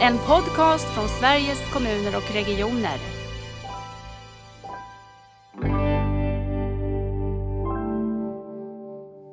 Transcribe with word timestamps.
En 0.00 0.18
podcast 0.18 0.84
från 0.84 1.08
Sveriges 1.08 1.72
kommuner 1.72 2.16
och 2.16 2.34
regioner. 2.34 2.98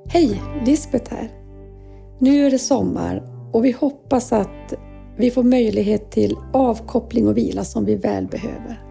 Hej, 0.09 0.41
Lisbeth 0.65 1.13
här. 1.13 1.29
Nu 2.20 2.46
är 2.46 2.51
det 2.51 2.59
sommar 2.59 3.23
och 3.54 3.65
vi 3.65 3.71
hoppas 3.71 4.33
att 4.33 4.73
vi 5.17 5.31
får 5.31 5.44
möjlighet 5.44 6.12
till 6.12 6.36
avkoppling 6.54 7.28
och 7.28 7.38
vila 7.38 7.63
som 7.63 7.86
vi 7.86 7.96
väl 7.96 8.28
behöver. 8.28 8.84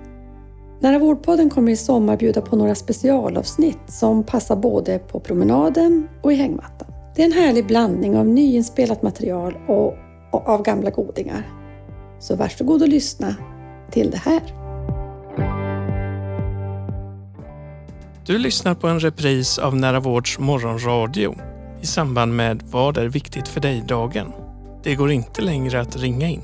Nära 0.81 0.99
vårdpodden 0.99 1.51
kommer 1.51 1.73
i 1.73 1.77
sommar 1.77 2.17
bjuda 2.17 2.41
på 2.41 2.57
några 2.57 2.75
specialavsnitt 2.75 3.81
som 3.87 4.25
passar 4.25 4.57
både 4.57 4.99
på 4.99 5.21
promenaden 5.21 6.09
och 6.23 6.33
i 6.33 6.37
hängmattan. 6.37 6.89
Det 7.17 7.23
är 7.23 7.27
en 7.27 7.33
härlig 7.33 7.67
blandning 7.67 8.17
av 8.17 8.27
nyinspelat 8.27 9.03
material 9.03 9.57
och, 9.69 9.95
och 10.33 10.49
av 10.49 10.63
gamla 10.63 10.91
godingar. 10.91 11.64
Så 12.25 12.37
varsågod 12.37 12.83
och 12.83 12.89
lyssna 12.89 13.35
till 13.91 14.11
det 14.11 14.17
här. 14.17 14.41
Du 18.27 18.39
lyssnar 18.39 18.75
på 18.75 18.89
en 18.89 19.01
repris 19.01 19.59
av 19.59 19.77
Nära 19.77 20.01
Vårds 20.01 20.39
morgonradio 20.39 21.35
i 21.81 21.87
samband 21.87 22.37
med 22.37 22.63
Vad 22.63 22.99
är 22.99 23.07
viktigt 23.07 23.49
för 23.49 23.61
dig-dagen. 23.61 24.33
Det 24.83 24.95
går 24.95 25.11
inte 25.11 25.43
längre 25.43 25.81
att 25.81 25.97
ringa 25.97 26.29
in. 26.29 26.43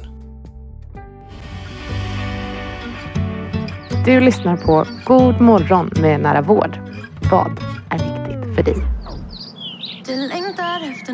Du 4.05 4.21
lyssnar 4.21 4.57
på 4.57 4.87
God 5.05 5.41
morgon 5.41 5.91
med 6.01 6.21
Nära 6.21 6.43
Vård. 6.43 6.79
Vad 7.30 7.60
är 7.91 7.99
viktigt 7.99 8.55
för 8.57 8.62
dig? 8.62 8.77
Du 10.07 10.16
längtar 10.29 10.91
efter 10.91 11.12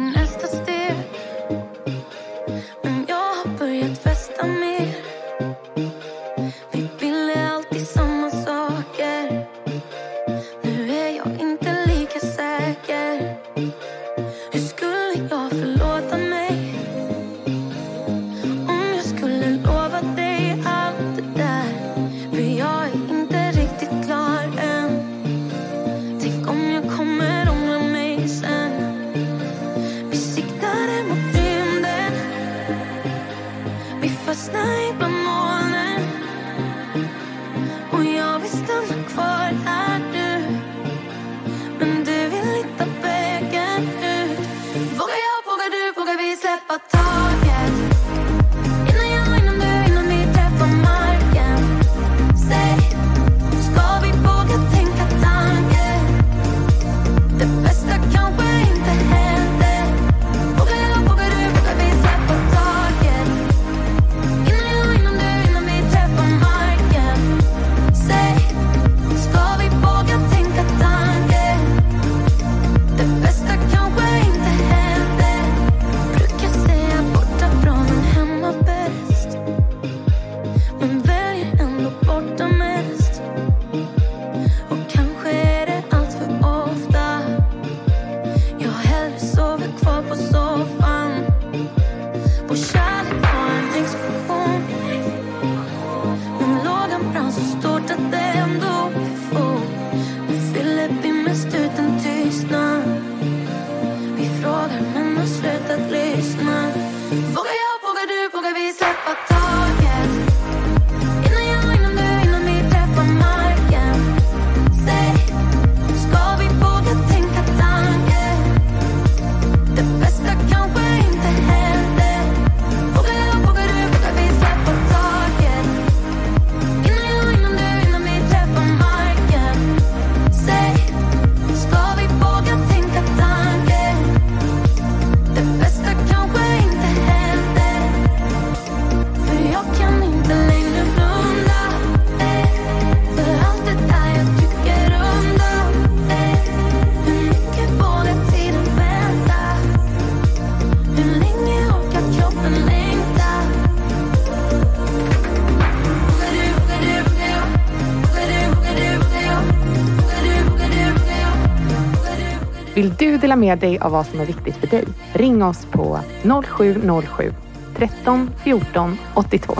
med 163.47 163.59
dig 163.59 163.79
av 163.79 163.93
vad 163.93 164.07
som 164.07 164.21
är 164.21 164.27
viktigt 164.27 164.57
för 164.57 164.67
dig? 164.67 164.84
Ring 165.12 165.45
oss 165.45 165.67
på 165.71 166.01
0707 166.45 167.33
13 167.77 168.31
14 168.45 168.99
82. 169.15 169.55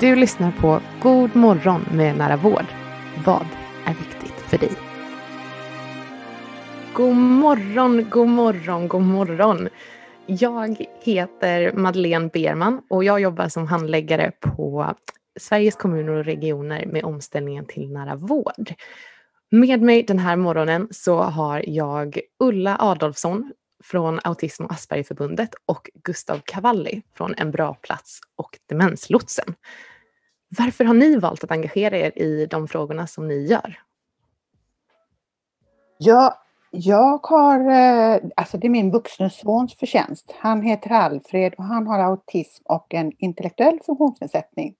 Du 0.00 0.16
lyssnar 0.16 0.52
på 0.52 0.80
God 1.02 1.36
morgon 1.36 1.84
med 1.92 2.16
Nära 2.16 2.36
Vård. 2.36 2.64
Vad 3.24 3.46
är 3.86 3.94
viktigt 3.94 4.40
för 4.40 4.58
dig? 4.58 4.70
God 6.94 7.16
morgon, 7.16 8.10
god 8.10 8.28
morgon, 8.28 8.88
god 8.88 9.02
morgon. 9.02 9.68
Jag 10.26 10.84
heter 11.02 11.72
Madeleine 11.72 12.30
Berman 12.32 12.82
och 12.90 13.04
jag 13.04 13.20
jobbar 13.20 13.48
som 13.48 13.66
handläggare 13.66 14.32
på 14.40 14.94
Sveriges 15.40 15.76
kommuner 15.76 16.12
och 16.12 16.24
regioner 16.24 16.86
med 16.86 17.04
omställningen 17.04 17.66
till 17.66 17.92
nära 17.92 18.16
vård. 18.16 18.74
Med 19.50 19.82
mig 19.82 20.02
den 20.02 20.18
här 20.18 20.36
morgonen 20.36 20.88
så 20.90 21.20
har 21.22 21.64
jag 21.66 22.20
Ulla 22.40 22.76
Adolfsson 22.80 23.52
från 23.84 24.20
Autism 24.24 24.64
och 24.64 24.72
Aspergerförbundet 24.72 25.50
och 25.66 25.90
Gustav 26.04 26.40
Cavalli 26.44 27.02
från 27.14 27.34
En 27.36 27.50
bra 27.50 27.74
plats 27.74 28.20
och 28.36 28.58
Demenslotsen. 28.68 29.54
Varför 30.48 30.84
har 30.84 30.94
ni 30.94 31.16
valt 31.16 31.44
att 31.44 31.50
engagera 31.50 31.96
er 31.98 32.18
i 32.18 32.46
de 32.46 32.68
frågorna 32.68 33.06
som 33.06 33.28
ni 33.28 33.46
gör? 33.46 33.80
Ja, 35.98 36.42
Jag 36.70 37.26
har, 37.26 37.60
eh, 37.70 38.20
alltså 38.36 38.58
det 38.58 38.66
är 38.66 38.70
min 38.70 38.90
vuxne 38.90 39.30
sons 39.30 39.74
förtjänst. 39.74 40.34
Han 40.38 40.62
heter 40.62 40.90
Alfred 40.90 41.54
och 41.58 41.64
han 41.64 41.86
har 41.86 41.98
autism 41.98 42.62
och 42.66 42.94
en 42.94 43.12
intellektuell 43.18 43.80
funktionsnedsättning. 43.86 44.74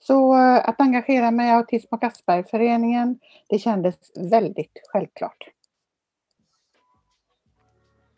Så 0.00 0.34
eh, 0.34 0.68
att 0.68 0.80
engagera 0.80 1.30
mig 1.30 1.48
i 1.48 1.52
Autism 1.52 1.94
och 1.94 2.04
Aspergerföreningen, 2.04 3.18
det 3.48 3.58
kändes 3.58 3.94
väldigt 4.16 4.80
självklart. 4.92 5.48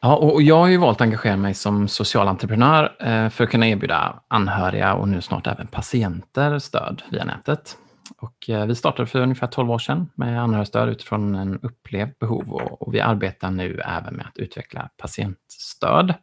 Ja, 0.04 0.16
och 0.16 0.43
jag 0.43 0.58
har 0.58 0.69
ju 0.69 0.76
valt 0.76 0.96
att 0.96 1.00
engagera 1.00 1.37
mig 1.37 1.54
som 1.54 1.88
socialentreprenör 1.88 2.82
entreprenör 2.84 3.31
för 3.31 3.44
att 3.44 3.50
kunna 3.50 3.69
erbjuda 3.69 4.22
anhöriga 4.28 4.94
och 4.94 5.08
nu 5.08 5.20
snart 5.20 5.46
även 5.46 5.66
patienter 5.66 6.58
stöd 6.58 7.02
via 7.10 7.25
nätet. 7.25 7.76
Och 8.19 8.50
eh, 8.50 8.66
vi 8.66 8.75
startade 8.75 9.06
för 9.06 9.20
ungefär 9.20 9.46
12 9.46 9.70
år 9.70 9.78
sedan 9.78 10.10
med 10.14 10.43
anhörigstöd 10.43 10.88
utifrån 10.88 11.34
en 11.34 11.60
upplevd 11.60 12.12
behov 12.20 12.52
och 12.52 12.94
vi 12.94 13.00
arbetar 13.00 13.50
nu 13.50 13.81
även 13.84 14.14
med 14.14 14.26
att 14.26 14.37
utveckla 14.38 14.88
patientstöd. 14.96 16.14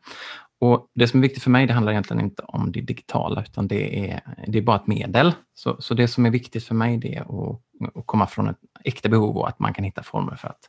Och 0.61 0.87
Det 0.95 1.07
som 1.07 1.19
är 1.19 1.21
viktigt 1.21 1.43
för 1.43 1.49
mig, 1.49 1.67
det 1.67 1.73
handlar 1.73 1.91
egentligen 1.91 2.23
inte 2.23 2.43
om 2.43 2.71
det 2.71 2.81
digitala, 2.81 3.41
utan 3.41 3.67
det 3.67 4.11
är, 4.11 4.21
det 4.47 4.57
är 4.57 4.61
bara 4.61 4.75
ett 4.75 4.87
medel. 4.87 5.33
Så, 5.53 5.75
så 5.79 5.93
det 5.93 6.07
som 6.07 6.25
är 6.25 6.29
viktigt 6.29 6.63
för 6.63 6.75
mig, 6.75 6.97
det 6.97 7.15
är 7.15 7.21
att, 7.21 7.61
att 7.95 8.05
komma 8.05 8.27
från 8.27 8.49
ett 8.49 8.59
äkta 8.83 9.09
behov 9.09 9.37
och 9.37 9.47
att 9.47 9.59
man 9.59 9.73
kan 9.73 9.83
hitta 9.83 10.03
former 10.03 10.35
för 10.35 10.47
att 10.47 10.59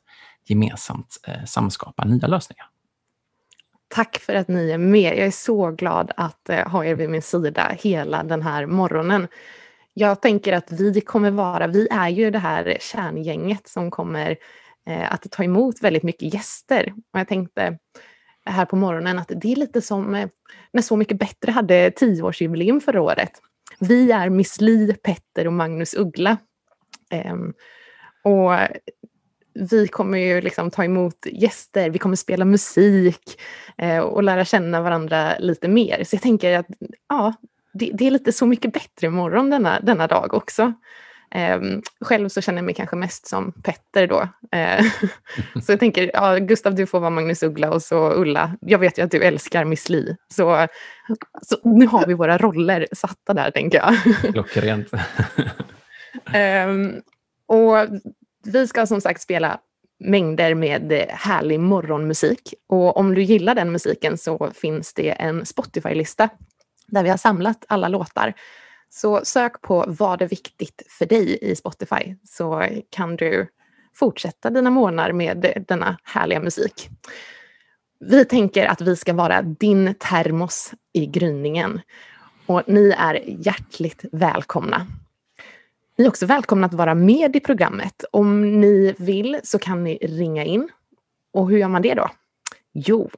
gemensamt 0.48 1.16
eh, 1.26 1.44
samskapa 1.44 2.04
nya 2.04 2.26
lösningar. 2.26 2.69
Tack 3.94 4.18
för 4.18 4.34
att 4.34 4.48
ni 4.48 4.70
är 4.70 4.78
med. 4.78 5.18
Jag 5.18 5.26
är 5.26 5.30
så 5.30 5.70
glad 5.70 6.12
att 6.16 6.48
eh, 6.48 6.68
ha 6.68 6.84
er 6.84 6.94
vid 6.94 7.10
min 7.10 7.22
sida 7.22 7.76
hela 7.78 8.22
den 8.22 8.42
här 8.42 8.66
morgonen. 8.66 9.28
Jag 9.94 10.22
tänker 10.22 10.52
att 10.52 10.72
vi 10.72 11.00
kommer 11.00 11.30
vara, 11.30 11.66
vi 11.66 11.88
är 11.90 12.08
ju 12.08 12.30
det 12.30 12.38
här 12.38 12.76
kärngänget 12.80 13.68
som 13.68 13.90
kommer 13.90 14.36
eh, 14.86 15.12
att 15.12 15.30
ta 15.30 15.44
emot 15.44 15.82
väldigt 15.82 16.02
mycket 16.02 16.34
gäster. 16.34 16.92
Och 17.12 17.20
jag 17.20 17.28
tänkte 17.28 17.78
här 18.44 18.64
på 18.64 18.76
morgonen 18.76 19.18
att 19.18 19.32
det 19.36 19.52
är 19.52 19.56
lite 19.56 19.82
som 19.82 20.14
eh, 20.14 20.28
när 20.72 20.82
Så 20.82 20.96
mycket 20.96 21.18
bättre 21.18 21.52
hade 21.52 21.90
tioårsjubileum 21.90 22.80
förra 22.80 23.02
året. 23.02 23.32
Vi 23.80 24.12
är 24.12 24.30
Miss 24.30 24.60
Li, 24.60 24.94
Petter 24.94 25.46
och 25.46 25.52
Magnus 25.52 25.94
Uggla. 25.94 26.36
Ehm, 27.10 27.52
och 28.24 28.52
vi 29.54 29.88
kommer 29.88 30.18
ju 30.18 30.40
liksom 30.40 30.70
ta 30.70 30.84
emot 30.84 31.26
gäster, 31.32 31.90
vi 31.90 31.98
kommer 31.98 32.16
spela 32.16 32.44
musik 32.44 33.40
eh, 33.78 33.98
och 33.98 34.22
lära 34.22 34.44
känna 34.44 34.80
varandra 34.80 35.38
lite 35.38 35.68
mer. 35.68 36.04
Så 36.04 36.14
jag 36.14 36.22
tänker 36.22 36.58
att 36.58 36.66
ja, 37.08 37.34
det, 37.72 37.90
det 37.94 38.06
är 38.06 38.10
lite 38.10 38.32
Så 38.32 38.46
mycket 38.46 38.72
bättre 38.72 39.06
imorgon 39.06 39.50
denna, 39.50 39.80
denna 39.80 40.06
dag 40.06 40.34
också. 40.34 40.72
Eh, 41.34 41.60
själv 42.00 42.28
så 42.28 42.40
känner 42.40 42.58
jag 42.58 42.64
mig 42.64 42.74
kanske 42.74 42.96
mest 42.96 43.26
som 43.26 43.52
Petter 43.52 44.06
då. 44.06 44.28
Eh, 44.52 44.84
så 45.62 45.72
jag 45.72 45.80
tänker, 45.80 46.10
ja, 46.14 46.36
Gustav 46.36 46.74
du 46.74 46.86
får 46.86 47.00
vara 47.00 47.10
Magnus 47.10 47.42
Uggla 47.42 47.70
och 47.70 47.82
så 47.82 48.12
Ulla, 48.12 48.56
jag 48.60 48.78
vet 48.78 48.98
ju 48.98 49.02
att 49.02 49.10
du 49.10 49.22
älskar 49.22 49.64
Miss 49.64 49.88
Li. 49.88 50.16
Så, 50.28 50.66
så 51.42 51.56
nu 51.64 51.86
har 51.86 52.06
vi 52.06 52.14
våra 52.14 52.38
roller 52.38 52.86
satta 52.92 53.34
där 53.34 53.50
tänker 53.50 53.78
jag. 53.78 53.94
Klockrent. 54.32 54.92
eh, 56.32 56.68
och 57.46 57.88
vi 58.44 58.66
ska 58.66 58.86
som 58.86 59.00
sagt 59.00 59.20
spela 59.20 59.60
mängder 60.00 60.54
med 60.54 60.92
eh, 60.92 61.06
härlig 61.08 61.60
morgonmusik. 61.60 62.54
Och 62.68 62.96
om 62.96 63.14
du 63.14 63.22
gillar 63.22 63.54
den 63.54 63.72
musiken 63.72 64.18
så 64.18 64.50
finns 64.54 64.94
det 64.94 65.10
en 65.10 65.46
Spotify-lista 65.46 66.28
där 66.86 67.02
vi 67.02 67.10
har 67.10 67.16
samlat 67.16 67.64
alla 67.68 67.88
låtar. 67.88 68.34
Så 68.88 69.20
sök 69.24 69.60
på 69.60 69.84
Vad 69.88 70.22
är 70.22 70.28
viktigt 70.28 70.82
för 70.98 71.06
dig 71.06 71.38
i 71.42 71.56
Spotify 71.56 72.16
så 72.24 72.68
kan 72.90 73.16
du 73.16 73.48
fortsätta 73.94 74.50
dina 74.50 74.70
månader 74.70 75.12
med 75.12 75.64
denna 75.68 75.98
härliga 76.04 76.40
musik. 76.40 76.88
Vi 78.00 78.24
tänker 78.24 78.66
att 78.66 78.80
vi 78.80 78.96
ska 78.96 79.12
vara 79.12 79.42
din 79.42 79.94
termos 79.94 80.72
i 80.92 81.06
gryningen 81.06 81.80
och 82.46 82.62
ni 82.66 82.94
är 82.98 83.24
hjärtligt 83.26 84.04
välkomna. 84.12 84.86
Ni 86.00 86.06
är 86.06 86.08
också 86.08 86.26
välkomna 86.26 86.66
att 86.66 86.74
vara 86.74 86.94
med 86.94 87.36
i 87.36 87.40
programmet. 87.40 88.04
Om 88.12 88.60
ni 88.60 88.94
vill 88.98 89.40
så 89.42 89.58
kan 89.58 89.84
ni 89.84 89.96
ringa 89.96 90.44
in. 90.44 90.68
Och 91.32 91.50
hur 91.50 91.58
gör 91.58 91.68
man 91.68 91.82
det 91.82 91.94
då? 91.94 92.10
Jo, 92.72 93.10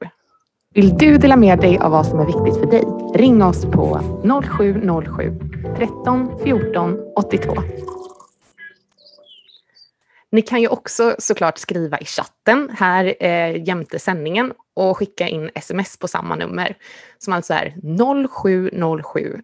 vill 0.73 0.97
du 0.97 1.17
dela 1.17 1.35
med 1.35 1.59
dig 1.59 1.77
av 1.77 1.91
vad 1.91 2.07
som 2.07 2.19
är 2.19 2.25
viktigt 2.25 2.57
för 2.61 2.71
dig? 2.71 2.83
Ring 3.15 3.43
oss 3.43 3.65
på 3.65 3.99
0707 4.43 5.39
13 5.77 6.39
14 6.43 6.99
82. 7.15 7.55
Ni 10.31 10.41
kan 10.41 10.61
ju 10.61 10.67
också 10.67 11.15
såklart 11.19 11.57
skriva 11.57 11.99
i 11.99 12.05
chatten 12.05 12.69
här 12.79 13.15
eh, 13.19 13.67
jämte 13.67 13.99
sändningen 13.99 14.53
och 14.73 14.97
skicka 14.97 15.27
in 15.27 15.49
sms 15.55 15.97
på 15.97 16.07
samma 16.07 16.35
nummer 16.35 16.77
som 17.17 17.33
alltså 17.33 17.53
är 17.53 17.75
0707 18.71 19.41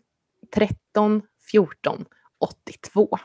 13 0.53 1.21
14 1.51 2.05
82. 2.39 3.17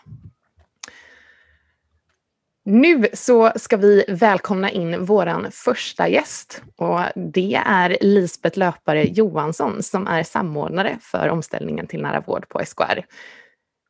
Nu 2.65 3.07
så 3.13 3.53
ska 3.57 3.77
vi 3.77 4.05
välkomna 4.09 4.71
in 4.71 5.05
vår 5.05 5.51
första 5.51 6.09
gäst 6.09 6.63
och 6.77 7.01
det 7.15 7.55
är 7.67 7.97
Lisbeth 8.01 8.59
Löpare 8.59 9.05
Johansson 9.05 9.83
som 9.83 10.07
är 10.07 10.23
samordnare 10.23 10.99
för 11.01 11.29
omställningen 11.29 11.87
till 11.87 12.03
nära 12.03 12.21
vård 12.21 12.49
på 12.49 12.65
SKR. 12.65 13.05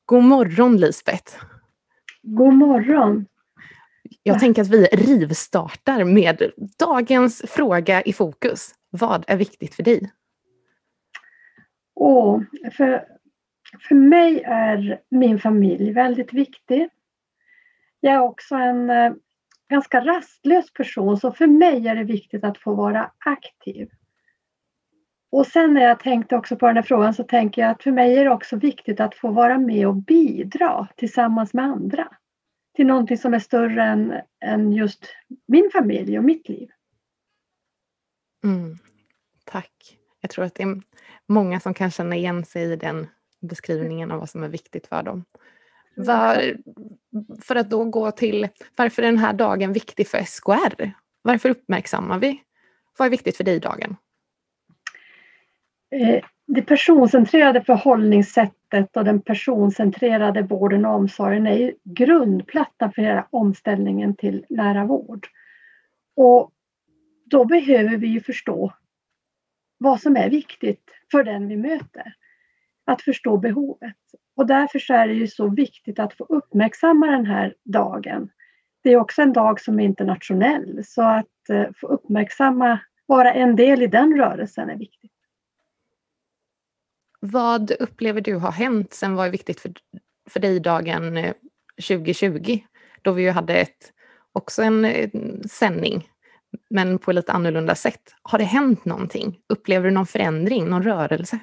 God 0.06 0.24
morgon 0.24 0.76
Lisbeth! 0.76 1.36
God 2.22 2.54
morgon! 2.54 3.26
Jag 4.22 4.40
tänker 4.40 4.62
att 4.62 4.68
vi 4.68 4.86
rivstartar 4.86 6.04
med 6.04 6.42
dagens 6.78 7.42
fråga 7.48 8.02
i 8.02 8.12
fokus. 8.12 8.74
Vad 8.90 9.24
är 9.26 9.36
viktigt 9.36 9.74
för 9.74 9.82
dig? 9.82 10.12
Åh, 11.94 12.40
för, 12.72 13.04
för 13.80 13.94
mig 13.94 14.42
är 14.44 15.00
min 15.08 15.38
familj 15.38 15.92
väldigt 15.92 16.32
viktig. 16.32 16.88
Jag 18.00 18.14
är 18.14 18.20
också 18.20 18.54
en 18.54 18.90
eh, 18.90 19.12
ganska 19.68 20.00
rastlös 20.04 20.72
person 20.72 21.16
så 21.16 21.32
för 21.32 21.46
mig 21.46 21.88
är 21.88 21.94
det 21.94 22.04
viktigt 22.04 22.44
att 22.44 22.58
få 22.58 22.74
vara 22.74 23.10
aktiv. 23.18 23.90
Och 25.30 25.46
sen 25.46 25.74
när 25.74 25.82
jag 25.82 26.00
tänkte 26.00 26.36
också 26.36 26.56
på 26.56 26.66
den 26.66 26.76
här 26.76 26.82
frågan 26.82 27.14
så 27.14 27.24
tänker 27.24 27.62
jag 27.62 27.70
att 27.70 27.82
för 27.82 27.92
mig 27.92 28.18
är 28.18 28.24
det 28.24 28.30
också 28.30 28.56
viktigt 28.56 29.00
att 29.00 29.14
få 29.14 29.30
vara 29.30 29.58
med 29.58 29.88
och 29.88 29.96
bidra 29.96 30.88
tillsammans 30.96 31.54
med 31.54 31.64
andra. 31.64 32.08
Till 32.76 32.86
någonting 32.86 33.18
som 33.18 33.34
är 33.34 33.38
större 33.38 33.82
än, 33.82 34.14
än 34.44 34.72
just 34.72 35.06
min 35.46 35.70
familj 35.72 36.18
och 36.18 36.24
mitt 36.24 36.48
liv. 36.48 36.68
Mm. 38.44 38.78
Tack. 39.44 39.98
Jag 40.20 40.31
tror 40.31 40.44
att 40.44 40.54
det 40.54 40.62
är 40.62 40.82
många 41.28 41.60
som 41.60 41.74
kan 41.74 41.90
känna 41.90 42.16
igen 42.16 42.44
sig 42.44 42.72
i 42.72 42.76
den 42.76 43.06
beskrivningen 43.44 44.10
av 44.10 44.20
vad 44.20 44.31
som 44.31 44.43
är 44.43 44.48
viktigt 44.48 44.86
för 44.86 45.03
dem. 45.03 45.24
Var, 45.96 46.56
för 47.43 47.56
att 47.56 47.70
då 47.70 47.84
gå 47.84 48.10
till 48.10 48.48
varför 48.77 49.03
är 49.03 49.06
den 49.06 49.19
här 49.19 49.32
dagen 49.32 49.72
viktig 49.72 50.08
för 50.08 50.22
SKR? 50.22 50.91
Varför 51.22 51.48
uppmärksammar 51.48 52.19
vi? 52.19 52.43
Vad 52.98 53.06
är 53.06 53.10
viktigt 53.10 53.36
för 53.36 53.44
dig 53.44 53.60
dagen? 53.60 53.96
Eh, 55.91 56.24
det 56.46 56.63
personcentrerade 56.63 57.65
förhållningssättet 57.65 58.96
och 58.96 59.05
den 59.05 59.20
personcentrerade 59.20 60.43
vården 60.43 60.84
och 60.84 60.94
omsorgen 60.94 61.46
är 61.46 61.56
ju 61.56 61.74
grundplattan 61.84 62.93
för 62.93 63.03
hela 63.03 63.29
omställningen 63.31 64.17
till 64.17 64.44
nära 64.48 64.84
vård. 64.84 65.27
Och 66.17 66.51
då 67.24 67.44
behöver 67.44 67.96
vi 67.96 68.06
ju 68.06 68.20
förstå 68.20 68.72
vad 69.79 70.01
som 70.01 70.17
är 70.17 70.31
viktigt 70.31 70.91
för 71.10 71.24
den 71.24 71.48
vi 71.48 71.56
möter. 71.56 72.15
Att 72.84 73.03
förstå 73.03 73.36
behovet. 73.36 73.96
Och 74.36 74.46
därför 74.46 74.79
så 74.79 74.94
är 74.94 75.08
det 75.08 75.14
ju 75.14 75.29
så 75.29 75.48
viktigt 75.48 75.98
att 75.98 76.14
få 76.14 76.24
uppmärksamma 76.24 77.06
den 77.06 77.26
här 77.26 77.55
dagen. 77.64 78.31
Det 78.82 78.93
är 78.93 78.96
också 78.96 79.22
en 79.22 79.32
dag 79.32 79.60
som 79.60 79.81
är 79.81 79.84
internationell 79.84 80.84
så 80.84 81.03
att 81.03 81.48
eh, 81.48 81.67
få 81.76 81.86
uppmärksamma, 81.86 82.79
vara 83.06 83.32
en 83.32 83.56
del 83.56 83.82
i 83.82 83.86
den 83.86 84.17
rörelsen 84.17 84.70
är 84.70 84.76
viktigt. 84.76 85.12
Vad 87.20 87.70
upplever 87.70 88.20
du 88.20 88.34
har 88.34 88.53
hänt 88.53 88.93
sen 88.93 89.14
var 89.14 89.29
viktigt 89.29 89.60
för, 89.60 89.72
för 90.31 90.41
dig 90.41 90.60
dagen 90.60 91.17
eh, 91.17 91.34
2020? 91.88 92.58
Då 93.03 93.12
vi 93.12 93.22
ju 93.22 93.31
hade 93.31 93.55
ett, 93.55 93.93
också 94.32 94.62
en, 94.62 94.84
en 94.84 95.48
sändning, 95.48 96.08
men 96.70 96.98
på 96.98 97.10
ett 97.10 97.14
lite 97.14 97.32
annorlunda 97.32 97.74
sätt. 97.74 98.14
Har 98.22 98.38
det 98.38 98.44
hänt 98.44 98.84
någonting? 98.84 99.41
Upplever 99.48 99.84
du 99.84 99.91
någon 99.91 100.06
förändring, 100.06 100.69
någon 100.69 100.82
rörelse? 100.82 101.38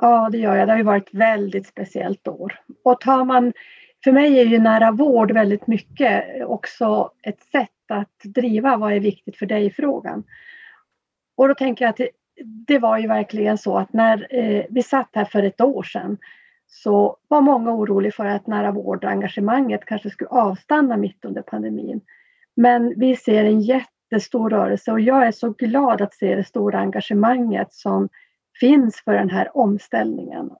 Ja, 0.00 0.28
det 0.32 0.38
gör 0.38 0.56
jag. 0.56 0.68
Det 0.68 0.72
har 0.72 0.78
ju 0.78 0.84
varit 0.84 1.08
ett 1.08 1.14
väldigt 1.14 1.66
speciellt 1.66 2.28
år. 2.28 2.60
Och 2.84 3.00
tar 3.00 3.24
man, 3.24 3.52
för 4.04 4.12
mig 4.12 4.40
är 4.40 4.44
ju 4.44 4.58
nära 4.58 4.90
vård 4.90 5.32
väldigt 5.32 5.66
mycket 5.66 6.24
också 6.46 7.10
ett 7.22 7.42
sätt 7.42 7.70
att 7.88 8.18
driva 8.24 8.76
vad 8.76 8.92
är 8.92 9.00
viktigt 9.00 9.36
för 9.36 9.46
dig-frågan. 9.46 10.24
Och 11.36 11.48
då 11.48 11.54
tänker 11.54 11.84
jag 11.84 11.90
att 11.90 11.96
det, 11.96 12.10
det, 12.66 12.78
var 12.78 12.98
ju 12.98 13.08
verkligen 13.08 13.58
så 13.58 13.78
att 13.78 13.92
när 13.92 14.26
eh, 14.30 14.64
vi 14.70 14.82
satt 14.82 15.08
här 15.12 15.24
för 15.24 15.42
ett 15.42 15.60
år 15.60 15.82
sedan 15.82 16.18
så 16.66 17.16
var 17.28 17.40
många 17.40 17.72
oroliga 17.72 18.12
för 18.12 18.24
att 18.24 18.46
nära 18.46 18.70
vård-engagemanget 18.70 19.84
kanske 19.84 20.10
skulle 20.10 20.30
avstanna 20.30 20.96
mitt 20.96 21.24
under 21.24 21.42
pandemin. 21.42 22.00
Men 22.56 22.94
vi 22.96 23.16
ser 23.16 23.44
en 23.44 23.60
jättestor 23.60 24.50
rörelse 24.50 24.92
och 24.92 25.00
jag 25.00 25.26
är 25.26 25.32
så 25.32 25.50
glad 25.50 26.00
att 26.00 26.14
se 26.14 26.34
det 26.34 26.44
stora 26.44 26.78
engagemanget 26.78 27.72
som 27.72 28.08
finns 28.60 29.00
för 29.04 29.12
den 29.12 29.30
här 29.30 29.56
omställningen. 29.56 30.50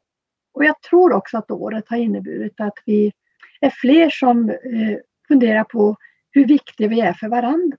Och 0.53 0.65
jag 0.65 0.83
tror 0.83 1.13
också 1.13 1.39
att 1.39 1.51
året 1.51 1.89
har 1.89 1.97
inneburit 1.97 2.61
att 2.61 2.79
vi 2.87 3.13
är 3.61 3.71
fler 3.71 4.11
som 4.11 4.51
eh, 4.51 4.99
funderar 5.29 5.65
på 5.65 5.97
hur 6.31 6.47
viktiga 6.47 6.89
vi 6.89 7.01
är 7.01 7.13
för 7.13 7.29
varandra. 7.29 7.77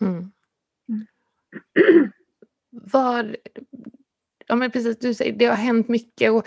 Mm. 0.00 0.30
Var, 2.70 3.36
ja 4.46 4.56
men 4.56 4.70
precis, 4.70 4.98
du 4.98 5.14
säger 5.14 5.32
det 5.32 5.46
har 5.46 5.56
hänt 5.56 5.88
mycket. 5.88 6.32
Och 6.32 6.46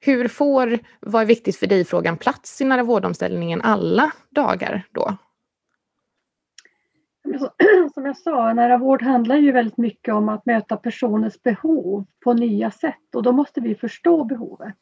hur 0.00 0.28
får 0.28 0.78
Vad 1.00 1.22
är 1.22 1.26
viktigt 1.26 1.56
för 1.56 1.66
dig-frågan 1.66 2.16
plats 2.16 2.60
i 2.60 2.64
nära 2.64 2.82
vårdomställningen 2.82 3.60
alla 3.60 4.12
dagar 4.30 4.86
då? 4.90 5.16
Som 7.94 8.06
jag 8.06 8.16
sa, 8.16 8.52
nära 8.52 8.78
vård 8.78 9.02
handlar 9.02 9.36
ju 9.36 9.52
väldigt 9.52 9.76
mycket 9.76 10.14
om 10.14 10.28
att 10.28 10.46
möta 10.46 10.76
personens 10.76 11.42
behov 11.42 12.04
på 12.20 12.32
nya 12.32 12.70
sätt 12.70 13.14
och 13.14 13.22
då 13.22 13.32
måste 13.32 13.60
vi 13.60 13.74
förstå 13.74 14.24
behovet. 14.24 14.76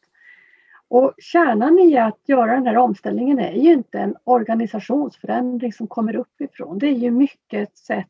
Och 0.88 1.14
kärnan 1.18 1.78
i 1.78 1.98
att 1.98 2.20
göra 2.26 2.54
den 2.54 2.66
här 2.66 2.76
omställningen 2.76 3.38
är 3.38 3.52
ju 3.52 3.72
inte 3.72 3.98
en 3.98 4.16
organisationsförändring 4.24 5.72
som 5.72 5.86
kommer 5.86 6.16
uppifrån. 6.16 6.78
Det 6.78 6.86
är 6.86 6.94
ju 6.94 7.10
mycket 7.10 7.68
ett 7.68 7.78
sätt 7.78 8.06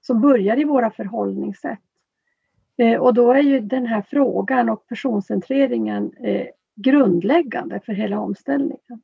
som 0.00 0.20
börjar 0.20 0.58
i 0.60 0.64
våra 0.64 0.90
förhållningssätt. 0.90 1.78
Eh, 2.76 3.00
och 3.00 3.14
då 3.14 3.32
är 3.32 3.42
ju 3.42 3.60
den 3.60 3.86
här 3.86 4.02
frågan 4.10 4.68
och 4.68 4.86
personcentreringen 4.86 6.12
eh, 6.16 6.46
grundläggande 6.74 7.80
för 7.80 7.92
hela 7.92 8.18
omställningen. 8.18 9.02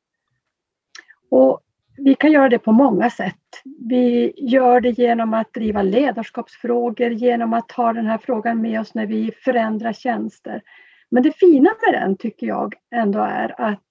Och 1.29 1.61
vi 2.03 2.15
kan 2.15 2.31
göra 2.31 2.49
det 2.49 2.59
på 2.59 2.71
många 2.71 3.09
sätt. 3.09 3.61
Vi 3.79 4.33
gör 4.37 4.81
det 4.81 4.89
genom 4.89 5.33
att 5.33 5.53
driva 5.53 5.81
ledarskapsfrågor, 5.81 7.09
genom 7.11 7.53
att 7.53 7.71
ha 7.71 7.93
den 7.93 8.05
här 8.05 8.17
frågan 8.17 8.61
med 8.61 8.81
oss 8.81 8.93
när 8.93 9.05
vi 9.05 9.31
förändrar 9.43 9.93
tjänster. 9.93 10.61
Men 11.09 11.23
det 11.23 11.31
fina 11.31 11.69
med 11.85 12.01
den 12.01 12.17
tycker 12.17 12.47
jag 12.47 12.75
ändå 12.95 13.19
är 13.19 13.61
att 13.61 13.83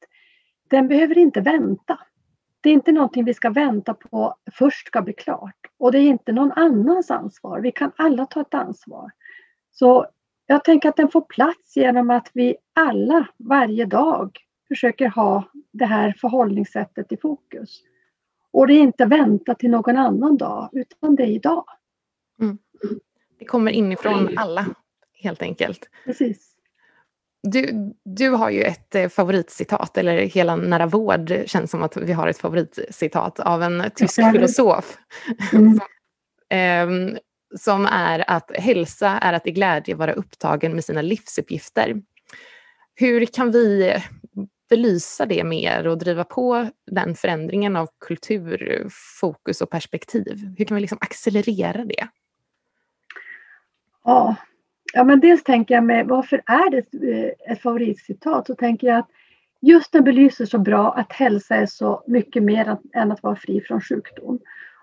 den 0.70 0.88
behöver 0.88 1.18
inte 1.18 1.40
vänta. 1.40 1.98
Det 2.60 2.68
är 2.68 2.72
inte 2.72 2.92
någonting 2.92 3.24
vi 3.24 3.34
ska 3.34 3.50
vänta 3.50 3.94
på 3.94 4.34
först 4.52 4.86
ska 4.86 5.02
bli 5.02 5.12
klart. 5.12 5.56
Och 5.78 5.92
det 5.92 5.98
är 5.98 6.06
inte 6.06 6.32
någon 6.32 6.52
annans 6.52 7.10
ansvar. 7.10 7.60
Vi 7.60 7.72
kan 7.72 7.92
alla 7.96 8.26
ta 8.26 8.40
ett 8.40 8.54
ansvar. 8.54 9.10
Så 9.70 10.06
jag 10.46 10.64
tänker 10.64 10.88
att 10.88 10.96
den 10.96 11.08
får 11.08 11.20
plats 11.20 11.76
genom 11.76 12.10
att 12.10 12.30
vi 12.34 12.56
alla 12.74 13.26
varje 13.36 13.84
dag 13.84 14.38
försöker 14.68 15.08
ha 15.08 15.44
det 15.72 15.86
här 15.86 16.14
förhållningssättet 16.20 17.12
i 17.12 17.16
fokus. 17.16 17.82
Och 18.52 18.66
det 18.66 18.74
är 18.74 18.80
inte 18.80 19.04
vänta 19.04 19.54
till 19.54 19.70
någon 19.70 19.96
annan 19.96 20.36
dag, 20.36 20.68
utan 20.72 21.16
det 21.16 21.22
är 21.22 21.30
idag. 21.30 21.64
Mm. 22.42 22.58
Det 23.38 23.44
kommer 23.44 23.72
inifrån 23.72 24.38
alla, 24.38 24.66
helt 25.12 25.42
enkelt. 25.42 25.88
Precis. 26.04 26.50
Du, 27.42 27.94
du 28.04 28.30
har 28.30 28.50
ju 28.50 28.62
ett 28.62 28.94
eh, 28.94 29.08
favoritcitat, 29.08 29.96
eller 29.96 30.16
hela 30.18 30.56
Nära 30.56 30.86
vård 30.86 31.32
känns 31.46 31.70
som 31.70 31.82
att 31.82 31.96
vi 31.96 32.12
har 32.12 32.28
ett 32.28 32.38
favoritcitat 32.38 33.40
av 33.40 33.62
en 33.62 33.90
tysk 33.94 34.20
filosof. 34.32 34.98
Mm. 35.52 35.72
som, 35.80 35.80
eh, 36.58 37.18
som 37.58 37.86
är 37.86 38.30
att 38.30 38.50
hälsa 38.56 39.08
är 39.08 39.32
att 39.32 39.46
i 39.46 39.50
glädje 39.50 39.94
vara 39.94 40.12
upptagen 40.12 40.74
med 40.74 40.84
sina 40.84 41.02
livsuppgifter. 41.02 42.02
Hur 42.94 43.26
kan 43.26 43.50
vi 43.50 43.94
belysa 44.70 45.26
det 45.26 45.44
mer 45.44 45.86
och 45.86 45.98
driva 45.98 46.24
på 46.24 46.70
den 46.86 47.14
förändringen 47.14 47.76
av 47.76 47.88
kultur, 48.06 48.88
fokus 49.20 49.60
och 49.60 49.70
perspektiv? 49.70 50.54
Hur 50.58 50.64
kan 50.64 50.74
vi 50.74 50.80
liksom 50.80 50.98
accelerera 51.00 51.84
det? 51.84 52.08
Ja, 54.04 54.36
ja 54.92 55.04
men 55.04 55.20
dels 55.20 55.42
tänker 55.42 55.74
jag 55.74 55.84
med 55.84 56.06
varför 56.06 56.42
är 56.46 56.70
det 56.70 57.12
eh, 57.12 57.52
ett 57.52 57.62
favoritcitat 57.62 58.46
så 58.46 58.54
tänker 58.54 58.86
jag 58.86 58.98
att 58.98 59.08
just 59.60 59.92
den 59.92 60.04
belyser 60.04 60.46
så 60.46 60.58
bra 60.58 60.92
att 60.92 61.12
hälsa 61.12 61.56
är 61.56 61.66
så 61.66 62.04
mycket 62.06 62.42
mer 62.42 62.76
än 62.94 63.12
att 63.12 63.22
vara 63.22 63.36
fri 63.36 63.60
från 63.60 63.80
sjukdom. 63.80 64.38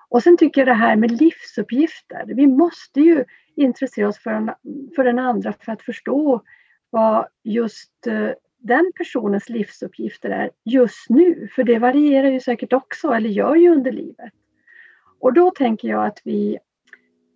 Och 0.09 0.23
sen 0.23 0.37
tycker 0.37 0.61
jag 0.61 0.67
det 0.67 0.73
här 0.73 0.95
med 0.95 1.21
livsuppgifter. 1.21 2.23
Vi 2.25 2.47
måste 2.47 2.99
ju 2.99 3.25
intressera 3.55 4.07
oss 4.07 4.17
för 4.17 4.31
den, 4.31 4.51
för 4.95 5.03
den 5.03 5.19
andra 5.19 5.53
för 5.59 5.71
att 5.71 5.81
förstå 5.81 6.41
vad 6.89 7.27
just 7.43 8.07
eh, 8.07 8.31
den 8.57 8.91
personens 8.97 9.49
livsuppgifter 9.49 10.29
är 10.29 10.49
just 10.65 11.09
nu. 11.09 11.47
För 11.55 11.63
det 11.63 11.79
varierar 11.79 12.27
ju 12.27 12.39
säkert 12.39 12.73
också, 12.73 13.11
eller 13.11 13.29
gör 13.29 13.55
ju 13.55 13.69
under 13.69 13.91
livet. 13.91 14.33
Och 15.19 15.33
då 15.33 15.51
tänker 15.51 15.87
jag 15.87 16.05
att 16.05 16.21
vi 16.23 16.57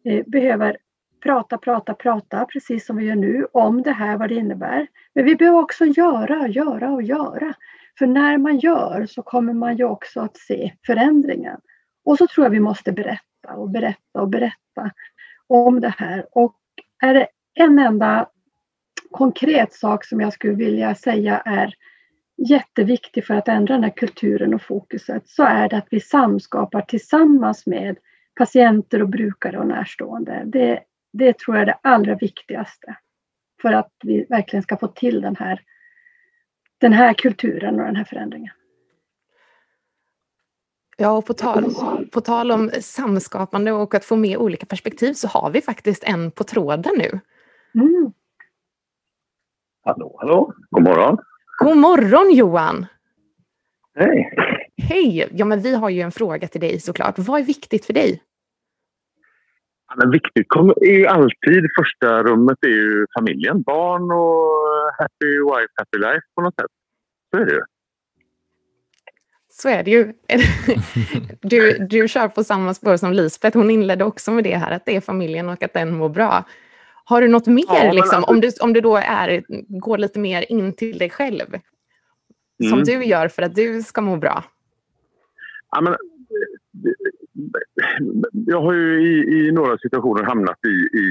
eh, 0.06 0.24
behöver 0.28 0.78
prata, 1.24 1.58
prata, 1.58 1.94
prata, 1.94 2.46
precis 2.46 2.86
som 2.86 2.98
vi 2.98 3.06
gör 3.06 3.16
nu, 3.16 3.48
om 3.54 3.82
det 3.82 3.92
här, 3.92 4.18
vad 4.18 4.30
det 4.30 4.36
innebär. 4.36 4.88
Men 5.14 5.26
vi 5.26 5.36
behöver 5.36 5.60
också 5.60 5.86
göra, 5.86 6.48
göra 6.48 6.92
och 6.92 7.04
göra. 7.04 7.54
För 8.00 8.08
när 8.08 8.38
man 8.38 8.60
gör 8.60 9.06
så 9.06 9.22
kommer 9.22 9.54
man 9.54 9.78
ju 9.78 9.84
också 9.84 10.20
att 10.20 10.38
se 10.38 10.74
förändringen. 10.86 11.58
Och 12.06 12.18
så 12.18 12.28
tror 12.28 12.46
jag 12.46 12.52
vi 12.52 12.60
måste 12.60 12.92
berätta 12.92 13.54
och 13.56 13.70
berätta 13.70 14.22
och 14.22 14.30
berätta 14.30 14.92
om 15.48 15.80
det 15.80 15.94
här. 15.98 16.26
Och 16.32 16.56
är 17.04 17.14
det 17.14 17.28
en 17.54 17.80
enda 17.80 18.30
konkret 19.12 19.74
sak 19.74 20.06
som 20.06 20.22
jag 20.22 20.34
skulle 20.34 20.54
vilja 20.54 20.96
säga 20.96 21.40
är 21.40 21.74
jätteviktig 22.50 23.26
för 23.26 23.34
att 23.34 23.48
ändra 23.48 23.74
den 23.74 23.84
här 23.84 23.94
kulturen 23.96 24.54
och 24.54 24.62
fokuset 24.62 25.30
så 25.30 25.44
är 25.44 25.70
det 25.70 25.78
att 25.78 25.88
vi 25.90 26.00
samskapar 26.00 26.82
tillsammans 26.82 27.66
med 27.66 27.98
patienter 28.36 29.02
och 29.02 29.10
brukare 29.10 29.60
och 29.60 29.68
närstående. 29.68 30.44
Det, 30.46 30.84
det 31.14 31.38
tror 31.38 31.58
jag 31.58 31.62
är 31.62 31.66
det 31.66 31.80
allra 31.82 32.16
viktigaste 32.16 32.96
för 33.62 33.74
att 33.74 33.92
vi 34.04 34.26
verkligen 34.30 34.64
ska 34.64 34.78
få 34.78 34.88
till 34.88 35.22
den 35.22 35.36
här, 35.36 35.62
den 36.78 36.94
här 36.94 37.14
kulturen 37.14 37.80
och 37.80 37.86
den 37.86 37.96
här 37.96 38.06
förändringen. 38.06 38.54
Ja, 40.98 41.12
och 41.12 41.26
på 41.26 41.34
tal, 41.34 41.74
på 42.12 42.22
tal 42.22 42.52
om 42.52 42.72
samskapande 42.82 43.72
och 43.72 43.96
att 43.96 44.06
få 44.06 44.16
med 44.16 44.38
olika 44.38 44.66
perspektiv 44.66 45.14
så 45.14 45.28
har 45.28 45.50
vi 45.52 45.62
faktiskt 45.62 46.04
en 46.04 46.32
på 46.32 46.44
tråden 46.44 46.94
nu. 46.98 47.20
Mm. 47.82 48.14
Hallå, 49.84 50.16
hallå. 50.20 50.54
God 50.70 50.84
morgon. 50.84 51.18
God 51.60 51.78
morgon 51.78 52.34
Johan. 52.34 52.86
Hej. 53.96 54.34
Hej. 54.78 55.30
Ja, 55.32 55.46
men 55.46 55.62
vi 55.62 55.76
har 55.76 55.90
ju 55.90 56.02
en 56.02 56.12
fråga 56.12 56.48
till 56.48 56.62
dig 56.62 56.80
såklart. 56.80 57.20
Vad 57.20 57.42
är 57.42 57.46
viktigt 57.46 57.86
för 57.86 57.94
dig? 57.94 58.22
Ja, 59.88 59.96
men 59.98 60.12
viktigt 60.12 60.48
är 60.82 60.98
ju 60.98 61.08
alltid, 61.08 61.70
första 61.80 62.24
rummet 62.24 62.58
är 62.62 62.68
ju 62.68 63.06
familjen. 63.18 63.62
Barn 63.62 64.12
och 64.12 64.94
happy 65.00 65.40
wife, 65.40 65.74
happy 65.76 65.98
life 65.98 66.26
på 66.36 66.42
något 66.42 66.56
sätt. 66.56 66.72
Så 67.32 67.38
är 67.38 67.46
det 67.46 67.52
ju. 67.52 67.62
Så 69.50 69.70
är 69.70 69.84
det 69.84 69.92
ju. 69.92 70.14
Du, 71.42 71.78
du 71.90 72.08
kör 72.08 72.28
på 72.28 72.44
samma 72.44 72.74
spår 72.74 72.98
som 72.98 73.14
Lisbeth. 73.14 73.58
Hon 73.58 73.70
inledde 73.70 74.04
också 74.04 74.32
med 74.32 74.44
det 74.44 74.56
här 74.56 74.72
att 74.72 74.86
det 74.86 74.96
är 74.96 75.02
familjen 75.02 75.50
och 75.50 75.64
att 75.64 75.74
den 75.74 75.98
mår 75.98 76.10
bra. 76.10 76.46
Har 77.12 77.22
du 77.22 77.28
något 77.28 77.48
mer, 77.48 77.64
ja, 77.68 77.92
liksom, 77.92 78.18
alltså, 78.18 78.32
om, 78.32 78.42
du, 78.42 78.50
om 78.62 78.74
du 78.74 78.82
då 78.82 78.96
är, 78.96 79.44
går 79.80 79.98
lite 79.98 80.20
mer 80.20 80.52
in 80.52 80.74
till 80.74 80.98
dig 80.98 81.10
själv, 81.10 81.50
mm. 82.60 82.70
som 82.70 82.84
du 82.84 83.06
gör 83.06 83.28
för 83.28 83.42
att 83.42 83.56
du 83.56 83.84
ska 83.84 84.02
må 84.02 84.18
bra? 84.18 84.44
Ja, 85.72 85.82
men, 85.82 85.96
jag 88.32 88.62
har 88.62 88.74
ju 88.74 88.88
i, 89.10 89.38
i 89.38 89.52
några 89.52 89.78
situationer 89.78 90.24
hamnat 90.24 90.66
i, 90.66 90.98
i 91.04 91.06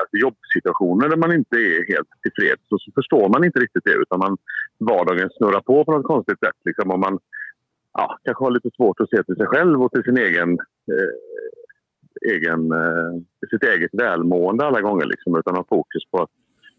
alltså 0.00 0.16
jobbsituationer 0.16 1.08
där 1.08 1.16
man 1.16 1.32
inte 1.32 1.56
är 1.56 1.94
helt 1.94 2.08
tillfreds 2.22 2.66
och 2.70 2.80
så 2.80 2.90
förstår 2.94 3.28
man 3.28 3.44
inte 3.44 3.60
riktigt 3.60 3.84
det 3.84 3.94
utan 3.94 4.18
man 4.18 4.36
vardagen 4.78 5.30
snurrar 5.36 5.60
på 5.60 5.84
på 5.84 5.92
något 5.92 6.06
konstigt 6.06 6.38
sätt. 6.38 6.58
Liksom, 6.64 6.90
och 6.90 6.98
man 6.98 7.18
ja, 7.92 8.18
kanske 8.24 8.44
har 8.44 8.50
lite 8.50 8.70
svårt 8.76 9.00
att 9.00 9.10
se 9.10 9.22
till 9.22 9.36
sig 9.36 9.46
själv 9.46 9.82
och 9.82 9.92
till 9.92 10.02
sin 10.02 10.18
egen 10.18 10.50
eh, 10.94 11.12
egen, 12.26 12.72
eh, 12.72 13.48
sitt 13.50 13.62
eget 13.62 13.90
välmående 13.92 14.64
alla 14.64 14.80
gånger 14.80 15.06
liksom, 15.06 15.36
utan 15.36 15.56
ha 15.56 15.64
fokus 15.68 16.02
på 16.10 16.22
att 16.22 16.30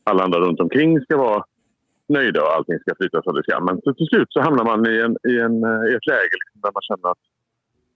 alla 0.03 0.23
andra 0.23 0.39
runt 0.39 0.59
omkring 0.59 1.01
ska 1.01 1.17
vara 1.17 1.43
nöjda 2.09 2.41
och 2.41 2.53
allting 2.55 2.79
ska 2.79 2.95
flyta 2.95 3.21
som 3.21 3.35
det 3.35 3.43
ska. 3.43 3.59
Men 3.59 3.81
till 3.81 4.07
slut 4.07 4.27
så 4.29 4.41
hamnar 4.41 4.63
man 4.63 4.85
i, 4.87 4.97
en, 4.99 5.17
i, 5.31 5.39
en, 5.39 5.63
eh, 5.63 5.91
i 5.91 5.95
ett 5.95 6.07
läge 6.07 6.35
liksom, 6.41 6.61
där 6.63 6.71
man 6.73 6.81
känner 6.81 7.11
att 7.11 7.23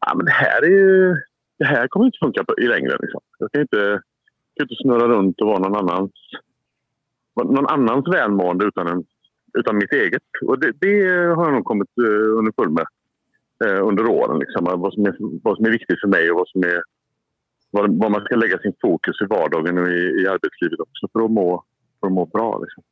ja, 0.06 0.16
men 0.16 0.26
det, 0.26 0.32
här 0.32 0.62
är 0.62 0.70
ju, 0.70 1.16
det 1.58 1.66
här 1.66 1.88
kommer 1.88 2.06
inte 2.06 2.18
funka 2.22 2.46
i 2.58 2.68
längden. 2.68 2.98
Liksom. 3.02 3.22
Jag 3.40 3.52
kan 3.52 3.62
inte, 3.62 4.02
kan 4.56 4.64
inte 4.64 4.82
snurra 4.82 5.08
runt 5.08 5.42
och 5.42 5.48
vara 5.48 5.60
någon 5.60 5.76
annans, 5.76 6.12
någon 7.36 7.68
annans 7.68 8.08
välmående 8.08 8.66
utan, 8.66 8.88
en, 8.88 9.04
utan 9.58 9.78
mitt 9.78 9.94
eget. 9.94 10.24
Och 10.42 10.60
det, 10.60 10.72
det 10.80 11.04
har 11.36 11.46
jag 11.46 11.54
nog 11.54 11.66
kommit 11.66 11.90
uh, 12.00 12.70
med 12.70 12.86
under 13.82 14.08
åren. 14.08 14.40
Liksom, 14.40 14.64
vad, 14.64 14.94
som 14.94 15.06
är, 15.06 15.16
vad 15.20 15.58
som 15.58 15.66
är 15.66 15.72
viktigt 15.72 16.00
för 16.02 16.08
mig 16.08 16.32
och 16.32 16.38
vad 16.38 16.48
som 16.48 16.64
är 16.64 16.82
var, 17.76 18.10
man 18.10 18.22
ska 18.26 18.36
lägga 18.36 18.58
sin 18.60 18.74
fokus 18.82 19.22
i 19.22 19.26
vardagen 19.26 19.78
och 19.78 19.88
i, 19.88 20.02
i 20.22 20.28
arbetslivet 20.28 20.80
också 20.80 21.08
för 21.14 21.26
att 21.26 21.32
må, 21.32 21.64
för 22.00 22.08
att 22.08 22.14
må 22.14 22.26
bra. 22.26 22.60
Liksom. 22.60 22.84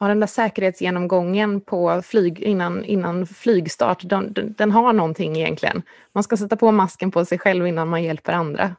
ja, 0.00 0.08
den 0.08 0.20
där 0.20 0.26
säkerhetsgenomgången 0.26 1.60
på 1.60 2.02
flyg, 2.04 2.40
innan, 2.40 2.84
innan 2.84 3.26
flygstart, 3.26 4.08
den, 4.08 4.34
den, 4.58 4.70
har 4.70 4.92
någonting 4.92 5.36
egentligen. 5.36 5.82
Man 6.12 6.22
ska 6.22 6.36
sätta 6.36 6.56
på 6.56 6.72
masken 6.72 7.10
på 7.10 7.24
sig 7.24 7.38
själv 7.38 7.66
innan 7.66 7.88
man 7.88 8.02
hjälper 8.02 8.32
andra. 8.32 8.70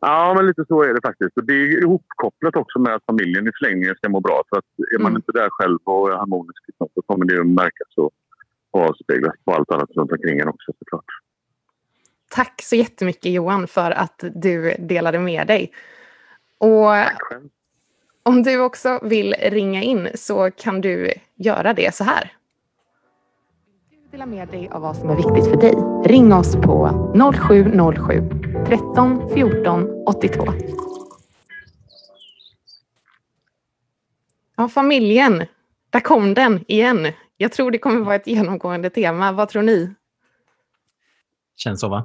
Ja, 0.00 0.34
men 0.36 0.46
lite 0.46 0.64
så 0.68 0.82
är 0.82 0.94
det 0.94 1.00
faktiskt. 1.02 1.36
Och 1.36 1.44
det 1.44 1.52
är 1.52 1.82
ihopkopplat 1.82 2.56
också 2.56 2.78
med 2.78 2.94
att 2.94 3.04
familjen 3.04 3.48
i 3.48 3.50
förlängningen 3.58 3.94
ska 3.94 4.08
må 4.08 4.20
bra. 4.20 4.42
För 4.48 4.58
att 4.58 4.64
är 4.94 4.98
man 4.98 5.12
Mm. 5.12 5.16
inte 5.16 5.32
där 5.32 5.48
själv 5.50 5.78
och 5.84 6.12
är 6.12 6.16
harmonisk 6.16 6.64
så 6.94 7.02
kommer 7.06 7.24
det 7.24 7.40
att 7.40 7.46
märkas 7.46 7.92
och 7.96 8.10
avspeglas 8.70 9.34
på 9.44 9.52
allt 9.54 9.70
annat 9.70 9.90
runt 9.90 10.12
omkring 10.12 10.38
en 10.40 10.48
också 10.48 10.72
såklart. 10.78 11.04
Tack 12.28 12.62
så 12.62 12.76
jättemycket 12.76 13.32
Johan 13.32 13.68
för 13.68 13.90
att 13.90 14.24
du 14.34 14.76
delade 14.78 15.18
med 15.18 15.46
dig. 15.46 15.72
Och 16.58 16.94
om 18.22 18.42
du 18.42 18.60
också 18.60 19.00
vill 19.02 19.34
ringa 19.42 19.82
in 19.82 20.08
så 20.14 20.50
kan 20.50 20.80
du 20.80 21.12
göra 21.34 21.74
det 21.74 21.94
så 21.94 22.04
här. 22.04 22.32
Vill 23.90 24.00
du 24.02 24.08
dela 24.10 24.26
med 24.26 24.48
dig 24.48 24.68
av 24.72 24.82
vad 24.82 24.96
som 24.96 25.10
är 25.10 25.16
viktigt 25.16 25.50
för 25.50 25.56
dig? 25.56 25.74
Ring 26.04 26.32
oss 26.32 26.56
på 26.56 26.90
0707 27.34 28.30
13 28.66 29.30
14 29.34 30.04
82. 30.06 30.44
Ja, 34.56 34.68
familjen. 34.68 35.44
Där 35.90 36.00
kom 36.00 36.34
den 36.34 36.64
igen. 36.68 37.12
Jag 37.36 37.52
tror 37.52 37.70
det 37.70 37.78
kommer 37.78 38.00
vara 38.00 38.14
ett 38.14 38.26
genomgående 38.26 38.90
tema. 38.90 39.32
Vad 39.32 39.48
tror 39.48 39.62
ni? 39.62 39.94
Känns 41.58 41.80
så 41.80 41.88
va? 41.88 42.04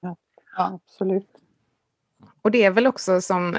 Ja, 0.00 0.16
absolut. 0.56 1.28
Och 2.42 2.50
det 2.50 2.64
är 2.64 2.70
väl 2.70 2.86
också 2.86 3.20
som, 3.20 3.58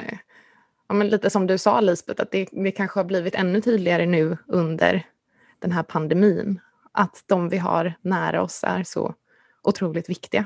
ja, 0.87 0.95
men 0.95 1.07
lite 1.07 1.29
som 1.29 1.47
du 1.47 1.57
sa 1.57 1.79
Lisbeth, 1.79 2.21
att 2.21 2.31
det, 2.31 2.49
det 2.51 2.71
kanske 2.71 2.99
har 2.99 3.05
blivit 3.05 3.35
ännu 3.35 3.61
tydligare 3.61 4.05
nu 4.05 4.37
under 4.47 5.05
den 5.59 5.71
här 5.71 5.83
pandemin. 5.83 6.59
Att 6.91 7.23
de 7.27 7.49
vi 7.49 7.57
har 7.57 7.93
nära 8.01 8.41
oss 8.41 8.63
är 8.63 8.83
så 8.83 9.15
otroligt 9.63 10.09
viktiga. 10.09 10.45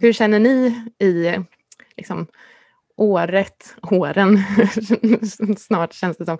Hur 0.00 0.12
känner 0.12 0.38
ni 0.38 0.84
i 0.98 1.38
liksom, 1.96 2.26
året, 2.96 3.76
åren, 3.82 4.38
snart 5.58 5.92
känns 5.92 6.16
det 6.16 6.24
som, 6.24 6.38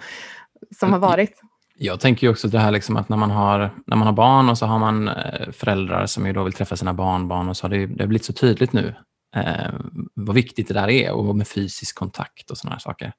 som 0.78 0.92
har 0.92 0.98
varit? 0.98 1.40
Jag 1.82 2.00
tänker 2.00 2.26
ju 2.26 2.30
också 2.30 2.48
det 2.48 2.58
här 2.58 2.70
liksom 2.70 2.96
att 2.96 3.08
när 3.08 3.16
man, 3.16 3.30
har, 3.30 3.70
när 3.86 3.96
man 3.96 4.06
har 4.06 4.12
barn 4.12 4.48
och 4.48 4.58
så 4.58 4.66
har 4.66 4.78
man 4.78 5.08
eh, 5.08 5.50
föräldrar 5.52 6.06
som 6.06 6.26
ju 6.26 6.32
då 6.32 6.44
vill 6.44 6.52
träffa 6.52 6.76
sina 6.76 6.94
barnbarn 6.94 7.48
och 7.48 7.56
så 7.56 7.64
har 7.64 7.70
det, 7.70 7.86
det 7.86 8.02
har 8.02 8.08
blivit 8.08 8.24
så 8.24 8.32
tydligt 8.32 8.72
nu 8.72 8.94
eh, 9.36 9.72
vad 10.14 10.34
viktigt 10.34 10.68
det 10.68 10.74
där 10.74 10.90
är 10.90 11.12
och 11.12 11.36
med 11.36 11.48
fysisk 11.48 11.96
kontakt 11.96 12.50
och 12.50 12.58
sådana 12.58 12.74
här 12.74 12.80
saker. 12.80 13.12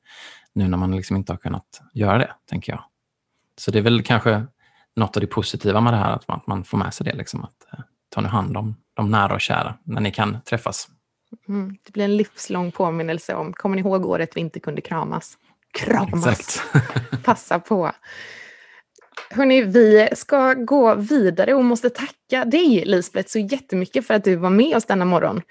Nu 0.54 0.68
när 0.68 0.78
man 0.78 0.96
liksom 0.96 1.16
inte 1.16 1.34
har 1.34 1.38
kunnat 1.38 1.82
göra 1.94 2.18
det, 2.18 2.34
tänker 2.50 2.72
jag. 2.72 2.84
Så 3.58 3.72
det 3.72 3.78
är 3.80 3.84
väl 3.84 4.04
kanske 4.04 4.46
något 4.96 5.18
av 5.18 5.22
det 5.22 5.28
positiva 5.28 5.82
med 5.82 5.94
det 5.94 5.98
här, 5.98 6.12
att 6.12 6.28
man, 6.28 6.38
att 6.38 6.48
man 6.48 6.64
får 6.64 6.78
med 6.78 6.94
sig 6.94 7.06
det. 7.06 7.14
Liksom, 7.14 7.44
att 7.44 7.74
eh, 7.74 7.80
ta 8.10 8.22
nu 8.22 8.28
hand 8.28 8.58
om 8.58 8.76
de 8.94 9.12
nära 9.12 9.34
och 9.34 9.42
kära 9.42 9.76
när 9.84 10.02
ni 10.02 10.12
kan 10.12 10.42
träffas. 10.42 10.88
Mm, 11.48 11.78
det 11.84 11.94
blir 11.94 12.06
en 12.06 12.18
livslång 12.18 12.72
påminnelse 12.72 13.36
om, 13.36 13.54
kommer 13.54 13.76
ni 13.76 13.82
ihåg 13.82 14.06
året 14.06 14.36
vi 14.36 14.42
inte 14.42 14.60
kunde 14.60 14.82
kramas? 14.82 15.38
Kramas! 15.74 16.64
Passa 17.24 17.60
på. 17.60 17.92
Hörni, 19.30 19.62
vi 19.62 20.08
ska 20.14 20.54
gå 20.54 20.96
vidare 20.96 21.54
och 21.54 21.66
måste 21.66 21.90
tacka 21.90 22.46
dig 22.46 22.84
Lisbeth 22.86 23.30
så 23.30 23.40
jättemycket 23.40 24.08
för 24.08 24.14
att 24.14 24.24
du 24.24 24.36
var 24.36 24.50
med 24.50 24.76
oss 24.76 24.86
denna 24.86 25.06
morgon. 25.06 25.42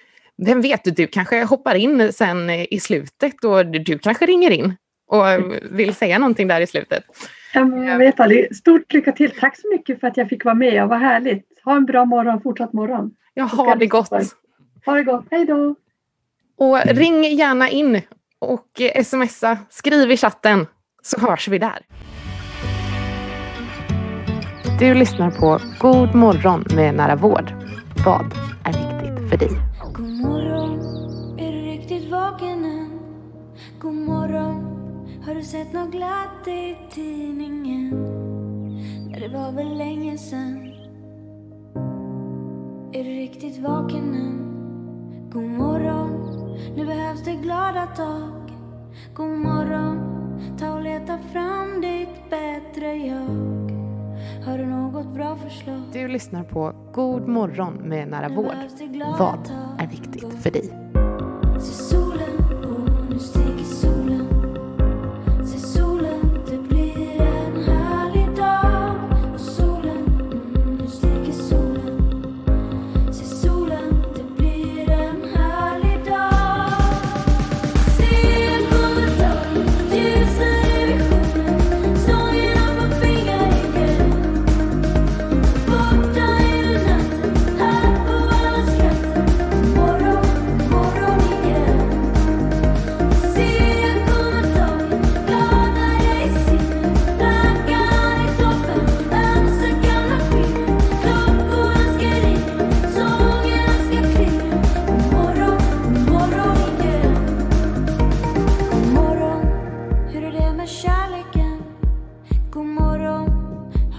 Vem 0.47 0.61
vet, 0.61 0.97
du 0.97 1.07
kanske 1.07 1.45
hoppar 1.45 1.75
in 1.75 2.13
sen 2.13 2.51
i 2.51 2.81
slutet 2.81 3.45
och 3.45 3.67
du 3.67 3.99
kanske 3.99 4.27
ringer 4.27 4.51
in 4.51 4.77
och 5.07 5.25
vill 5.71 5.95
säga 5.95 6.19
någonting 6.19 6.49
där 6.49 6.61
i 6.61 6.67
slutet. 6.67 7.05
Ja, 7.55 7.85
Jag 7.85 7.99
vet 7.99 8.21
aldrig. 8.21 8.57
Stort 8.57 8.93
lycka 8.93 9.13
till. 9.13 9.31
Tack 9.31 9.61
så 9.61 9.69
mycket 9.69 10.01
för 10.01 10.07
att 10.07 10.17
jag 10.17 10.29
fick 10.29 10.45
vara 10.45 10.55
med. 10.55 10.89
Vad 10.89 10.99
härligt. 10.99 11.47
Ha 11.65 11.77
en 11.77 11.87
bra 11.87 12.05
morgon, 12.05 12.41
fortsatt 12.43 12.73
morgon. 12.73 13.11
Ska 13.33 13.43
har 13.43 13.77
det 13.77 13.87
gott. 13.87 14.11
Ha 14.87 14.95
det 14.95 15.03
gott. 15.03 15.27
Hej 15.31 15.45
då! 15.45 15.75
Och 16.57 16.79
ring 16.85 17.25
gärna 17.25 17.69
in 17.69 18.03
och 18.39 18.81
smsa, 19.05 19.59
skriv 19.71 20.11
i 20.11 20.17
chatten 20.17 20.67
så 21.03 21.21
hörs 21.21 21.49
vi 21.49 21.59
där. 21.59 21.79
Du 24.81 24.95
lyssnar 24.95 25.31
på 25.31 25.59
God 25.79 26.15
morgon 26.15 26.65
med 26.75 26.95
Nära 26.95 27.17
Vård. 27.17 27.53
Vad 28.07 28.33
är 28.65 28.73
viktigt 28.73 29.31
för 29.31 29.37
dig? 29.37 29.51
God 29.95 30.11
morgon, 30.11 30.81
är 31.39 31.53
du 31.53 31.59
riktigt 31.59 32.11
vaken 32.11 32.65
än? 32.65 33.01
God 33.81 33.95
morgon, 33.95 34.65
har 35.27 35.35
du 35.35 35.43
sett 35.43 35.73
något 35.73 35.91
glatt 35.91 36.49
i 36.49 36.77
tidningen? 36.95 37.91
Nej, 39.11 39.21
det 39.21 39.29
var 39.39 39.53
väl 39.53 39.79
länge 39.79 40.19
sen. 40.19 40.73
Är 42.93 43.05
du 43.05 43.11
riktigt 43.11 43.59
vaken 43.59 44.15
än? 44.15 44.39
God 45.33 45.51
morgon, 45.51 46.11
nu 46.77 46.87
behövs 46.87 47.25
det 47.25 47.35
glada 47.35 47.87
tag. 47.87 48.53
God 49.15 49.39
morgon, 49.39 49.99
ta 50.59 50.73
och 50.73 50.83
leta 50.83 51.19
fram 51.33 51.81
ditt 51.81 52.31
bättre 52.31 52.95
jag. 52.97 53.70
Har 54.45 54.59
du 54.59 54.67
något 54.67 55.15
bra 55.15 55.37
förslag? 55.37 55.83
Du 55.93 56.09
lyssnar 56.09 56.45
på 56.45 56.73
God 56.93 57.29
morgon 57.29 57.75
med 57.75 58.09
Nära 58.09 58.29
Vård. 58.29 58.55
Vad 59.19 59.51
är 59.79 59.87
viktigt 59.87 60.35
för 60.43 60.51
dig? 60.51 60.71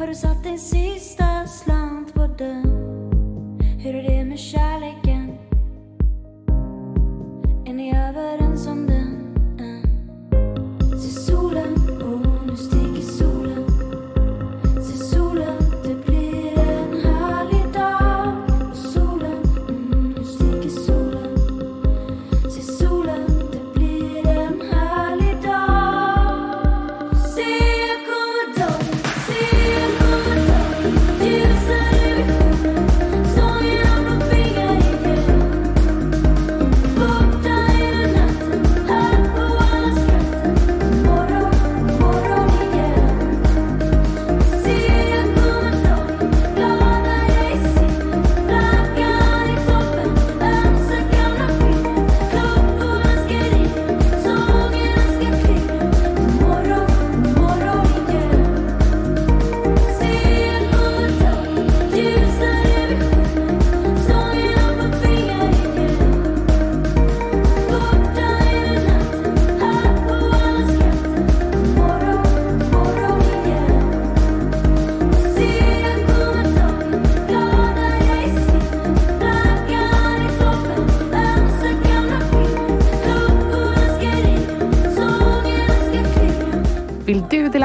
Har 0.02 0.08
du 0.08 0.16
satt 0.16 0.44
din 0.44 0.60
sista 0.60 1.48
slant 1.48 2.14
på 2.14 2.28
den? 2.28 2.64
Hur 3.80 3.96
är 3.96 4.04
det 4.04 4.26
med 4.26 4.40
kärleken? 4.40 4.71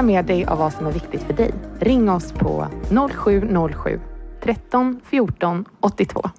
Med 0.06 0.24
dig 0.24 0.44
av 0.44 0.58
vad 0.58 0.72
som 0.72 0.86
är 0.86 0.92
viktigt 0.92 1.22
för 1.22 1.32
dig. 1.32 1.54
Ring 1.80 2.10
oss 2.10 2.32
på 2.32 2.68
0707 3.12 4.00
13 4.42 5.00
14 5.04 5.64
82. 5.80 6.30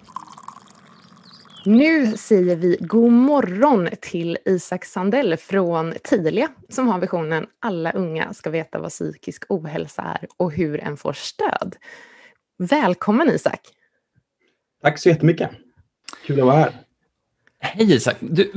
Nu 1.65 2.17
säger 2.17 2.55
vi 2.55 2.77
god 2.79 3.11
morgon 3.11 3.89
till 4.01 4.37
Isak 4.45 4.85
Sandell 4.85 5.37
från 5.37 5.93
Tilia 6.03 6.47
som 6.69 6.87
har 6.87 6.99
visionen 6.99 7.47
alla 7.59 7.91
unga 7.91 8.33
ska 8.33 8.49
veta 8.49 8.79
vad 8.79 8.89
psykisk 8.89 9.43
ohälsa 9.49 10.01
är 10.01 10.27
och 10.37 10.51
hur 10.51 10.79
en 10.79 10.97
får 10.97 11.13
stöd. 11.13 11.75
Välkommen 12.57 13.29
Isak! 13.29 13.59
Tack 14.81 14.99
så 14.99 15.09
jättemycket. 15.09 15.49
Kul 16.25 16.39
att 16.39 16.45
vara 16.45 16.55
här. 16.55 16.71
Hej 17.59 17.93
Isak! 17.93 18.15
Du, 18.19 18.51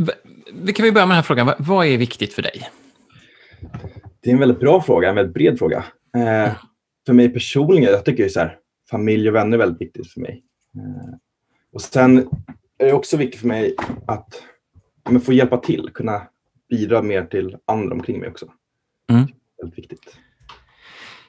vi 0.52 0.72
kan 0.72 0.84
vi 0.84 0.92
börja 0.92 1.06
med 1.06 1.14
den 1.14 1.16
här 1.16 1.22
frågan. 1.22 1.54
Vad 1.58 1.86
är 1.86 1.98
viktigt 1.98 2.32
för 2.32 2.42
dig? 2.42 2.70
Det 4.22 4.30
är 4.30 4.34
en 4.34 4.40
väldigt 4.40 4.60
bra 4.60 4.82
fråga, 4.82 5.08
en 5.08 5.14
väldigt 5.14 5.34
bred 5.34 5.58
fråga. 5.58 5.84
Eh, 6.16 6.52
för 7.06 7.12
mig 7.12 7.28
personligen, 7.28 7.92
jag 7.92 8.04
tycker 8.04 8.28
så 8.28 8.40
här, 8.40 8.58
familj 8.90 9.28
och 9.28 9.34
vänner 9.34 9.54
är 9.54 9.58
väldigt 9.58 9.80
viktigt 9.80 10.12
för 10.12 10.20
mig. 10.20 10.42
Eh, 10.76 11.14
och 11.72 11.80
sen 11.80 12.18
är 12.78 12.86
det 12.86 12.92
också 12.92 13.16
viktigt 13.16 13.40
för 13.40 13.48
mig 13.48 13.74
att 14.06 14.42
men, 15.10 15.20
få 15.20 15.32
hjälpa 15.32 15.56
till, 15.56 15.90
kunna 15.94 16.22
bidra 16.68 17.02
mer 17.02 17.24
till 17.24 17.56
andra 17.66 17.94
omkring 17.94 18.20
mig 18.20 18.28
också. 18.28 18.46
Mm. 19.10 19.26
Väldigt 19.62 19.78
viktigt. 19.78 20.16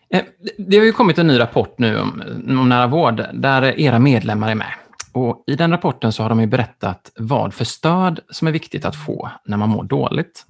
Eh, 0.10 0.24
det 0.58 0.78
har 0.78 0.86
ju 0.86 0.92
kommit 0.92 1.18
en 1.18 1.28
ny 1.28 1.40
rapport 1.40 1.80
nu 1.80 2.00
om, 2.00 2.24
om 2.48 2.70
nära 2.70 2.88
vård 2.88 3.26
där 3.34 3.80
era 3.80 4.00
medlemmar 4.00 4.52
är 4.52 4.56
med. 4.56 4.74
Och 5.14 5.44
I 5.48 5.56
den 5.56 5.72
rapporten 5.72 6.12
så 6.12 6.24
har 6.24 6.30
de 6.30 6.40
ju 6.40 6.48
berättat 6.48 7.12
vad 7.16 7.54
för 7.54 7.66
stöd 7.66 8.20
som 8.30 8.48
är 8.48 8.52
viktigt 8.52 8.86
att 8.86 8.96
få 8.96 9.32
när 9.46 9.58
man 9.58 9.70
mår 9.70 9.84
dåligt. 9.84 10.46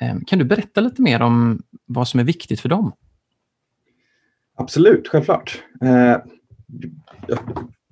Eh, 0.00 0.16
kan 0.26 0.38
du 0.38 0.44
berätta 0.44 0.80
lite 0.80 1.02
mer 1.02 1.22
om 1.22 1.62
vad 1.86 2.08
som 2.08 2.20
är 2.20 2.24
viktigt 2.24 2.60
för 2.60 2.68
dem? 2.68 2.92
Absolut, 4.56 5.08
självklart. 5.08 5.62
Eh, 5.82 6.16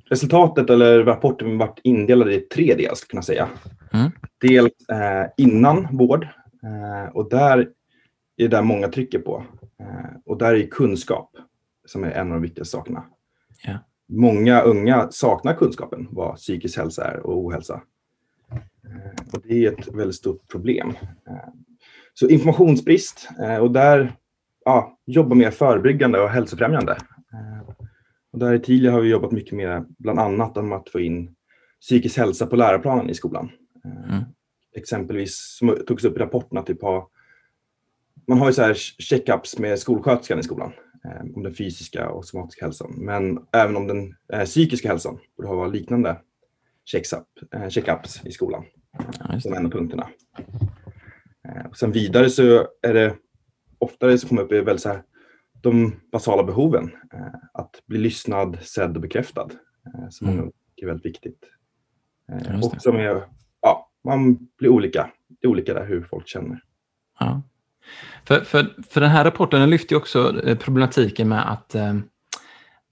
resultatet 0.04 0.70
eller 0.70 1.04
rapporten 1.04 1.58
varit 1.58 1.80
indelad 1.82 2.32
i 2.32 2.40
tre 2.40 2.74
delar, 2.74 2.94
skulle 2.94 3.10
kunna 3.10 3.22
säga. 3.22 3.48
Mm. 3.92 4.10
Dels 4.40 4.88
eh, 4.88 5.26
innan 5.36 5.96
vård 5.96 6.24
eh, 6.62 7.14
och 7.14 7.30
där 7.30 7.68
är 8.36 8.48
där 8.48 8.62
många 8.62 8.88
trycker 8.88 9.18
på. 9.18 9.44
Eh, 9.80 10.16
och 10.24 10.38
där 10.38 10.54
är 10.54 10.66
kunskap 10.66 11.30
som 11.86 12.04
är 12.04 12.10
en 12.10 12.26
av 12.26 12.32
de 12.32 12.42
viktigaste 12.42 12.72
sakerna. 12.72 13.04
Ja. 13.62 13.78
Många 14.08 14.60
unga 14.60 15.10
saknar 15.10 15.54
kunskapen 15.54 16.08
vad 16.10 16.36
psykisk 16.36 16.78
hälsa 16.78 17.04
är 17.04 17.26
och 17.26 17.38
ohälsa. 17.38 17.82
Eh, 18.50 19.32
och 19.32 19.42
det 19.44 19.66
är 19.66 19.72
ett 19.72 19.88
väldigt 19.94 20.16
stort 20.16 20.48
problem. 20.48 20.92
Så 22.18 22.28
informationsbrist 22.28 23.28
eh, 23.42 23.56
och 23.56 23.70
där 23.70 24.16
ja, 24.64 24.98
jobba 25.06 25.34
mer 25.34 25.50
förebyggande 25.50 26.20
och 26.20 26.28
hälsofrämjande. 26.28 26.92
Eh, 27.32 27.68
och 28.32 28.38
där 28.38 28.54
i 28.54 28.60
Tilia 28.60 28.92
har 28.92 29.00
vi 29.00 29.08
jobbat 29.08 29.32
mycket 29.32 29.52
mer, 29.52 29.84
bland 29.88 30.18
annat 30.18 30.56
om 30.56 30.72
att 30.72 30.88
få 30.88 31.00
in 31.00 31.34
psykisk 31.80 32.18
hälsa 32.18 32.46
på 32.46 32.56
läroplanen 32.56 33.10
i 33.10 33.14
skolan. 33.14 33.50
Eh, 33.84 34.12
Mm. 34.12 34.24
Exempelvis, 34.76 35.56
som 35.58 35.78
togs 35.86 36.04
upp 36.04 36.16
i 36.16 36.20
rapporten, 36.20 36.58
att 36.58 36.66
typ 36.66 36.82
ha, 36.82 37.10
man 38.26 38.38
har 38.38 38.46
ju 38.46 38.52
så 38.52 38.62
här 38.62 38.74
checkups 38.98 39.58
med 39.58 39.78
skolsköterskan 39.78 40.38
i 40.38 40.42
skolan 40.42 40.72
om 41.34 41.42
den 41.42 41.54
fysiska 41.54 42.08
och 42.10 42.24
somatiska 42.24 42.64
hälsan. 42.64 42.94
Men 42.96 43.38
även 43.52 43.76
om 43.76 43.86
den 43.86 44.14
psykiska 44.44 44.88
hälsan 44.88 45.18
borde 45.36 45.48
ha 45.48 45.66
liknande 45.66 46.20
checkup, 46.84 47.54
eh, 47.54 47.68
checkups 47.68 48.26
i 48.26 48.32
skolan. 48.32 48.64
Ja, 49.18 49.32
just 49.32 49.42
som 49.42 49.52
det. 49.52 49.58
en 49.58 49.66
av 49.66 49.70
punkterna. 49.70 50.08
Eh, 51.48 51.66
och 51.66 51.76
sen 51.76 51.92
vidare 51.92 52.30
så 52.30 52.68
är 52.82 52.94
det 52.94 53.14
oftare 53.78 54.18
så 54.18 54.28
kommer 54.28 54.42
upp 54.42 54.52
i 54.52 54.60
väl 54.60 54.78
så 54.78 54.88
här, 54.88 55.02
de 55.62 56.00
basala 56.12 56.42
behoven. 56.42 56.90
Eh, 57.12 57.34
att 57.54 57.82
bli 57.86 57.98
lyssnad, 57.98 58.58
sedd 58.62 58.96
och 58.96 59.02
bekräftad. 59.02 59.48
Eh, 59.86 60.08
som 60.10 60.28
Mm. 60.28 60.50
är 60.76 60.86
väldigt 60.86 61.06
viktigt. 61.06 61.38
Just 62.52 62.74
och 62.74 62.82
som 62.82 62.96
är, 62.96 63.22
ja, 63.60 63.90
man 64.04 64.48
blir 64.58 64.68
olika. 64.70 65.10
Det 65.28 65.46
är 65.46 65.50
olika 65.50 65.74
där 65.74 65.86
hur 65.86 66.02
folk 66.02 66.28
känner. 66.28 66.62
Ja. 67.20 67.42
För, 68.24 68.40
för, 68.40 68.74
för 68.88 69.00
den 69.00 69.10
här 69.10 69.24
rapporten 69.24 69.60
den 69.60 69.70
lyfter 69.70 69.96
också 69.96 70.40
problematiken 70.60 71.28
med 71.28 71.50
att 71.52 71.74
eh, 71.74 71.96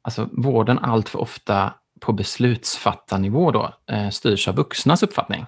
alltså, 0.03 0.29
vården 0.33 0.79
allt 0.79 1.09
för 1.09 1.19
ofta 1.19 1.75
på 2.01 2.13
beslutsfattarnivå 2.13 3.51
då, 3.51 3.75
eh, 3.87 4.09
styrs 4.09 4.49
av 4.49 4.57
vuxnas 4.57 5.03
uppfattning 5.03 5.47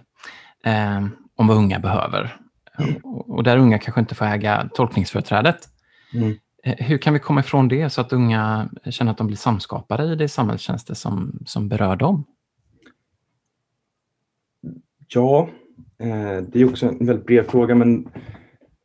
eh, 0.65 1.07
om 1.37 1.47
vad 1.47 1.57
unga 1.57 1.79
behöver. 1.79 2.37
Och, 3.03 3.45
där 3.45 3.57
unga 3.57 3.79
kanske 3.79 4.01
inte 4.01 4.15
får 4.15 4.25
äga 4.25 4.69
tolkningsföreträdet. 4.75 5.69
Mm. 6.15 6.35
Eh, 6.65 6.87
hur 6.87 6.99
kan 6.99 7.15
vi 7.15 7.19
komma 7.19 7.41
ifrån 7.41 7.69
det 7.69 7.91
så 7.91 8.01
att 8.01 8.13
unga 8.13 8.69
känner 8.91 9.11
att 9.11 9.19
de 9.19 9.27
blir 9.27 9.37
samskapare 9.37 10.13
i 10.13 10.17
det 10.17 10.29
samhällstjänster 10.29 10.95
som, 10.95 11.43
som 11.47 11.69
berör 11.69 11.97
dem? 11.97 12.25
Ja, 15.09 15.49
eh, 15.99 16.43
det 16.49 16.61
är 16.61 16.69
också 16.69 16.87
en 16.87 17.07
väldigt 17.07 17.27
bred 17.27 17.47
fråga, 17.47 17.75
men 17.75 18.09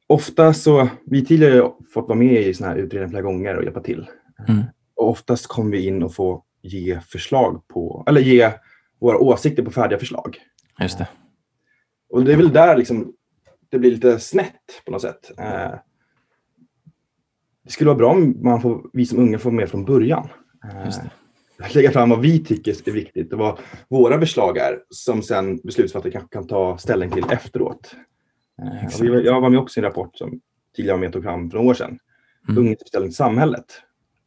ofta 0.07 0.53
så, 0.53 0.89
vi 1.05 1.25
tidigare 1.25 1.71
fått 1.93 2.07
vara 2.07 2.19
med 2.19 2.41
i 2.41 2.53
sådana 2.53 2.73
här 2.73 2.81
utredningar 2.81 3.09
flera 3.09 3.21
gånger 3.21 3.57
och 3.57 3.63
hjälpa 3.63 3.81
till. 3.81 4.07
Mm. 4.47 4.63
Och 4.95 5.09
oftast 5.09 5.47
kommer 5.47 5.71
vi 5.71 5.87
in 5.87 6.03
och 6.03 6.15
får 6.15 6.41
ge 6.61 6.99
förslag 6.99 7.67
på, 7.67 8.03
eller 8.07 8.21
ge 8.21 8.51
våra 8.99 9.17
åsikter 9.17 9.63
på 9.63 9.71
färdiga 9.71 9.99
förslag. 9.99 10.37
Just 10.79 10.97
det. 10.97 11.07
Och 12.09 12.23
det 12.23 12.33
är 12.33 12.37
väl 12.37 12.53
där 12.53 12.77
liksom, 12.77 13.13
det 13.71 13.79
blir 13.79 13.91
lite 13.91 14.19
snett 14.19 14.83
på 14.85 14.91
något 14.91 15.01
sätt. 15.01 15.31
Eh, 15.39 15.73
det 17.63 17.71
skulle 17.71 17.87
vara 17.87 17.97
bra 17.97 18.11
om 18.11 18.37
man 18.43 18.61
får, 18.61 18.89
vi 18.93 19.05
som 19.05 19.19
unga 19.19 19.39
får 19.39 19.51
med 19.51 19.69
från 19.69 19.85
början. 19.85 20.27
Eh, 20.63 20.95
lägga 21.75 21.91
fram 21.91 22.09
vad 22.09 22.21
vi 22.21 22.43
tycker 22.43 22.89
är 22.89 22.91
viktigt 22.91 23.33
och 23.33 23.39
vad 23.39 23.59
våra 23.89 24.19
förslag 24.19 24.57
är 24.57 24.79
som 24.89 25.21
sen 25.21 25.57
beslutsfattare 25.57 26.11
kanske 26.11 26.29
kan 26.29 26.47
ta 26.47 26.77
ställning 26.77 27.11
till 27.11 27.25
efteråt. 27.31 27.95
Eh, 28.61 29.01
vi, 29.01 29.25
jag 29.25 29.41
var 29.41 29.49
med 29.49 29.59
också 29.59 29.79
i 29.79 29.83
en 29.83 29.89
rapport 29.89 30.17
som 30.17 30.41
tidigare 30.75 30.95
var 30.95 30.99
med 30.99 31.07
och 31.07 31.13
tog 31.13 31.23
fram 31.23 31.49
för 31.49 31.57
några 31.57 31.69
år 31.69 31.73
sedan. 31.73 31.99
Mm. 32.49 32.61
Ungas 32.63 32.87
ställning 32.87 33.09
till 33.09 33.15
samhället. 33.15 33.65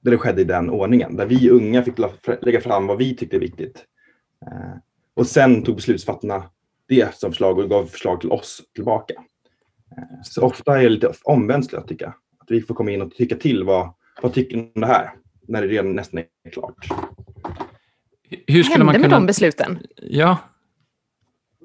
Där 0.01 0.11
det 0.11 0.19
skedde 0.19 0.41
i 0.41 0.45
den 0.45 0.71
ordningen. 0.71 1.17
Där 1.17 1.27
vi 1.27 1.51
unga 1.51 1.83
fick 1.83 1.95
lägga 2.41 2.61
fram 2.61 2.87
vad 2.87 2.99
vi 2.99 3.17
tyckte 3.17 3.37
är 3.37 3.41
viktigt. 3.41 3.85
Eh, 4.47 4.77
och 5.15 5.27
sen 5.27 5.63
tog 5.63 5.77
beslutsfattarna 5.77 6.51
det 6.89 7.15
som 7.15 7.31
förslag 7.31 7.59
och 7.59 7.71
gav 7.71 7.87
förslag 7.87 8.21
till 8.21 8.31
oss 8.31 8.63
tillbaka. 8.75 9.15
Eh, 9.99 10.03
så 10.23 10.43
ofta 10.43 10.79
är 10.79 10.83
det 10.83 10.89
lite 10.89 11.13
omvänt 11.25 11.65
skulle 11.65 11.81
jag 11.81 11.89
tycka. 11.89 12.15
Att 12.39 12.51
vi 12.51 12.61
får 12.63 12.75
komma 12.75 12.91
in 12.91 13.03
och 13.03 13.11
tycka 13.11 13.37
till. 13.37 13.65
Vad, 13.65 13.95
vad 14.23 14.33
tycker 14.33 14.57
ni 14.57 14.73
om 14.75 14.81
det 14.81 14.87
här? 14.87 15.11
När 15.49 15.63
det 15.63 15.69
redan 15.69 15.93
nästan 15.93 16.19
är 16.45 16.51
klart. 16.53 16.87
Hur 18.47 18.63
skulle 18.63 18.73
hände 18.75 18.85
man 18.85 18.93
med 18.93 19.03
kunna... 19.03 19.17
de 19.17 19.27
besluten? 19.27 19.79
Ja, 19.97 20.39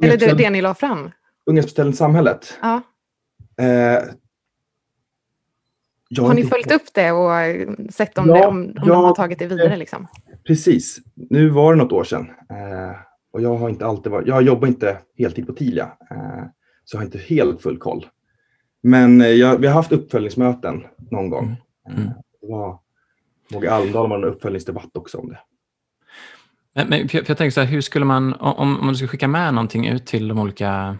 Eller 0.04 0.18
det, 0.18 0.34
det 0.34 0.50
ni 0.50 0.62
la 0.62 0.74
fram? 0.74 1.12
Ungas 1.46 1.66
beställning 1.66 1.92
till 1.94 1.98
samhället. 1.98 2.58
Ja. 2.62 2.82
Eh, 3.62 3.68
jag 6.10 6.24
Har 6.24 6.34
ni 6.34 6.42
inte- 6.42 6.50
följt 6.50 6.72
upp 6.72 6.94
det 6.94 7.12
och 7.12 7.34
eh, 7.36 7.70
sett 7.90 8.18
om, 8.18 8.28
Ja, 8.28 8.34
det, 8.34 8.48
om, 8.48 8.58
om 8.58 8.74
de 8.74 8.88
ja, 8.88 8.96
har 8.96 9.16
tagit 9.16 9.40
det 9.40 9.48
vidare? 9.48 9.78
Liksom? 9.78 10.08
Precis. 10.48 10.98
Nu 11.16 11.50
var 11.50 11.74
det 11.74 11.78
något 11.84 11.92
år 11.92 12.04
sedan. 12.04 12.30
Eh, 12.50 12.96
och 13.32 13.42
jag 13.42 13.56
har 13.58 13.70
inte 13.70 13.86
alltid 13.86 14.12
varit, 14.12 14.28
jag 14.28 14.42
jobbar 14.44 14.68
inte 14.68 14.98
heltid 15.18 15.48
på 15.48 15.54
Tilia. 15.54 15.84
Eh, 16.12 16.44
så 16.84 16.96
jag 16.96 17.00
har 17.00 17.06
inte 17.06 17.18
helt 17.18 17.62
full 17.62 17.78
koll. 17.78 18.06
Men 18.84 19.22
eh, 19.22 19.28
jag, 19.28 19.58
vi 19.58 19.68
har 19.68 19.74
haft 19.74 19.92
uppföljningsmöten 19.92 20.84
någon 21.12 21.30
gång. 21.30 21.56
Mm. 21.90 22.02
Eh, 22.04 22.12
det 22.42 22.48
var 22.48 22.80
Måge 23.52 23.72
Almdahl 23.72 24.10
var 24.10 24.18
en 24.18 24.24
uppföljningsdebatt 24.24 24.98
också 24.98 25.18
om 25.18 25.30
det. 25.30 25.40
Men, 26.76 26.88
men, 26.90 27.10
för 27.10 27.18
jag, 27.18 27.26
för 27.26 27.32
jag 27.32 27.38
tänker 27.38 27.52
så 27.52 27.62
här, 27.62 27.68
hur 27.68 27.82
skulle 27.82 28.06
man, 28.06 28.34
om, 28.34 28.80
om 28.80 28.88
du 28.88 28.96
skulle 28.96 29.08
skicka 29.08 29.28
med 29.28 29.54
någonting 29.54 29.88
ut 29.88 30.06
till 30.06 30.28
de 30.28 30.40
olika, 30.40 30.98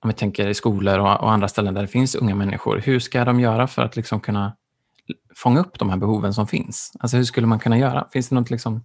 om 0.00 0.08
vi 0.08 0.12
tänker 0.12 0.48
i 0.48 0.54
skolor 0.54 0.98
och, 0.98 1.20
och 1.20 1.32
andra 1.32 1.48
ställen 1.48 1.74
där 1.74 1.82
det 1.82 1.88
finns 1.88 2.14
unga 2.14 2.34
människor, 2.34 2.82
hur 2.84 2.98
ska 2.98 3.24
de 3.24 3.40
göra 3.40 3.66
för 3.66 3.82
att 3.82 3.96
liksom 3.96 4.20
kunna 4.20 4.56
fånga 5.34 5.60
upp 5.60 5.78
de 5.78 5.90
här 5.90 5.96
behoven 5.96 6.34
som 6.34 6.46
finns? 6.46 6.92
Alltså 7.00 7.16
hur 7.16 7.24
skulle 7.24 7.46
man 7.46 7.58
kunna 7.58 7.78
göra? 7.78 8.08
Finns 8.12 8.28
det 8.28 8.34
något 8.34 8.50
liksom, 8.50 8.84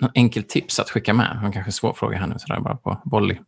något 0.00 0.12
enkelt 0.14 0.48
tips 0.48 0.80
att 0.80 0.90
skicka 0.90 1.14
med? 1.14 1.40
En 1.44 1.52
kanske 1.52 1.72
svår 1.72 1.92
fråga 1.92 2.18
här 2.18 2.26
nu, 2.26 2.34
sådär 2.38 2.60
bara 2.60 2.76
på 2.76 3.00
volley. 3.04 3.38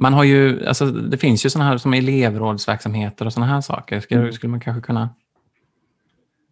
Man 0.00 0.12
har 0.12 0.24
ju, 0.24 0.66
alltså, 0.66 0.86
det 0.86 1.16
finns 1.18 1.46
ju 1.46 1.50
sådana 1.50 1.70
här 1.70 1.78
som 1.78 1.92
elevrådsverksamheter 1.94 3.26
och 3.26 3.32
sådana 3.32 3.52
här 3.52 3.60
saker. 3.60 4.00
Skulle, 4.00 4.20
Mm. 4.20 4.32
skulle 4.32 4.50
man 4.50 4.60
kanske 4.60 4.82
kunna... 4.86 5.14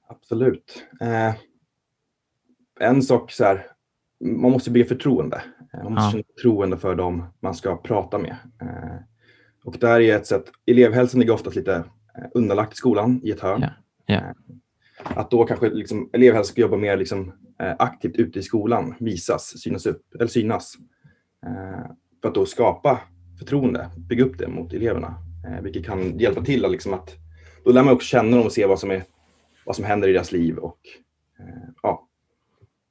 Absolut. 0.09 0.85
Eh, 1.01 1.35
en 2.81 3.03
sak 3.03 3.33
så 3.33 3.45
här, 3.45 3.67
man 4.25 4.51
måste 4.51 4.71
bygga 4.71 4.87
förtroende. 4.89 5.43
Eh, 5.75 5.83
Man 5.85 5.93
måste 5.93 6.07
Ja. 6.07 6.11
känna 6.11 6.23
förtroende 6.37 6.77
för 6.77 6.95
dem 6.95 7.25
man 7.41 7.55
ska 7.55 7.77
prata 7.77 8.19
med. 8.19 8.37
Eh, 8.63 8.97
och 9.65 9.77
där 9.81 10.01
är 10.01 10.17
ett 10.17 10.27
sätt, 10.27 10.45
elevhälsan 10.67 11.21
ligger 11.21 11.33
oftast 11.35 11.57
lite 11.57 11.75
eh, 11.75 12.25
undanlagt 12.35 12.73
i 12.73 12.77
skolan 12.77 13.21
i 13.25 13.31
ett 13.31 13.41
hörn. 13.41 13.65
Ja. 14.07 14.15
Eh, 14.15 14.23
Att 15.05 15.31
då 15.31 15.45
kanske 15.45 15.71
liksom, 15.71 16.11
elevhälsan 16.13 16.45
ska 16.53 16.61
jobba 16.61 16.77
mer 16.77 16.97
liksom, 16.97 17.33
eh, 17.61 17.75
aktivt 17.79 18.17
ute 18.17 18.39
i 18.39 18.43
skolan, 18.43 18.95
visas, 19.01 19.53
synas 19.61 19.87
upp, 19.87 20.15
eller 20.15 20.27
synas. 20.27 20.75
Eh, 21.47 21.87
för 22.23 22.29
att 22.29 22.35
då 22.35 22.47
skapa 22.47 23.01
förtroende, 23.39 23.91
bygga 23.97 24.25
upp 24.25 24.39
det 24.39 24.49
mot 24.49 24.73
eleverna 24.73 25.15
Eh, 25.45 25.61
vilket 25.63 25.87
kan 25.87 26.19
hjälpa 26.19 26.43
till 26.43 26.65
att, 26.65 26.71
liksom 26.71 26.95
att 26.95 27.17
då 27.65 27.73
lär 27.73 27.83
man 27.83 27.95
också 27.95 28.07
känna 28.07 28.37
dem 28.37 28.47
och 28.47 28.53
se 28.53 28.67
vad 28.67 28.79
som, 28.79 28.91
är, 28.91 29.05
vad 29.65 29.77
som 29.77 29.85
händer 29.85 30.09
i 30.09 30.13
deras 30.13 30.33
liv 30.33 30.59
och 30.59 30.79
eh, 31.39 31.69
ja, 31.83 32.09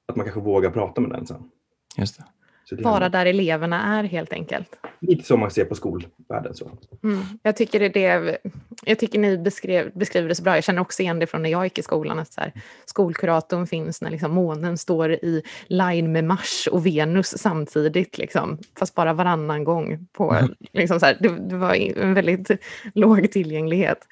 att 0.06 0.16
man 0.16 0.26
kanske 0.26 0.42
vågar 0.42 0.72
prata 0.72 1.02
med 1.02 1.10
den 1.10 1.28
sen. 1.28 1.50
Just 1.98 2.18
det. 2.18 2.26
Vara 2.72 3.10
där 3.10 3.26
eleverna 3.26 4.00
är 4.00 4.04
helt 4.04 4.34
enkelt. 4.34 4.76
lite 5.00 5.24
som 5.24 5.40
man 5.40 5.52
ser 5.52 5.66
på 5.66 5.76
skolvärlden. 5.76 6.54
Så. 6.54 6.72
Mm. 7.04 7.24
Jag, 7.44 7.58
tycker 7.58 7.80
det, 7.80 7.90
det, 7.90 8.38
jag 8.86 9.00
tycker 9.00 9.20
ni 9.20 9.38
beskrev, 9.38 9.92
beskriver 9.94 10.30
det 10.30 10.36
så 10.36 10.44
bra. 10.44 10.56
Jag 10.56 10.64
känner 10.64 10.82
också 10.82 11.02
igen 11.02 11.20
det 11.20 11.28
från 11.28 11.42
när 11.44 11.50
jag 11.50 11.64
gick 11.64 11.80
i 11.80 11.84
skolan. 11.84 12.20
Att 12.20 12.34
så 12.34 12.42
här, 12.42 12.52
skolkuratorn 12.86 13.68
finns 13.68 14.02
när 14.02 14.10
liksom 14.10 14.32
månen 14.32 14.78
står 14.78 15.12
i 15.12 15.44
line 15.68 16.12
med 16.12 16.24
Mars 16.24 16.68
och 16.72 16.86
Venus 16.86 17.38
samtidigt. 17.38 18.18
Liksom, 18.18 18.58
fast 18.80 18.96
bara 18.96 19.14
varannan 19.14 19.64
gång. 19.64 20.08
På, 20.14 20.48
liksom 20.74 21.00
så 21.00 21.06
här, 21.06 21.18
det, 21.20 21.50
det 21.50 21.56
var 21.56 21.74
en 21.74 22.14
väldigt 22.14 22.52
låg 22.94 23.32
tillgänglighet. 23.32 24.08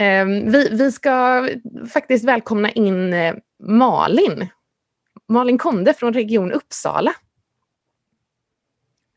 Eh, 0.00 0.24
vi, 0.26 0.68
vi 0.72 0.92
ska 0.92 1.48
faktiskt 1.92 2.24
välkomna 2.24 2.70
in 2.70 3.12
eh, 3.12 3.34
Malin. 3.62 4.48
Malin 5.28 5.58
Konde 5.58 5.94
från 5.94 6.12
Region 6.12 6.52
Uppsala. 6.52 7.14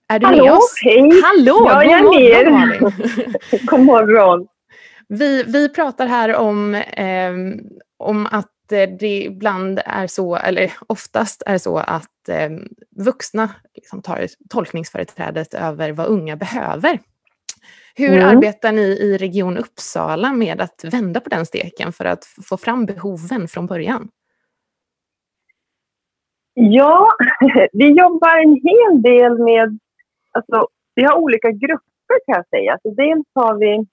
Är 0.10 0.20
du 0.20 0.26
Hallå, 0.26 0.43
med 0.46 0.54
oss? 0.54 0.80
hej! 0.84 1.22
Hallå, 1.24 1.65
Ja, 1.70 1.84
jag 1.84 2.00
är 2.00 2.04
god 2.04 2.13
morgon 2.13 2.70
med. 2.70 2.82
Malin. 2.82 3.34
God 3.65 3.80
morgon. 3.80 4.48
Vi, 5.08 5.43
vi 5.43 5.70
pratar 5.70 6.08
här 6.08 6.36
om, 6.36 6.76
ehm, 6.88 7.60
om 7.98 8.26
att 8.32 8.72
eh, 8.72 8.89
det 9.00 9.24
ibland 9.24 9.80
är 9.86 10.08
så, 10.08 10.36
eller 10.36 10.72
oftast 10.88 11.43
är 11.46 11.58
så 11.58 11.78
att 11.78 12.30
ehm, 12.30 12.67
vuxna 12.96 13.50
liksom 13.76 14.02
tar 14.02 14.28
tolkningsföreträdet 14.50 15.54
över 15.54 15.91
vad 15.91 16.08
unga 16.08 16.36
behöver. 16.36 17.00
Hur 17.96 18.17
Mm. 18.17 18.38
arbetar 18.38 18.72
ni 18.72 18.82
i 18.82 19.17
Region 19.17 19.58
Uppsala 19.58 20.34
med 20.34 20.62
att 20.62 20.84
vända 20.84 21.20
på 21.20 21.30
den 21.30 21.46
steken 21.46 21.93
för 21.93 22.06
att 22.06 22.26
få 22.50 22.58
fram 22.58 22.86
behoven 22.86 23.48
från 23.48 23.65
början? 23.67 24.10
Ja, 26.54 27.08
vi 27.74 27.88
jobbar 27.89 28.38
en 28.38 28.54
hel 28.63 29.02
del 29.02 29.39
med... 29.39 29.80
Alltså, 30.38 30.67
vi 30.95 31.04
har 31.04 31.17
olika 31.17 31.52
grupper 31.52 32.17
kan 32.26 32.36
jag 32.36 32.47
säga. 32.47 32.80
Så 32.84 32.89
dels 32.89 33.28
har 33.34 33.56
vi 33.56 33.86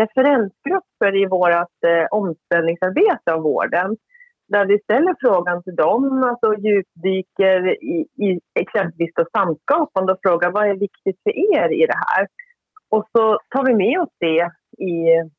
referensgrupper 0.00 1.16
i 1.22 1.26
vårt 1.26 1.84
eh, 1.86 2.06
omställningsarbete 2.10 3.32
av 3.32 3.42
vården 3.42 3.96
där 4.48 4.66
vi 4.66 4.78
ställer 4.78 5.14
frågan 5.20 5.62
till 5.62 5.76
dem, 5.76 6.22
alltså 6.22 6.54
djupdyker 6.60 7.84
i, 7.84 8.06
i 8.16 8.40
exempelvis 8.54 9.14
då 9.14 9.24
samskapande 9.32 10.12
och 10.12 10.18
frågar 10.22 10.50
vad 10.50 10.68
är 10.68 10.74
viktigt 10.74 11.22
för 11.22 11.30
er 11.30 11.72
i 11.72 11.86
det 11.86 11.98
här? 12.06 12.28
Och 12.88 13.08
så 13.12 13.38
tar 13.48 13.64
vi 13.64 13.74
med 13.74 14.00
oss 14.00 14.12
det 14.18 14.50
i 14.84 15.30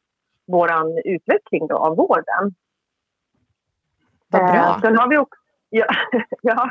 vår 0.47 0.69
utveckling 1.05 1.67
då 1.67 1.77
av 1.77 1.95
vården. 1.95 2.55
Vad 4.27 4.41
bra. 4.41 4.55
Eh, 4.55 4.79
sen 4.81 4.97
har 4.97 5.09
vi 5.09 5.17
också, 5.17 5.41
ja, 5.69 5.85
ja, 6.41 6.69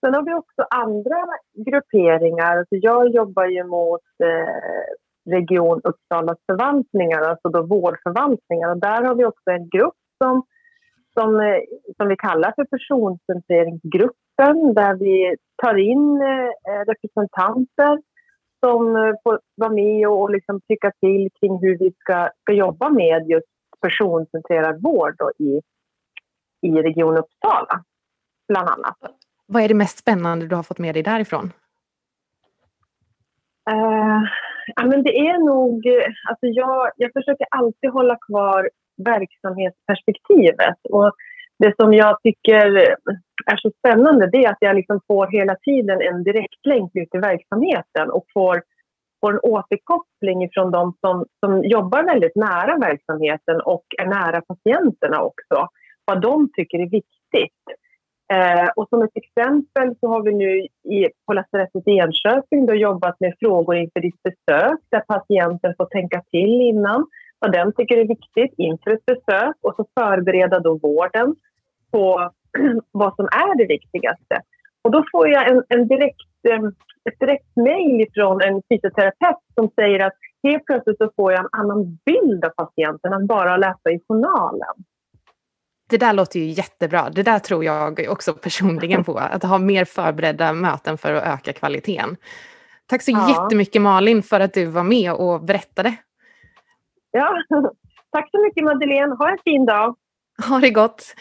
sen 0.00 0.14
har 0.14 0.22
vi 0.22 0.34
också 0.34 0.66
andra 0.70 1.26
grupperingar. 1.66 2.56
Alltså 2.56 2.76
jag 2.76 3.08
jobbar 3.08 3.46
ju 3.46 3.64
mot 3.64 4.00
eh, 4.24 4.84
Region 5.30 5.80
Uppsalas 5.84 6.38
förvaltningar, 6.46 7.22
alltså 7.22 7.48
då 7.48 7.62
vårdförvaltningar. 7.62 8.70
Och 8.70 8.80
där 8.80 9.02
har 9.02 9.14
vi 9.14 9.24
också 9.24 9.50
en 9.50 9.68
grupp 9.68 9.94
som, 10.24 10.42
som, 11.18 11.40
eh, 11.40 11.60
som 11.96 12.08
vi 12.08 12.16
kallar 12.16 12.52
för 12.56 12.64
personcentreringsgruppen 12.64 14.74
där 14.74 14.94
vi 14.94 15.36
tar 15.62 15.76
in 15.76 16.22
eh, 16.22 16.46
eh 16.46 16.84
representanter 16.86 18.02
som 18.64 18.96
eh, 18.96 19.14
får 19.22 19.40
vara 19.54 19.72
med 19.72 20.08
och, 20.08 20.22
och 20.22 20.30
liksom 20.30 20.60
tycka 20.68 20.92
till 21.00 21.28
kring 21.40 21.58
hur 21.60 21.78
vi 21.78 21.92
ska, 21.98 22.30
ska 22.42 22.52
jobba 22.52 22.90
med 22.90 23.30
just 23.30 23.46
personcentrerad 23.80 24.82
vård 24.82 25.14
då 25.18 25.30
i, 25.38 25.60
i 26.62 26.82
Region 26.82 27.16
Uppsala, 27.16 27.84
bland 28.48 28.68
annat. 28.68 28.96
Vad 29.46 29.62
är 29.62 29.68
det 29.68 29.74
mest 29.74 29.98
spännande 29.98 30.46
du 30.46 30.56
har 30.56 30.62
fått 30.62 30.78
med 30.78 30.94
dig 30.94 31.02
därifrån? 31.02 31.52
Uh, 33.70 34.22
ja, 34.76 34.86
men 34.86 35.02
det 35.02 35.18
är 35.18 35.38
nog... 35.38 35.86
Alltså 36.28 36.46
jag, 36.46 36.90
jag 36.96 37.12
försöker 37.12 37.46
alltid 37.50 37.90
hålla 37.90 38.16
kvar 38.16 38.70
verksamhetsperspektivet. 39.04 40.78
Och 40.90 41.12
det 41.58 41.76
som 41.76 41.92
jag 41.94 42.22
tycker 42.22 42.66
är 43.46 43.56
så 43.56 43.70
spännande 43.78 44.30
det 44.30 44.44
är 44.44 44.50
att 44.50 44.60
jag 44.60 44.76
liksom 44.76 45.00
får 45.06 45.26
hela 45.26 45.56
tiden 45.56 46.00
en 46.00 46.22
direktlänk 46.22 46.90
ut 46.94 47.14
i 47.14 47.18
verksamheten 47.18 48.10
och 48.10 48.24
får, 48.34 48.62
får 49.20 49.32
en 49.32 49.40
återkoppling 49.42 50.48
från 50.52 50.70
de 50.70 50.94
som, 51.00 51.24
som 51.40 51.64
jobbar 51.64 52.02
väldigt 52.02 52.36
nära 52.36 52.78
verksamheten 52.78 53.60
och 53.60 53.84
är 53.98 54.06
nära 54.06 54.40
patienterna 54.40 55.20
också. 55.20 55.68
Vad 56.04 56.20
de 56.20 56.48
tycker 56.56 56.78
är 56.78 56.90
viktigt. 56.90 57.62
Eh, 58.32 58.68
och 58.76 58.88
som 58.88 59.02
ett 59.02 59.16
exempel 59.16 59.96
så 60.00 60.08
har 60.08 60.22
vi 60.22 60.32
nu 60.34 60.58
i, 60.94 61.08
på 61.26 61.32
lasarettet 61.32 61.88
i 61.88 61.90
Enköping 61.90 62.66
då 62.66 62.74
jobbat 62.74 63.20
med 63.20 63.34
frågor 63.40 63.76
inför 63.76 64.00
ditt 64.00 64.22
besök 64.22 64.80
där 64.90 65.00
patienten 65.00 65.74
får 65.76 65.86
tänka 65.86 66.22
till 66.30 66.60
innan 66.60 67.06
vad 67.38 67.52
den 67.52 67.72
tycker 67.72 67.96
är 67.96 68.08
viktigt 68.08 68.54
inför 68.56 68.90
ett 68.90 69.06
besök 69.06 69.56
och 69.60 69.74
så 69.76 69.86
förbereda 70.00 70.60
då 70.60 70.78
vården 70.78 71.34
på 71.90 72.30
vad 72.90 73.16
som 73.16 73.24
är 73.24 73.58
det 73.58 73.66
viktigaste. 73.66 74.40
Och 74.82 74.90
då 74.90 75.04
får 75.12 75.28
jag 75.28 75.50
en, 75.50 75.64
en 75.68 75.88
direkt, 75.88 76.30
eh, 76.48 76.64
ett 77.08 77.20
direkt 77.20 77.56
mejl 77.56 78.06
från 78.14 78.42
en 78.42 78.62
fysioterapeut 78.68 79.36
som 79.54 79.70
säger 79.74 80.00
att 80.06 80.14
helt 80.42 80.64
plötsligt 80.64 80.98
så 80.98 81.10
får 81.16 81.32
jag 81.32 81.40
en 81.40 81.60
annan 81.60 81.98
bild 82.04 82.44
av 82.44 82.50
patienten 82.50 83.12
än 83.12 83.26
bara 83.26 83.54
att 83.54 83.60
läsa 83.60 83.90
i 83.90 84.00
journalen. 84.08 84.74
Det 85.90 85.96
där 85.98 86.12
låter 86.12 86.40
ju 86.40 86.46
jättebra. 86.46 87.10
Det 87.10 87.22
där 87.22 87.38
tror 87.38 87.64
jag 87.64 88.06
också 88.08 88.32
personligen 88.34 89.04
på. 89.04 89.18
Att 89.18 89.42
ha 89.42 89.58
mer 89.58 89.84
förberedda 89.84 90.52
möten 90.52 90.98
för 90.98 91.14
att 91.14 91.24
öka 91.38 91.52
kvaliteten. 91.52 92.16
Tack 92.86 93.02
så 93.02 93.10
Ja. 93.10 93.28
jättemycket 93.28 93.82
Malin 93.82 94.22
för 94.22 94.40
att 94.40 94.54
du 94.54 94.66
var 94.66 94.82
med 94.82 95.12
och 95.12 95.44
berättade. 95.44 95.94
Ja, 97.10 97.32
tack 98.12 98.30
så 98.30 98.42
mycket 98.44 98.64
Madeleine. 98.64 99.14
Ha 99.14 99.30
en 99.30 99.38
fin 99.44 99.66
dag. 99.66 99.96
Ha 100.48 100.58
det 100.58 100.70
gott. 100.70 101.14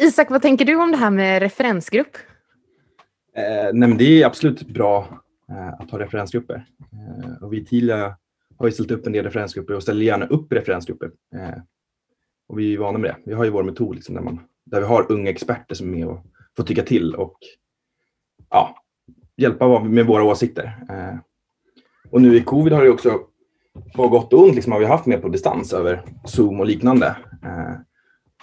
Isak, 0.00 0.30
vad 0.30 0.42
tänker 0.42 0.64
du 0.64 0.76
om 0.76 0.90
det 0.90 0.96
här 0.98 1.10
med 1.10 1.42
referensgrupp? 1.42 2.16
Eh, 3.36 3.42
nej, 3.72 3.88
men 3.88 3.98
det 3.98 4.22
är 4.22 4.26
absolut 4.26 4.62
bra 4.62 5.08
eh, 5.50 5.68
att 5.80 5.90
ha 5.90 5.98
referensgrupper. 5.98 6.64
Eh, 6.92 7.42
och 7.42 7.52
vi 7.52 7.56
i 7.60 7.64
Tilia 7.64 8.16
har 8.58 8.66
ju 8.66 8.72
ställt 8.72 8.90
upp 8.90 9.06
en 9.06 9.12
del 9.12 9.24
referensgrupper 9.24 9.74
och 9.74 9.82
ställer 9.82 10.04
gärna 10.04 10.26
upp 10.26 10.52
referensgrupper. 10.52 11.10
Och 12.52 12.58
vi 12.58 12.74
är 12.74 12.78
vana 12.78 12.98
med 12.98 13.10
det. 13.10 13.16
Vi 13.24 13.34
har 13.34 13.44
ju 13.44 13.50
vår 13.50 13.62
metod 13.62 13.94
liksom, 13.94 14.14
där, 14.14 14.22
man, 14.22 14.40
där 14.64 14.80
vi 14.80 14.86
har 14.86 15.12
unga 15.12 15.30
experter 15.30 15.74
som 15.74 15.88
är 15.88 15.96
med 15.96 16.06
och 16.06 16.18
får 16.56 16.64
tycka 16.64 16.82
till 16.82 17.14
och 17.14 17.36
ja, 18.50 18.76
hjälpa 19.36 19.84
med 19.84 20.06
våra 20.06 20.24
åsikter. 20.24 20.84
Eh, 20.90 21.18
och 22.10 22.22
nu 22.22 22.36
i 22.36 22.42
covid 22.42 22.72
har 22.72 22.84
det 22.84 22.90
också 22.90 23.20
på 23.94 24.08
gott 24.08 24.32
och 24.32 24.42
ont 24.42 24.54
liksom, 24.54 24.72
har 24.72 24.80
vi 24.80 24.86
haft 24.86 25.06
med 25.06 25.22
på 25.22 25.28
distans 25.28 25.72
över 25.72 26.02
Zoom 26.24 26.60
och 26.60 26.66
liknande. 26.66 27.16
Eh, 27.44 27.74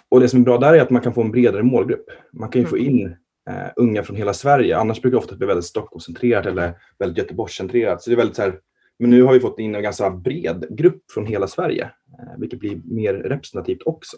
och 0.10 0.19
det 0.19 0.30
som 0.30 0.39
är 0.39 0.43
bra 0.43 0.58
där 0.58 0.74
är 0.74 0.82
att 0.82 0.89
man 0.89 1.02
kan 1.02 1.13
få 1.13 1.22
en 1.22 1.32
bredare 1.32 1.63
målgrupp. 1.63 2.06
Man 2.34 2.50
kan 2.50 2.62
ju 2.62 2.67
få 2.67 2.78
in 2.78 3.06
eh, 3.50 3.67
unga 3.76 4.04
från 4.04 4.15
hela 4.15 4.34
Sverige. 4.34 4.78
Annars 4.78 5.02
brukar 5.02 5.15
det 5.15 5.24
ofta 5.24 5.36
bli 5.36 5.48
väldigt 5.48 5.65
Stockholmscentrerat 5.65 6.45
eller 6.45 6.74
väldigt 7.00 7.17
Göteborgscentrerat. 7.17 8.02
Så 8.02 8.10
det 8.10 8.13
är 8.13 8.17
väldigt 8.17 8.36
så 8.36 8.41
här, 8.41 8.60
men 9.00 9.10
nu 9.10 9.24
har 9.24 9.34
vi 9.34 9.39
fått 9.39 9.60
in 9.60 9.76
en 9.76 9.84
ganska 9.84 10.10
bred 10.10 10.65
grupp 10.69 11.12
från 11.13 11.26
hela 11.26 11.48
Sverige, 11.48 11.91
vilket 12.38 12.60
blir 12.60 12.82
mer 12.84 13.13
representativt 13.13 13.82
också. 13.86 14.17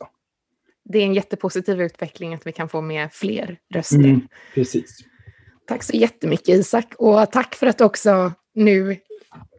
Det 0.84 0.98
är 1.00 1.04
en 1.04 1.14
jättepositiv 1.14 1.82
utveckling 1.82 2.34
att 2.34 2.48
vi 2.48 2.52
kan 2.52 2.70
få 2.70 2.82
med 2.82 3.14
fler 3.14 3.58
röster. 3.74 3.96
Mm, 3.96 4.28
precis. 4.56 4.98
Tack 5.68 5.84
så 5.84 5.98
jättemycket 5.98 6.50
Isak 6.50 6.94
och 6.98 7.32
tack 7.32 7.56
för 7.56 7.68
att 7.68 7.78
du 7.78 7.84
också 7.84 8.32
nu 8.56 8.98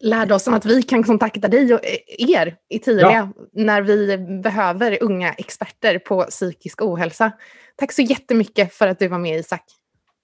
lärde 0.01 0.35
oss 0.35 0.47
om 0.47 0.55
att 0.55 0.67
vi 0.67 0.83
kan 0.83 1.03
kontakta 1.03 1.49
dig 1.49 1.75
och 1.75 1.81
er 2.19 2.57
i 2.69 2.79
Tilia 2.79 3.11
Ja. 3.13 3.29
när 3.53 3.83
vi 3.83 4.19
behöver 4.43 4.99
unga 5.03 5.33
experter 5.33 5.99
på 5.99 6.23
psykisk 6.23 6.83
ohälsa. 6.83 7.33
Tack 7.77 7.93
så 7.93 8.03
jättemycket 8.03 8.75
för 8.75 8.89
att 8.89 8.99
du 8.99 9.09
var 9.09 9.19
med 9.19 9.39
Isak. 9.41 9.65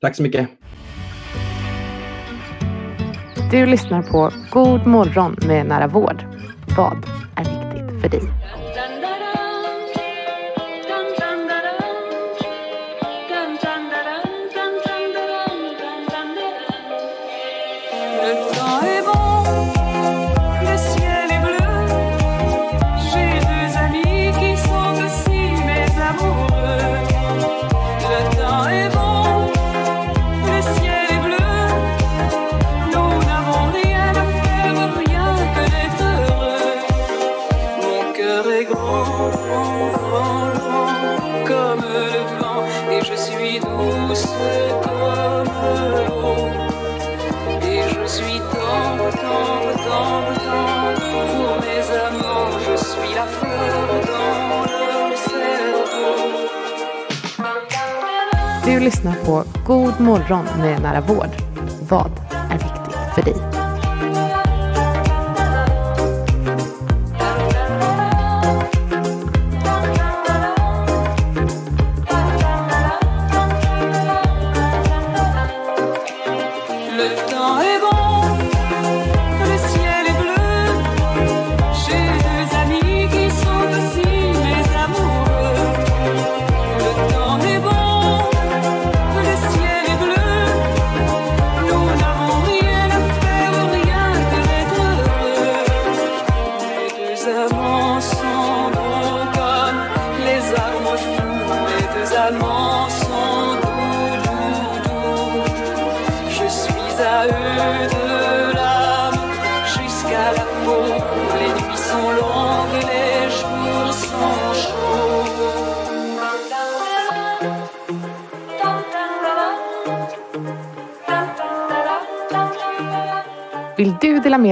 Tack 0.00 0.16
så 0.16 0.22
mycket. 0.22 0.48
Du 3.50 3.66
lyssnar 3.66 4.02
på 4.02 4.32
God 4.50 4.86
morgon 4.86 5.36
med 5.46 5.66
Nära 5.66 5.86
vård. 5.86 6.22
Vad 6.76 7.04
är 7.36 7.44
viktigt 7.44 7.67
för 8.00 8.08
dig? 8.08 8.22
Lyssnar 58.88 59.14
på 59.24 59.44
God 59.66 60.00
morgon 60.00 60.44
med 60.58 60.82
Nära 60.82 61.00
vård. 61.00 61.47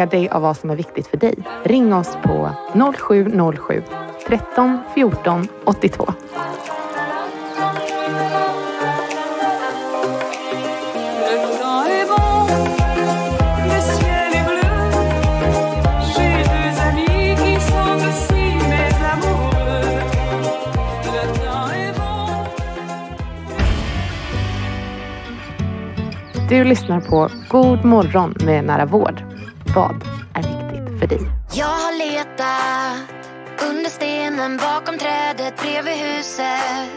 Med 0.06 0.20
dig 0.20 0.28
av 0.28 0.42
vad 0.42 0.56
som 0.56 0.70
är 0.70 0.76
viktigt 0.76 1.06
för 1.06 1.16
dig? 1.16 1.34
Ring 1.64 1.94
oss 1.94 2.16
på 2.22 2.50
0707 2.96 3.82
13 4.26 4.80
14 4.94 5.48
82. 5.64 6.12
Du 26.48 26.64
lyssnar 26.64 27.00
på 27.00 27.28
God 27.48 27.84
morgon 27.84 28.34
med 28.44 28.64
Nära 28.64 28.86
vård. 28.86 29.25
Vad 29.76 30.02
är 30.34 30.42
viktigt 30.42 31.00
för 31.00 31.06
dig? 31.06 31.20
Jag 31.52 31.66
har 31.66 31.98
letat 31.98 33.10
under 33.70 33.90
stenen 33.90 34.56
bakom 34.56 34.98
trädet 34.98 35.60
bredvid 35.62 35.94
huset. 35.94 36.88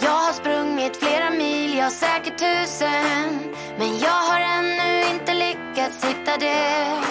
Jag 0.00 0.10
har 0.10 0.32
sprungit 0.32 0.96
flera 0.96 1.30
mil, 1.30 1.78
jag 1.78 1.92
säkert 1.92 2.38
tusen. 2.38 3.54
Men 3.78 3.98
jag 3.98 4.20
har 4.30 4.40
ännu 4.40 5.10
inte 5.14 5.34
lyckats 5.34 6.04
hitta 6.04 6.36
det. 6.36 7.02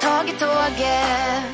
Tagit 0.00 0.38
tåget 0.38 1.44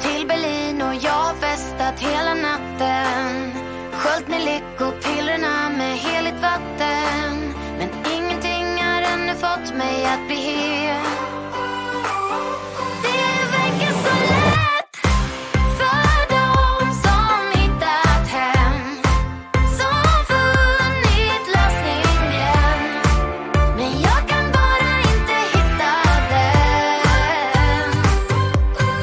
till 0.00 0.26
Berlin 0.26 0.82
och 0.82 0.94
jag 0.94 1.20
har 1.26 1.34
festat 1.34 2.00
hela 2.00 2.34
natten. 2.34 3.52
Sköljt 3.92 4.28
med 4.28 4.44
lyckopillerna 4.44 5.70
med 5.78 5.98
heligt 5.98 6.42
vatten. 6.42 7.54
Men 7.78 7.88
fått 9.42 9.74
mig 9.74 10.06
att 10.06 10.26
bli 10.26 10.36
hel. 10.36 11.02
Det 13.02 13.34
verkar 13.54 13.92
så 14.04 14.14
lätt 14.32 14.96
för 15.78 16.16
dem 16.36 16.94
som 17.04 17.60
hittat 17.60 18.28
hem. 18.28 18.78
Som 19.78 20.04
funnit 20.30 21.44
lösningen. 21.56 22.78
Men 23.76 23.92
jag 24.00 24.20
kan 24.28 24.46
bara 24.58 24.92
inte 25.12 25.36
hitta 25.54 25.92
den. 26.32 27.90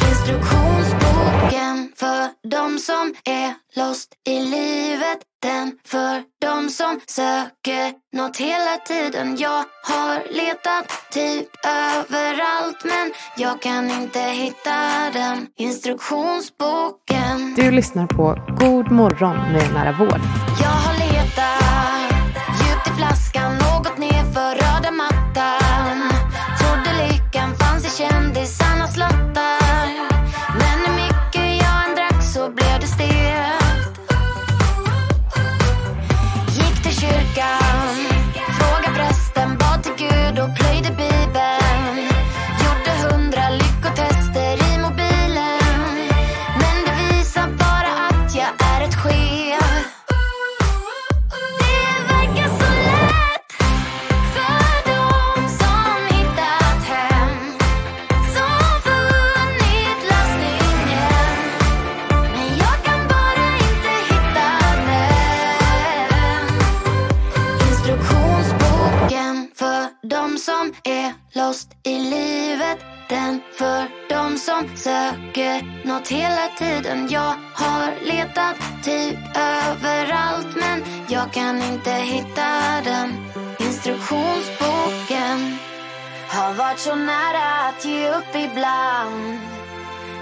Instruktionsboken 0.10 1.75
för 1.95 2.49
dem 2.49 2.80
som 2.80 3.13
är 3.25 3.54
lost 3.75 4.13
i 4.28 4.39
livet. 4.39 5.28
Den 5.41 5.71
för 5.86 6.23
dem 6.41 6.69
som 6.69 6.99
söker 7.08 7.93
något 8.13 8.38
hela 8.38 8.78
tiden. 8.78 9.38
Jag 9.38 9.65
har 9.84 10.34
letat 10.34 10.91
typ 11.12 11.47
överallt 11.65 12.84
men 12.84 13.12
jag 13.38 13.62
kan 13.62 13.89
inte 13.91 14.19
hitta 14.19 15.10
den. 15.13 15.47
Instruktionsboken. 15.58 17.56
Du 17.56 17.71
lyssnar 17.71 18.08
på 18.08 18.38
God 18.60 18.91
morgon 18.91 19.38
med 19.38 19.73
Nära 19.73 19.91
vård. 19.91 20.21
Jag 20.62 20.69
har 20.69 21.13
letat 21.13 21.88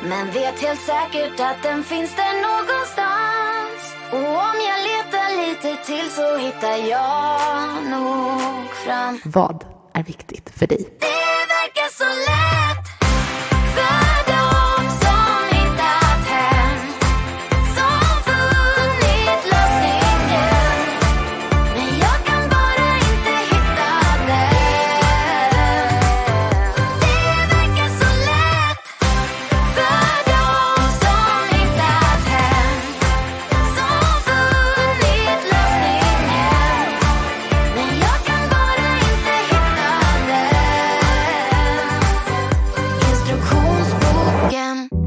Men 0.09 0.31
vet 0.31 0.59
helt 0.59 0.81
säkert 0.81 1.39
att 1.39 1.63
den 1.63 1.83
finns 1.83 2.15
där 2.15 2.33
någonstans. 2.47 3.95
Och 4.11 4.29
om 4.49 4.57
jag 4.69 4.79
letar 4.89 5.29
lite 5.47 5.85
till 5.85 6.11
så 6.11 6.37
hittar 6.37 6.89
jag 6.89 7.83
nog 7.89 8.69
fram. 8.85 9.19
Vad 9.25 9.65
är 9.93 10.03
viktigt 10.03 10.49
för 10.55 10.67
dig? 10.67 10.89
Det 10.99 11.39
verkar 11.55 11.89
så 12.01 12.09
lätt 12.29 12.86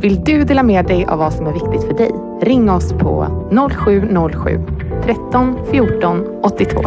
Vill 0.02 0.24
du 0.24 0.44
dela 0.44 0.62
med 0.62 0.86
dig 0.86 1.04
av 1.04 1.18
vad 1.18 1.34
som 1.34 1.46
är 1.46 1.52
viktigt 1.52 1.88
för 1.88 1.94
dig? 1.94 2.10
Ring 2.42 2.70
oss 2.70 2.92
på 2.92 3.26
0707 3.70 4.60
13 5.04 5.66
14 5.70 6.40
82. 6.42 6.82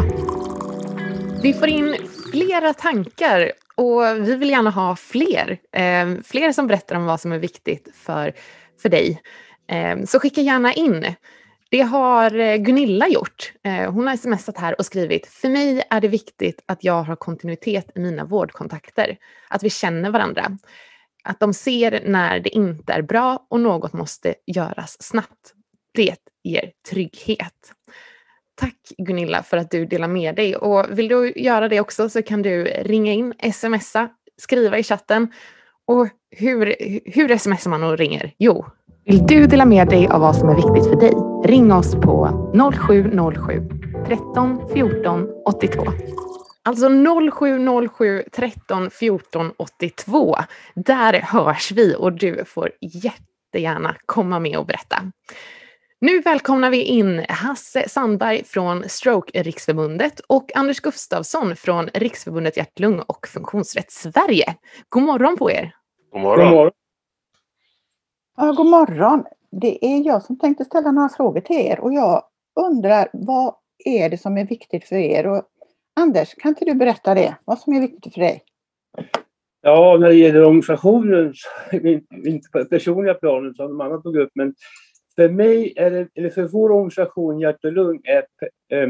Vi 1.41 1.53
får 1.53 1.68
in 1.68 1.95
flera 2.32 2.74
tankar 2.74 3.51
och 3.76 4.28
vi 4.28 4.36
vill 4.36 4.49
gärna 4.49 4.70
ha 4.70 4.95
fler. 4.95 5.57
Eh, 5.72 6.22
fler 6.26 6.51
som 6.51 6.68
berättar 6.68 6.95
om 6.95 7.05
vad 7.05 7.20
som 7.20 7.32
är 7.32 7.39
viktigt 7.39 7.88
för, 7.95 8.34
för 8.82 8.89
dig. 8.89 9.22
Eh, 9.68 10.03
så 10.05 10.20
skicka 10.20 10.41
gärna 10.41 10.74
in. 10.74 11.05
Det 11.70 11.82
har 11.82 12.39
eh, 12.39 12.55
Gunilla 12.55 13.07
gjort. 13.07 13.53
Eh, 13.64 13.91
hon 13.91 14.07
har 14.07 14.18
smsat 14.18 14.57
här 14.57 14.76
och 14.80 14.86
skrivit 14.86 15.28
För 15.28 15.49
mig 15.49 15.84
är 15.89 16.01
det 16.01 16.07
viktigt 16.07 16.64
att 16.66 16.84
jag 16.84 17.03
har 17.03 17.16
kontinuitet 17.16 17.91
i 17.95 17.99
mina 17.99 18.26
vårdkontakter. 18.26 19.18
Att 19.49 19.64
vi 19.64 19.70
känner 19.70 20.09
varandra. 20.09 20.57
Att 21.24 21.39
de 21.39 21.53
ser 21.53 22.01
när 22.05 22.39
det 22.39 22.49
inte 22.49 22.93
är 22.93 23.01
bra 23.01 23.45
och 23.49 23.59
något 23.59 23.93
måste 23.93 24.36
göras 24.45 24.97
snabbt. 24.99 25.53
Det 25.93 26.15
ger 26.43 26.71
trygghet. 26.89 27.74
Tack 28.55 28.78
Gunilla 28.97 29.43
för 29.43 29.57
att 29.57 29.71
du 29.71 29.86
delar 29.86 30.07
med 30.07 30.36
dig. 30.36 30.55
Och 30.55 30.99
vill 30.99 31.07
du 31.07 31.34
göra 31.36 31.67
det 31.67 31.80
också 31.80 32.09
så 32.09 32.21
kan 32.21 32.41
du 32.41 32.63
ringa 32.63 33.13
in, 33.13 33.34
smsa, 33.53 34.09
skriva 34.41 34.78
i 34.78 34.84
chatten. 34.84 35.32
Och 35.88 36.07
hur, 36.32 36.76
hur 37.05 37.38
smsar 37.38 37.69
man 37.69 37.84
och 37.84 37.97
ringer? 37.97 38.34
Jo, 38.38 38.65
vill 39.05 39.26
du 39.28 39.47
dela 39.47 39.65
med 39.65 39.88
dig 39.88 40.07
av 40.07 40.21
vad 40.21 40.36
som 40.36 40.49
är 40.49 40.55
viktigt 40.55 40.91
för 40.91 40.95
dig? 40.95 41.13
Ring 41.45 41.74
oss 41.74 41.95
på 41.95 42.51
0707 42.74 43.69
13 44.07 44.69
14 44.74 45.28
82. 45.45 45.84
Alltså 46.66 46.89
0707 47.32 48.24
13 48.32 48.89
14 48.89 49.51
82. 49.57 50.36
Där 50.76 51.14
hörs 51.14 51.72
vi 51.72 51.95
och 51.95 52.14
du 52.14 52.45
får 52.45 52.72
jättegärna 52.82 53.95
komma 54.05 54.39
med 54.39 54.57
och 54.57 54.66
berätta. 54.66 55.11
Nu 56.01 56.22
välkomnar 56.22 56.70
vi 56.70 56.84
in 56.84 57.26
Hasse 57.30 57.89
Sandberg 57.89 58.43
från 58.43 58.89
Stroke 58.89 59.43
Riksförbundet 59.43 60.20
och 60.20 60.55
Anders 60.55 60.80
Gustafsson 60.80 61.55
från 61.55 61.88
Riksförbundet 61.93 62.57
Hjärt-Lung 62.57 62.99
och 62.99 63.28
Funktionsrätt 63.28 63.91
Sverige. 63.91 64.55
God 64.89 65.03
morgon 65.03 65.38
på 65.38 65.51
er! 65.51 65.76
God 66.11 66.22
morgon! 66.22 66.45
God 66.45 66.55
morgon. 66.55 66.72
Ja, 68.38 68.51
god 68.51 68.66
morgon! 68.66 69.24
Det 69.61 69.86
är 69.86 70.05
jag 70.05 70.24
som 70.24 70.39
tänkte 70.39 70.66
ställa 70.66 70.91
några 70.91 71.09
frågor 71.09 71.41
till 71.41 71.55
er 71.55 71.80
och 71.80 71.93
jag 71.93 72.24
undrar 72.55 73.09
vad 73.14 73.55
är 73.86 74.09
det 74.09 74.18
som 74.18 74.38
är 74.38 74.45
viktigt 74.45 74.88
för 74.88 74.95
er? 74.95 75.28
Och 75.28 75.43
Anders, 75.96 76.34
kan 76.34 76.50
inte 76.50 76.66
du 76.66 76.74
berätta 76.74 77.14
det? 77.14 77.38
Vad 77.46 77.60
som 77.60 77.74
är 77.74 77.82
viktigt 77.82 78.14
för 78.14 78.22
dig? 78.22 78.44
Ja, 79.62 79.98
när 80.00 80.08
det 80.08 80.16
gäller 80.16 80.44
organisationen, 80.44 81.34
inte 82.26 82.50
på 82.52 82.58
det 82.58 82.66
personliga 82.66 83.14
planet 83.14 83.56
som 83.56 83.68
de 83.68 83.82
andra 83.82 83.98
tog 83.98 84.18
upp, 84.18 84.32
men 84.36 84.54
för 85.16 85.30
mig, 85.30 85.74
är 85.76 85.91
det, 85.91 86.08
eller 86.16 86.30
för 86.30 86.44
vår 86.44 86.72
organisation 86.72 87.39
Hjärt 87.39 87.66
och 87.66 87.74
Lung, 87.74 88.02
är 88.04 88.24
eh, 88.78 88.89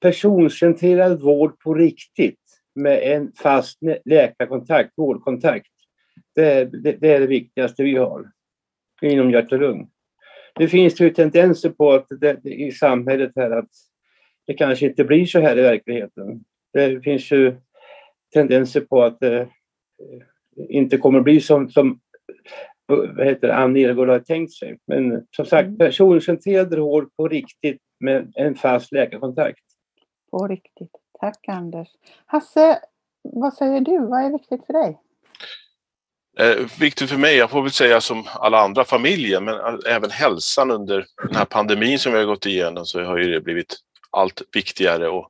personcentrerad 0.00 1.20
vård 1.20 1.58
på 1.58 1.74
riktigt 1.74 2.38
med 2.74 3.02
en 3.02 3.32
fast 3.32 3.78
läkarkontakt, 4.04 4.92
vårdkontakt. 4.96 5.66
Det, 6.34 6.64
det, 6.64 6.92
det 6.92 7.12
är 7.12 7.20
det 7.20 7.26
viktigaste 7.26 7.82
vi 7.82 7.96
har 7.96 8.30
inom 9.02 9.30
hjärt 9.30 9.52
och 9.52 9.58
lung. 9.58 9.88
Det 10.54 10.68
finns 10.68 11.00
ju 11.00 11.10
tendenser 11.10 11.70
på 11.70 11.92
att 11.92 12.06
det, 12.20 12.44
i 12.44 12.72
samhället 12.72 13.32
här 13.36 13.50
att 13.50 13.70
det 14.46 14.54
kanske 14.54 14.86
inte 14.86 15.04
blir 15.04 15.26
så 15.26 15.40
här 15.40 15.58
i 15.58 15.62
verkligheten. 15.62 16.44
Det 16.72 17.00
finns 17.00 17.32
ju 17.32 17.56
tendenser 18.32 18.80
på 18.80 19.02
att 19.02 19.20
det 19.20 19.48
inte 20.68 20.98
kommer 20.98 21.20
bli 21.20 21.40
som, 21.40 21.70
som 21.70 22.00
vad 22.86 23.26
heter 23.26 23.48
det, 23.48 23.54
Ann 23.54 23.72
Nergård 23.72 24.08
har 24.08 24.18
tänkt 24.18 24.52
sig. 24.52 24.78
Men 24.86 25.26
som 25.36 25.46
sagt, 25.46 25.66
mm. 25.66 25.78
personcentrerad 25.78 26.78
vård 26.78 27.16
på 27.16 27.28
riktigt 27.28 27.80
med 28.00 28.32
en 28.36 28.54
fast 28.54 28.92
läkarkontakt. 28.92 29.64
På 30.30 30.48
riktigt. 30.48 30.90
Tack 31.20 31.48
Anders. 31.48 31.88
Hasse, 32.26 32.78
vad 33.22 33.54
säger 33.54 33.80
du? 33.80 33.98
Vad 33.98 34.24
är 34.24 34.30
viktigt 34.30 34.66
för 34.66 34.72
dig? 34.72 34.98
Eh, 36.38 36.66
viktigt 36.80 37.10
för 37.10 37.18
mig, 37.18 37.36
jag 37.36 37.50
får 37.50 37.62
väl 37.62 37.70
säga 37.70 38.00
som 38.00 38.24
alla 38.34 38.58
andra 38.58 38.84
familjen, 38.84 39.44
men 39.44 39.54
även 39.88 40.10
hälsan 40.10 40.70
under 40.70 41.06
den 41.26 41.36
här 41.36 41.44
pandemin 41.44 41.98
som 41.98 42.12
vi 42.12 42.18
har 42.18 42.24
gått 42.24 42.46
igenom 42.46 42.86
så 42.86 43.02
har 43.02 43.18
ju 43.18 43.32
det 43.32 43.40
blivit 43.40 43.76
allt 44.12 44.42
viktigare 44.52 45.08
och 45.08 45.28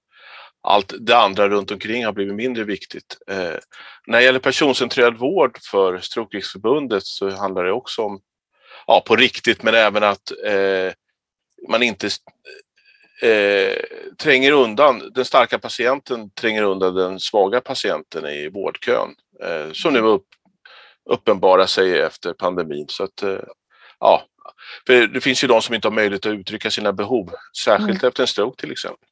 allt 0.62 0.95
det 1.01 1.16
andra 1.16 1.49
runt 1.49 1.70
omkring 1.70 2.05
har 2.05 2.12
blivit 2.12 2.35
mindre 2.35 2.64
viktigt. 2.64 3.18
Eh, 3.30 3.57
när 4.07 4.18
det 4.18 4.24
gäller 4.24 4.39
personcentrerad 4.39 5.18
vård 5.18 5.59
för 5.70 5.99
Strokeriksförbundet 5.99 7.03
så 7.03 7.30
handlar 7.30 7.64
det 7.64 7.72
också 7.72 8.03
om, 8.03 8.20
ja 8.87 9.03
på 9.07 9.16
riktigt, 9.16 9.62
men 9.62 9.74
även 9.74 10.03
att 10.03 10.33
eh, 10.47 10.93
man 11.68 11.83
inte 11.83 12.07
eh, 13.22 13.76
tränger 14.18 14.53
undan, 14.53 15.12
den 15.14 15.24
starka 15.24 15.59
patienten 15.59 16.30
tränger 16.30 16.62
undan 16.62 16.95
den 16.95 17.20
svaga 17.20 17.61
patienten 17.61 18.26
i 18.26 18.49
vårdkön 18.49 19.14
eh, 19.43 19.72
som 19.72 19.93
nu 19.93 20.01
upp, 20.01 20.26
uppenbarar 21.11 21.66
sig 21.66 22.01
efter 22.01 22.33
pandemin. 22.33 22.89
Så 22.89 23.05
att, 23.05 23.22
eh, 23.22 23.41
ja, 24.01 24.22
för 24.87 25.07
det 25.07 25.21
finns 25.21 25.45
ju 25.45 25.49
de 25.49 25.63
som 25.63 25.75
inte 25.75 25.89
har 25.89 25.93
möjlighet 25.93 26.27
att 26.27 26.33
uttrycka 26.33 26.71
sina 26.71 26.93
behov, 26.93 27.31
särskilt 27.65 28.03
mm. 28.03 28.09
efter 28.09 28.23
en 28.23 28.27
stroke 28.27 28.61
till 28.61 28.73
exempel. 28.73 29.09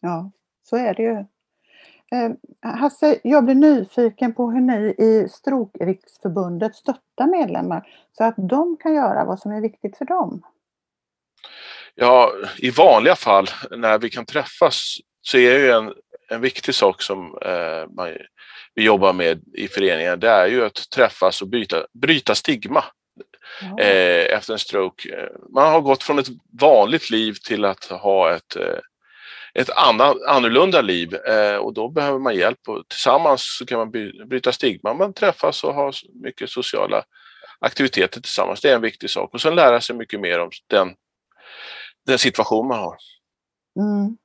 Ja, 0.00 0.30
så 0.62 0.76
är 0.76 0.94
det 0.94 1.02
ju. 1.02 1.24
Eh, 2.12 2.30
Hasse, 2.62 3.20
jag 3.24 3.44
blir 3.44 3.54
nyfiken 3.54 4.34
på 4.34 4.50
hur 4.50 4.60
ni 4.60 4.94
i 4.98 5.28
Strokeriksförbundet 5.28 6.76
stöttar 6.76 7.26
medlemmar 7.26 7.88
så 8.12 8.24
att 8.24 8.34
de 8.36 8.76
kan 8.76 8.94
göra 8.94 9.24
vad 9.24 9.38
som 9.38 9.52
är 9.52 9.60
viktigt 9.60 9.98
för 9.98 10.04
dem. 10.04 10.42
Ja, 11.94 12.32
i 12.58 12.70
vanliga 12.70 13.16
fall 13.16 13.46
när 13.70 13.98
vi 13.98 14.10
kan 14.10 14.26
träffas 14.26 14.96
så 15.22 15.38
är 15.38 15.58
ju 15.58 15.70
en, 15.70 15.92
en 16.30 16.40
viktig 16.40 16.74
sak 16.74 17.02
som 17.02 17.38
eh, 17.42 17.90
man, 17.90 18.08
vi 18.74 18.84
jobbar 18.84 19.12
med 19.12 19.42
i 19.54 19.68
föreningen, 19.68 20.20
det 20.20 20.28
är 20.28 20.46
ju 20.46 20.64
att 20.64 20.90
träffas 20.90 21.42
och 21.42 21.48
byta, 21.48 21.86
bryta 21.92 22.34
stigma 22.34 22.84
ja. 23.60 23.84
eh, 23.84 24.36
efter 24.36 24.52
en 24.52 24.58
stroke. 24.58 25.28
Man 25.48 25.72
har 25.72 25.80
gått 25.80 26.02
från 26.02 26.18
ett 26.18 26.28
vanligt 26.60 27.10
liv 27.10 27.36
till 27.44 27.64
att 27.64 27.84
ha 27.84 28.34
ett 28.34 28.56
eh, 28.56 28.78
ett 29.58 29.70
annat, 29.70 30.16
annorlunda 30.28 30.82
liv 30.82 31.14
eh, 31.14 31.56
och 31.56 31.74
då 31.74 31.88
behöver 31.88 32.18
man 32.18 32.36
hjälp 32.36 32.68
och 32.68 32.88
tillsammans 32.88 33.56
så 33.58 33.66
kan 33.66 33.78
man 33.78 33.90
bryta 34.28 34.52
stigma. 34.52 34.94
Man 34.94 35.12
träffas 35.12 35.64
och 35.64 35.74
har 35.74 35.94
mycket 36.22 36.50
sociala 36.50 37.04
aktiviteter 37.58 38.20
tillsammans. 38.20 38.60
Det 38.60 38.70
är 38.70 38.74
en 38.74 38.82
viktig 38.82 39.10
sak 39.10 39.34
och 39.34 39.40
sen 39.40 39.54
lära 39.54 39.80
sig 39.80 39.96
mycket 39.96 40.20
mer 40.20 40.40
om 40.40 40.50
den, 40.66 40.94
den 42.06 42.18
situation 42.18 42.68
man 42.68 42.78
har. 42.78 42.96
Mm. 43.80 44.16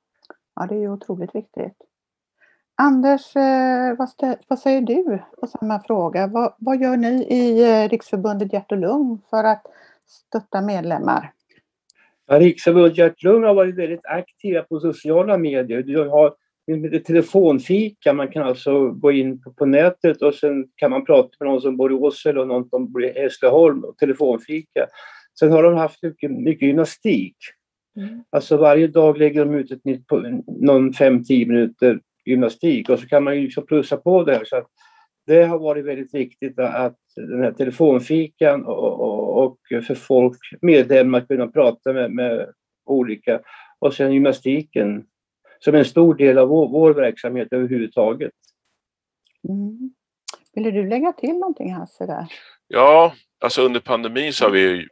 Ja, 0.55 0.65
det 0.67 0.75
är 0.75 0.79
ju 0.79 0.89
otroligt 0.89 1.35
viktigt. 1.35 1.77
Anders, 2.81 3.35
eh, 3.35 3.97
vad, 3.97 4.09
vad, 4.47 4.59
säger 4.59 4.81
du 4.81 5.19
på 5.39 5.47
samma 5.47 5.83
fråga? 5.83 6.27
Vad, 6.27 6.53
vad 6.57 6.81
gör 6.81 6.97
ni 6.97 7.23
i 7.23 7.63
eh, 7.69 7.89
Riksförbundet 7.89 8.53
Hjärt 8.53 8.71
och 8.71 8.77
Lung 8.77 9.21
för 9.29 9.43
att 9.43 9.63
stötta 10.07 10.61
medlemmar? 10.61 11.31
Riksförbundet 12.29 12.97
Hjärt-Lung 12.97 13.43
har 13.43 13.53
varit 13.53 13.75
väldigt 13.75 14.05
aktiva 14.05 14.61
på 14.61 14.79
sociala 14.79 15.37
medier. 15.37 15.81
Du 15.81 16.09
har 16.09 16.33
telefonfika, 17.05 18.13
man 18.13 18.27
kan 18.27 18.43
alltså 18.43 18.89
gå 18.89 19.11
in 19.11 19.41
på, 19.41 19.53
på, 19.53 19.65
nätet 19.65 20.21
och 20.21 20.33
sen 20.33 20.67
kan 20.75 20.91
man 20.91 21.05
prata 21.05 21.29
med 21.39 21.49
någon 21.49 21.61
som 21.61 21.77
bor 21.77 21.91
i 21.91 21.95
Åsele 21.95 22.39
och 22.39 22.47
någon 22.47 22.69
som 22.69 22.91
bor 22.91 23.03
i 23.03 23.13
Hässleholm 23.13 23.83
och 23.83 23.97
telefonfika. 23.97 24.87
Sen 25.39 25.51
har 25.51 25.63
de 25.63 25.75
haft 25.75 26.03
mycket, 26.03 26.31
mycket 26.31 26.67
gymnastik. 26.67 27.35
Mm. 27.97 28.23
Alltså 28.29 28.57
varje 28.57 28.87
dag 28.87 29.17
lägger 29.17 29.45
de 29.45 29.53
ut 29.55 29.71
ett 29.71 29.85
nytt, 29.85 30.05
någon 30.47 30.91
5-10 30.91 31.47
minuter 31.47 31.99
gymnastik 32.25 32.89
och 32.89 32.99
så 32.99 33.07
kan 33.07 33.23
man 33.23 33.35
ju 33.35 33.41
liksom 33.41 33.65
plussa 33.65 33.97
på 33.97 34.23
det 34.23 34.35
här. 34.35 34.45
Så 34.45 34.57
att 34.57 34.67
det 35.27 35.43
har 35.43 35.59
varit 35.59 35.85
väldigt 35.85 36.13
viktigt 36.13 36.59
att 36.59 36.97
den 37.15 37.43
här 37.43 37.51
telefonfikan 37.51 38.65
och, 38.65 38.99
och, 38.99 39.43
och 39.43 39.57
för 39.87 39.95
folk, 39.95 40.37
medlemmar, 40.61 41.21
kunna 41.21 41.47
prata 41.47 41.93
med, 41.93 42.11
med, 42.11 42.53
olika 42.85 43.41
och 43.79 43.93
sen 43.93 44.13
gymnastiken 44.13 45.05
som 45.59 45.75
en 45.75 45.85
stor 45.85 46.15
del 46.15 46.37
av 46.37 46.47
vår, 46.47 46.67
vår 46.67 46.93
verksamhet 46.93 47.47
överhuvudtaget. 47.51 48.31
Mm. 49.49 49.93
Ville 50.53 50.71
du 50.71 50.89
lägga 50.89 51.13
till 51.13 51.33
någonting 51.33 51.73
Hasse? 51.73 52.05
Där? 52.05 52.25
Ja, 52.67 53.13
alltså 53.39 53.61
under 53.61 53.79
pandemin 53.79 54.33
så 54.33 54.45
har 54.45 54.51
vi 54.51 54.87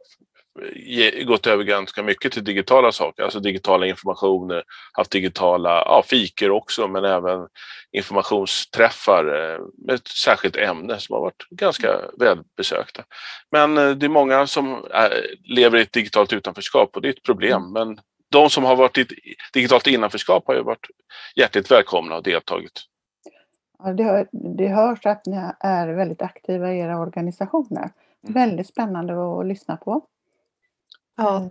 gått 1.24 1.46
över 1.46 1.64
ganska 1.64 2.02
mycket 2.02 2.32
till 2.32 2.44
digitala 2.44 2.92
saker, 2.92 3.22
alltså 3.22 3.40
digitala 3.40 3.86
informationer, 3.86 4.62
haft 4.92 5.10
digitala 5.10 5.70
ja, 5.70 6.02
fikor 6.06 6.50
också, 6.50 6.88
men 6.88 7.04
även 7.04 7.46
informationsträffar 7.92 9.24
eh, 9.24 9.60
med 9.86 9.94
ett 9.94 10.08
särskilt 10.08 10.56
ämne 10.56 10.98
som 10.98 11.14
har 11.14 11.20
varit 11.20 11.46
ganska 11.50 12.00
välbesökta. 12.18 13.04
Men 13.50 13.78
eh, 13.78 13.90
det 13.90 14.06
är 14.06 14.10
många 14.10 14.46
som 14.46 14.86
är, 14.90 15.26
lever 15.44 15.78
i 15.78 15.82
ett 15.82 15.92
digitalt 15.92 16.32
utanförskap 16.32 16.96
och 16.96 17.02
det 17.02 17.08
är 17.08 17.12
ett 17.12 17.22
problem. 17.22 17.62
Mm. 17.62 17.72
Men 17.72 18.00
de 18.30 18.50
som 18.50 18.64
har 18.64 18.76
varit 18.76 18.98
i 18.98 19.00
ett 19.00 19.08
digitalt 19.52 19.86
innanförskap 19.86 20.46
har 20.46 20.54
ju 20.54 20.62
varit 20.62 20.86
hjärtligt 21.36 21.70
välkomna 21.70 22.16
och 22.16 22.22
deltagit. 22.22 22.72
Ja, 23.78 23.92
det, 23.92 24.26
det 24.32 24.68
hörs 24.68 25.06
att 25.06 25.26
ni 25.26 25.50
är 25.60 25.88
väldigt 25.88 26.22
aktiva 26.22 26.72
i 26.72 26.78
era 26.78 27.00
organisationer. 27.00 27.90
Mm. 28.28 28.34
Väldigt 28.34 28.68
spännande 28.68 29.40
att 29.40 29.46
lyssna 29.46 29.76
på. 29.76 30.06
Ja, 31.20 31.36
mm. 31.36 31.50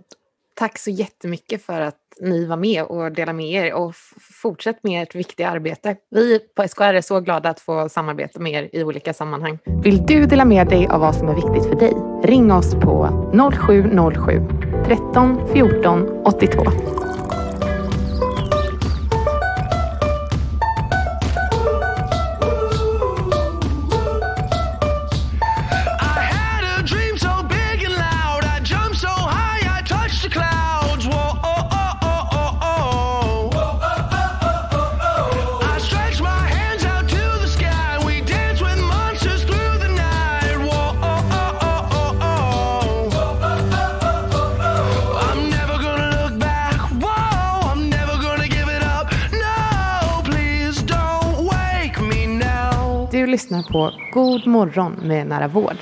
tack 0.54 0.78
så 0.78 0.90
jättemycket 0.90 1.62
för 1.62 1.80
att 1.80 1.96
ni 2.20 2.44
var 2.46 2.56
med 2.56 2.84
och 2.84 3.12
delade 3.12 3.36
med 3.36 3.46
er 3.46 3.74
och 3.74 3.94
fortsätt 4.42 4.82
med 4.82 5.02
ert 5.02 5.14
viktiga 5.14 5.50
arbete. 5.50 5.96
Vi 6.10 6.38
på 6.38 6.68
SKR 6.68 6.82
är 6.82 7.00
så 7.00 7.20
glada 7.20 7.50
att 7.50 7.60
få 7.60 7.88
samarbeta 7.88 8.40
med 8.40 8.52
er 8.52 8.70
i 8.72 8.84
olika 8.84 9.14
sammanhang. 9.14 9.58
Vill 9.82 10.06
du 10.06 10.26
dela 10.26 10.44
med 10.44 10.68
dig 10.68 10.86
av 10.86 11.00
vad 11.00 11.16
som 11.16 11.28
är 11.28 11.34
viktigt 11.34 11.66
för 11.70 11.76
dig? 11.76 11.94
Ring 12.22 12.52
oss 12.52 12.74
på 12.74 13.08
0707 13.56 14.46
13 14.86 15.48
14 15.52 16.22
82. 16.24 16.62
Du 53.20 53.26
lyssnar 53.26 53.62
på 53.62 53.92
God 54.12 54.46
morgon 54.46 54.96
med 55.02 55.26
Nära 55.26 55.48
Vård. 55.48 55.76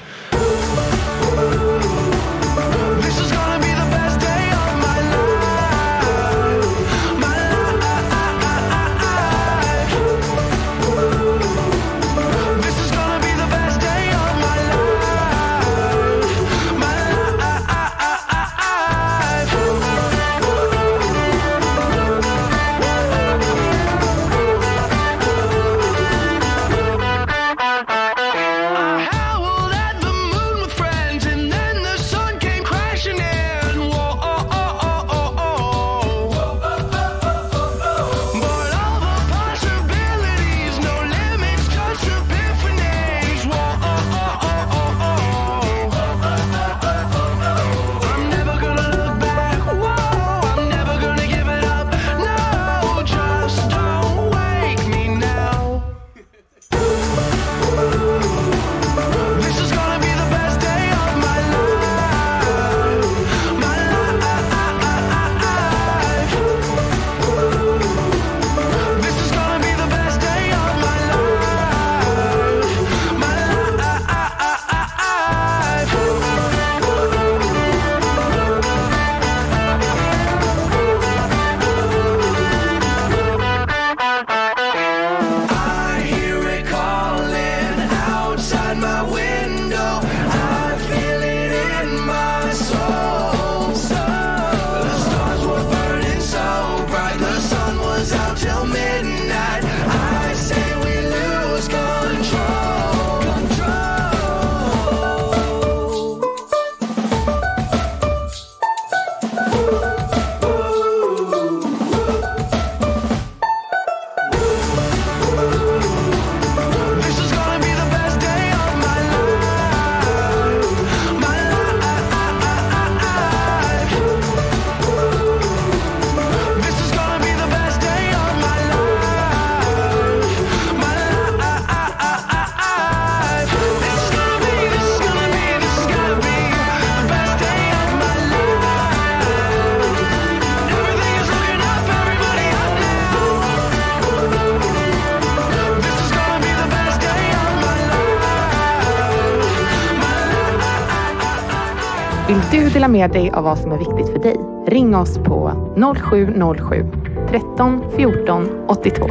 med 152.99 153.11
dig 153.11 153.31
av 153.31 153.45
vad 153.45 153.59
som 153.59 153.73
är 153.73 153.79
viktigt 153.79 154.13
för 154.13 154.19
dig. 154.19 154.37
Ring 154.67 154.97
oss 154.97 155.19
på 155.19 155.53
0707 155.97 156.87
13 157.31 157.91
14 157.97 158.49
82. 158.69 159.07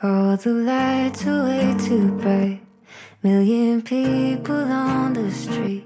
All 0.00 0.38
the 0.38 0.50
lights 0.50 1.26
are 1.26 1.42
way 1.42 1.74
too 1.88 2.08
bright. 2.22 2.60
Million 3.20 3.82
people 3.82 4.64
on 4.72 5.14
the 5.14 5.30
street. 5.30 5.84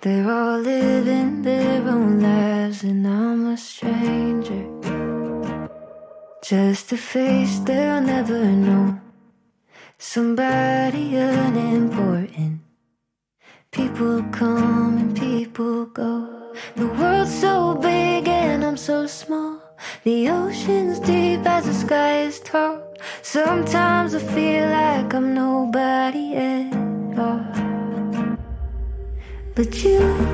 They're 0.00 0.30
all 0.30 0.60
living 0.60 1.42
their 1.42 1.88
own 1.88 2.20
lives, 2.20 2.82
and 2.82 3.06
I'm 3.06 3.54
a 3.54 3.56
stranger. 3.56 4.64
Just 6.50 6.92
a 6.92 6.96
face 6.96 7.60
that 7.66 7.83
you. 29.94 30.33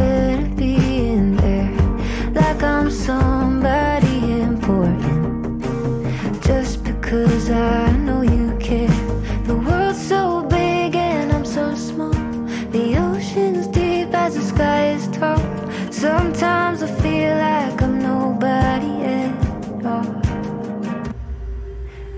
Sometimes 16.01 16.81
I 16.81 16.87
feel 16.99 17.35
like 17.37 17.79
I'm 17.79 17.99
nobody 17.99 19.03
at 19.03 19.85
all. 19.85 20.19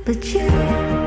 But 0.06 0.24
you. 0.34 1.03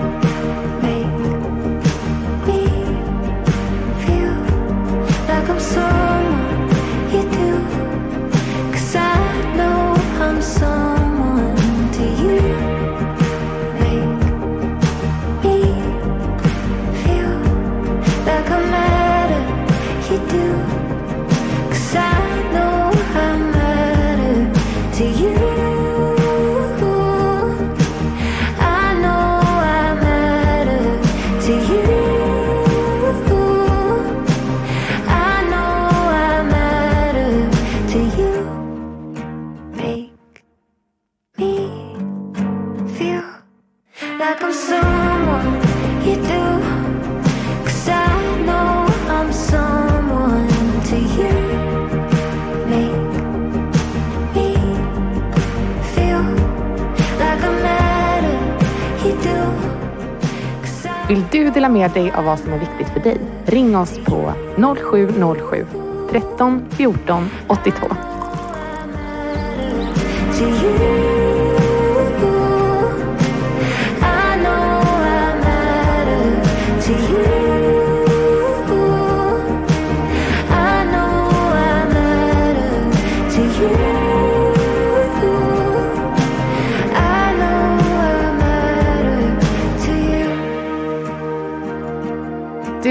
Du 61.47 61.53
dela 61.53 61.69
med 61.69 61.91
dig 61.91 62.11
av 62.11 62.25
vad 62.25 62.39
som 62.39 62.53
är 62.53 62.59
viktigt 62.59 62.89
för 62.89 63.01
dig? 63.01 63.19
Ring 63.45 63.77
oss 63.77 63.99
på 64.05 64.33
0707 64.57 65.67
13 66.11 66.65
14 66.71 67.31
82. 67.49 67.87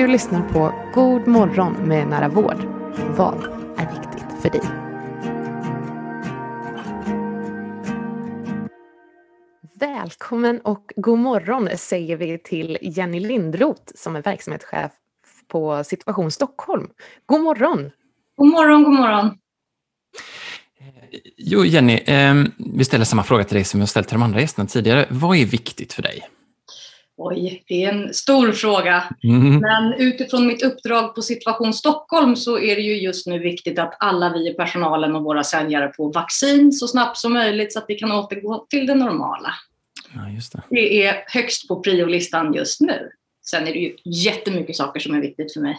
Du 0.06 0.12
lyssnar 0.12 0.50
på 0.50 0.74
God 0.94 1.28
morgon 1.28 1.74
med 1.74 2.08
Nära 2.08 2.30
vård. 2.30 2.58
Vad 3.18 3.44
är 3.78 3.92
viktigt 3.92 4.42
för 4.42 4.50
dig? 4.50 4.62
Välkommen 9.80 10.62
och 10.62 10.94
god 10.96 11.20
morgon 11.20 11.70
säger 11.78 12.18
vi 12.18 12.38
till 12.38 12.78
Jenny 12.82 13.20
Lindroth 13.20 13.92
som 13.96 14.16
är 14.16 14.22
verksamhetschef 14.22 14.92
på 15.48 15.84
Situation 15.84 16.32
Stockholm. 16.32 16.90
God 17.26 17.42
morgon! 17.42 17.92
God 18.36 18.48
morgon, 18.48 18.84
god 18.84 18.94
morgon. 18.94 19.38
Jo, 21.38 21.66
Jenny, 21.66 21.94
eh, 21.94 22.44
vi 22.58 22.86
ställer 22.86 23.06
samma 23.06 23.24
fråga 23.24 23.44
till 23.44 23.56
dig 23.56 23.64
som 23.64 23.80
vi 23.80 23.82
har 23.82 23.88
ställt 23.88 24.08
till 24.08 24.16
de 24.16 24.24
andra 24.24 24.42
gästerna 24.42 24.68
tidigare. 24.68 25.08
Vad 25.10 25.38
är 25.38 25.46
viktigt 25.46 25.94
för 25.94 26.02
dig? 26.02 26.30
Oj, 27.18 27.64
det 27.68 27.84
är 27.84 27.94
en 27.94 28.14
stor 28.14 28.52
fråga. 28.52 29.04
Mm. 29.24 29.60
Men 29.60 29.94
utifrån 29.94 30.48
mitt 30.48 30.64
uppdrag 30.64 31.16
på 31.16 31.22
Situation 31.22 31.74
Stockholm 31.74 32.36
så 32.36 32.60
är 32.60 32.76
det 32.76 32.82
ju 32.82 32.98
just 32.98 33.28
nu 33.28 33.40
viktigt 33.40 33.80
att 33.80 33.98
alla 34.00 34.34
vi 34.34 34.50
i 34.50 34.54
personalen 34.54 35.16
och 35.16 35.24
våra 35.24 35.44
säljare 35.44 35.92
får 35.98 36.14
vaccin 36.14 36.72
så 36.72 36.88
snabbt 36.88 37.18
som 37.18 37.34
möjligt 37.34 37.74
så 37.74 37.80
att 37.80 37.86
vi 37.88 37.96
kan 37.96 38.12
återgå 38.12 38.66
till 38.70 38.88
det 38.88 38.96
normala. 38.96 39.54
Ja, 40.14 40.30
just 40.30 40.54
det. 40.54 40.62
Det 40.70 41.06
är 41.06 41.24
högst 41.28 41.68
på 41.68 41.80
priolistan 41.80 42.54
just 42.54 42.82
nu. 42.82 43.10
Sen 43.46 43.68
är 43.68 43.74
det 43.74 43.80
ju 43.80 43.96
jättemycket 44.06 44.76
saker 44.76 45.00
som 45.00 45.16
är 45.16 45.22
viktigt 45.22 45.54
för 45.54 45.62
mig. 45.62 45.78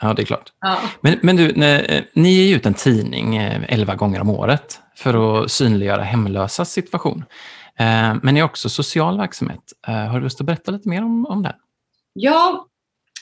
Ja, 0.00 0.14
det 0.14 0.22
är 0.22 0.26
klart. 0.26 0.52
Ja. 0.60 0.80
Men, 1.00 1.18
men 1.22 1.36
du, 1.36 1.48
ne- 1.52 2.04
ni 2.12 2.32
ger 2.32 2.44
ju 2.44 2.56
ut 2.56 2.66
en 2.66 2.74
tidning 2.74 3.36
eh, 3.36 3.62
11 3.68 3.94
gånger 3.94 4.20
om 4.20 4.30
året 4.30 4.80
för 4.96 5.42
att 5.44 5.50
synliggöra 5.50 6.02
hemlösas 6.02 6.72
situation. 6.72 7.24
Eh, 7.80 8.14
Men 8.22 8.36
har 8.36 8.42
också 8.42 8.68
social 8.68 9.18
verksamhet. 9.18 9.72
Eh, 9.88 9.94
Har 9.94 10.18
du 10.18 10.24
lust 10.24 10.40
att 10.40 10.46
berätta 10.46 10.72
lite 10.72 10.88
mer 10.88 11.04
om, 11.04 11.26
om 11.26 11.42
det? 11.42 11.56
Ja, 12.12 12.66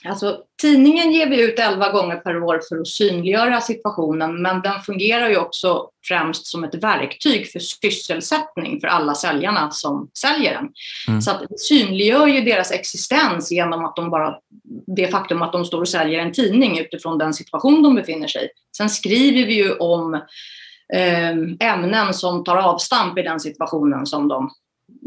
alltså 0.05 0.41
tidningen 0.63 1.13
ger 1.13 1.31
vi 1.31 1.43
ut 1.43 1.59
11 1.59 1.93
gånger 1.93 2.17
per 2.17 2.43
år 2.43 2.61
för 2.69 2.81
att 2.81 2.89
synliggöra 2.89 3.61
situationen, 3.61 4.43
men 4.43 4.63
den 4.63 4.81
fungerar 4.81 5.29
ju 5.29 5.37
också 5.37 5.89
främst 6.09 6.47
som 6.47 6.65
ett 6.65 6.75
verktyg 6.75 7.51
för 7.53 7.59
sysselsättning 7.59 8.81
för 8.81 8.89
alla 8.89 9.15
säljarna 9.15 9.71
som 9.71 10.11
säljer 10.19 10.55
den. 10.55 10.69
Mm. 11.09 11.23
Så 11.23 11.31
att 11.31 11.41
det 11.41 11.59
synliggör 11.59 12.27
ju 12.27 12.41
deras 12.41 12.73
existens 12.73 13.53
genom 13.53 13.85
att 13.85 13.97
de 13.97 14.11
bara, 14.11 14.35
det 14.97 15.09
faktum 15.09 15.43
att 15.43 15.53
de 15.53 15.65
står 15.65 15.81
och 15.81 15.89
säljer 15.89 16.19
en 16.19 16.33
tidning 16.33 16.79
utifrån 16.79 17.19
den 17.19 17.35
situation 17.35 17.83
de 17.83 17.95
befinner 17.95 18.29
sig 18.29 18.45
i. 18.45 18.49
Sen 18.77 18.91
skriver 18.91 19.47
vi 19.47 19.55
ju 19.55 19.73
om 19.73 20.21
Ehm, 20.95 21.57
ämnen 21.61 22.15
som 22.15 22.45
tar 22.45 22.57
avstamp 22.57 23.19
i 23.19 23.23
den 23.23 23.41
situationen 23.41 24.07
som 24.07 24.29
de 24.29 24.51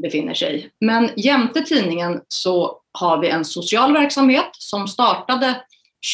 befinner 0.01 0.33
sig 0.33 0.55
i. 0.55 0.69
Men 0.85 1.09
jämte 1.15 1.61
tidningen 1.61 2.21
så 2.27 2.77
har 2.93 3.17
vi 3.17 3.29
en 3.29 3.45
social 3.45 3.93
verksamhet 3.93 4.49
som 4.51 4.87
startade 4.87 5.55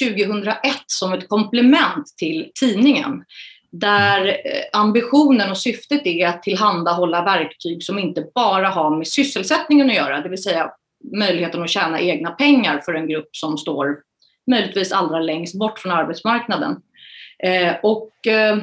2001 0.01 0.53
som 0.87 1.13
ett 1.13 1.29
komplement 1.29 2.07
till 2.17 2.51
tidningen. 2.59 3.23
Där 3.71 4.27
eh, 4.27 4.79
ambitionen 4.79 5.51
och 5.51 5.57
syftet 5.57 6.01
är 6.05 6.27
att 6.27 6.43
tillhandahålla 6.43 7.23
verktyg 7.23 7.83
som 7.83 7.99
inte 7.99 8.25
bara 8.35 8.69
har 8.69 8.97
med 8.97 9.07
sysselsättningen 9.07 9.89
att 9.89 9.95
göra, 9.95 10.21
det 10.21 10.29
vill 10.29 10.43
säga 10.43 10.71
möjligheten 11.15 11.63
att 11.63 11.69
tjäna 11.69 12.01
egna 12.01 12.31
pengar 12.31 12.81
för 12.85 12.93
en 12.93 13.07
grupp 13.07 13.29
som 13.31 13.57
står 13.57 13.97
möjligtvis 14.51 14.91
allra 14.91 15.19
längst 15.19 15.59
bort 15.59 15.79
från 15.79 15.91
arbetsmarknaden. 15.91 16.75
Eh, 17.43 17.75
och 17.83 18.27
eh, 18.27 18.57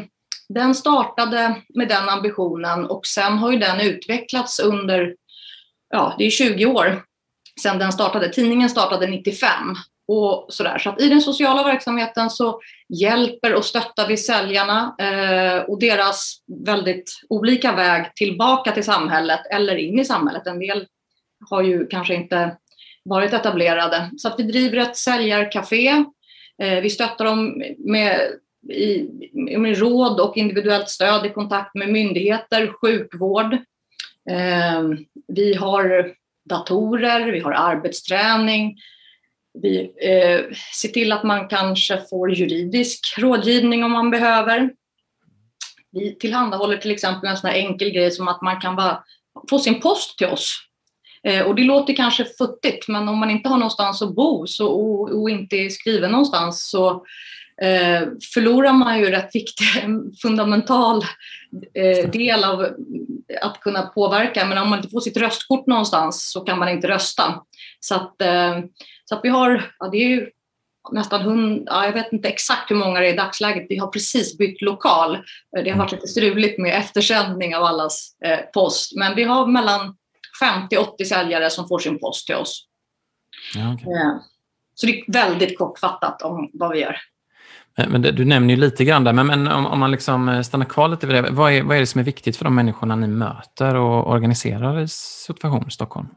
den 0.49 0.74
startade 0.74 1.55
med 1.74 1.88
den 1.88 2.09
ambitionen 2.09 2.84
och 2.84 3.07
sen 3.07 3.38
har 3.38 3.53
ju 3.53 3.59
den 3.59 3.80
utvecklats 3.80 4.61
under, 4.61 5.14
ja 5.90 6.14
det 6.18 6.24
är 6.24 6.30
20 6.30 6.66
år 6.66 7.03
sedan 7.62 7.78
den 7.78 7.92
startade. 7.92 8.28
Tidningen 8.28 8.70
startade 8.70 9.07
95 9.07 9.49
och 10.09 10.47
sådär. 10.49 10.78
Så 10.78 10.90
att 10.90 11.01
i 11.01 11.09
den 11.09 11.20
sociala 11.20 11.62
verksamheten 11.62 12.30
så 12.30 12.61
hjälper 12.88 13.55
och 13.55 13.64
stöttar 13.64 14.09
vi 14.09 14.16
säljarna 14.16 14.97
eh, 14.99 15.62
och 15.62 15.78
deras 15.78 16.36
väldigt 16.64 17.20
olika 17.28 17.72
väg 17.72 18.14
tillbaka 18.14 18.72
till 18.72 18.84
samhället 18.84 19.40
eller 19.51 19.76
in 19.76 19.99
i 19.99 20.05
samhället. 20.05 20.47
En 20.47 20.59
del 20.59 20.86
har 21.51 21.62
ju 21.62 21.86
kanske 21.86 22.14
inte 22.14 22.57
varit 23.05 23.32
etablerade. 23.32 24.11
Så 24.16 24.28
att 24.28 24.38
vi 24.38 24.42
driver 24.42 24.76
ett 24.76 24.97
säljarkafé. 24.97 25.88
Eh, 26.62 26.80
vi 26.80 26.90
stöttar 26.90 27.24
dem 27.24 27.62
med, 27.78 28.20
i, 28.70 29.08
med 29.58 29.78
råd 29.78 30.20
och 30.20 30.36
individuellt 30.36 30.88
stöd 30.88 31.26
i 31.26 31.30
kontakt 31.30 31.74
med 31.74 31.92
myndigheter, 31.92 32.72
sjukvård. 32.80 33.52
Eh, 34.30 34.82
vi 35.28 35.54
har 35.54 36.14
datorer, 36.44 37.32
vi 37.32 37.40
har 37.40 37.52
arbetsträning. 37.52 38.76
Vi 39.62 39.80
eh, 39.80 40.56
ser 40.74 40.88
till 40.88 41.12
att 41.12 41.24
man 41.24 41.48
kanske 41.48 42.00
får 42.10 42.34
juridisk 42.34 43.14
rådgivning 43.18 43.84
om 43.84 43.92
man 43.92 44.10
behöver. 44.10 44.72
Vi 45.92 46.14
tillhandahåller 46.14 46.76
till 46.76 46.90
exempel 46.90 47.30
en 47.30 47.36
sån 47.36 47.50
här 47.50 47.56
enkel 47.56 47.90
grej 47.90 48.10
som 48.10 48.28
att 48.28 48.42
man 48.42 48.60
kan 48.60 48.76
bara 48.76 49.04
få 49.50 49.58
sin 49.58 49.80
post 49.80 50.18
till 50.18 50.26
oss. 50.26 50.58
Eh, 51.22 51.42
och 51.42 51.54
det 51.54 51.62
låter 51.62 51.96
kanske 51.96 52.24
futtigt, 52.24 52.88
men 52.88 53.08
om 53.08 53.18
man 53.18 53.30
inte 53.30 53.48
har 53.48 53.56
någonstans 53.56 54.02
att 54.02 54.14
bo 54.14 54.46
så, 54.46 54.66
och, 54.66 55.22
och 55.22 55.30
inte 55.30 55.56
är 55.56 55.68
skriven 55.68 56.10
någonstans 56.10 56.70
så 56.70 57.04
eh, 57.62 58.09
förlorar 58.34 58.72
man 58.72 58.98
ju 58.98 59.11
rätt 59.11 59.34
viktig, 59.34 59.66
en 59.82 60.12
fundamental 60.22 61.02
eh, 61.74 62.11
del 62.11 62.44
av 62.44 62.66
att 63.40 63.61
kunna 63.61 63.82
påverka. 63.82 64.46
Men 64.46 64.59
om 64.59 64.70
man 64.70 64.78
inte 64.78 64.90
får 64.90 65.00
sitt 65.00 65.16
röstkort 65.16 65.66
någonstans 65.66 66.30
så 66.32 66.40
kan 66.40 66.59
man 66.59 66.68
inte 66.68 66.88
rösta. 66.88 67.42
Så 67.80 67.94
att, 67.94 68.22
eh, 68.22 68.59
så 69.05 69.14
att 69.14 69.20
vi 69.22 69.28
har, 69.28 69.70
ja, 69.78 69.88
det 69.88 69.96
är 69.96 70.09
ju 70.09 70.30
nästan 70.92 71.20
hundra, 71.20 71.64
ja, 71.66 71.84
jag 71.84 71.92
vet 71.92 72.12
inte 72.12 72.28
exakt 72.28 72.70
hur 72.70 72.76
många 72.76 73.00
det 73.00 73.09
är 73.09 73.12
i 73.12 73.16
dagsläget. 73.16 73.66
Vi 73.68 73.76
har 73.76 73.88
precis 73.88 74.38
bytt 74.38 74.62
lokal. 74.62 75.18
Det 75.64 75.70
har 75.70 75.78
varit 75.78 75.92
lite 75.92 76.07
struligt 76.09 76.59
med 76.59 76.78
eftersändning 76.78 77.57
av 77.57 77.64
allas 77.64 78.16
eh, 78.24 78.38
post. 78.38 78.96
Men 78.96 79.14
vi 79.14 79.24
har 79.24 79.46
mellan 79.46 79.96
50-80 80.70 81.05
säljare 81.05 81.50
som 81.50 81.68
får 81.68 81.78
sin 81.78 81.98
post 81.98 82.26
till 82.26 82.34
oss. 82.34 82.66
Ja. 83.55 83.72
Eh, 83.72 84.20
Så 84.74 84.86
det 84.86 85.00
är 85.00 85.12
väldigt 85.12 85.59
kortfattat 85.59 86.22
om 86.22 86.50
vad 86.52 86.72
vi 86.72 86.80
gör. 86.80 86.96
Men, 87.76 87.90
men 87.90 88.02
det, 88.02 88.12
du 88.12 88.24
nämner 88.24 88.54
ju 88.54 88.60
lite 88.60 88.84
grann 88.84 89.04
där, 89.04 89.12
men, 89.12 89.26
men 89.26 89.48
om, 89.48 89.66
om 89.66 89.80
man 89.80 89.90
liksom 89.90 90.28
eh, 90.28 90.40
stannar 90.40 90.66
kvar 90.66 90.88
lite 90.88 91.06
vid 91.06 91.16
det. 91.16 91.30
Vad 91.30 91.52
är, 91.52 91.62
vad 91.62 91.76
är 91.76 91.80
det 91.80 91.86
som 91.86 91.98
är 91.98 92.04
viktigt 92.04 92.36
för 92.36 92.44
de 92.44 92.54
människorna 92.54 92.96
ni 92.96 93.06
möter 93.06 93.74
och 93.74 94.10
organiserar 94.10 94.80
i 94.80 94.88
Situation 94.88 95.70
Stockholm? 95.70 96.08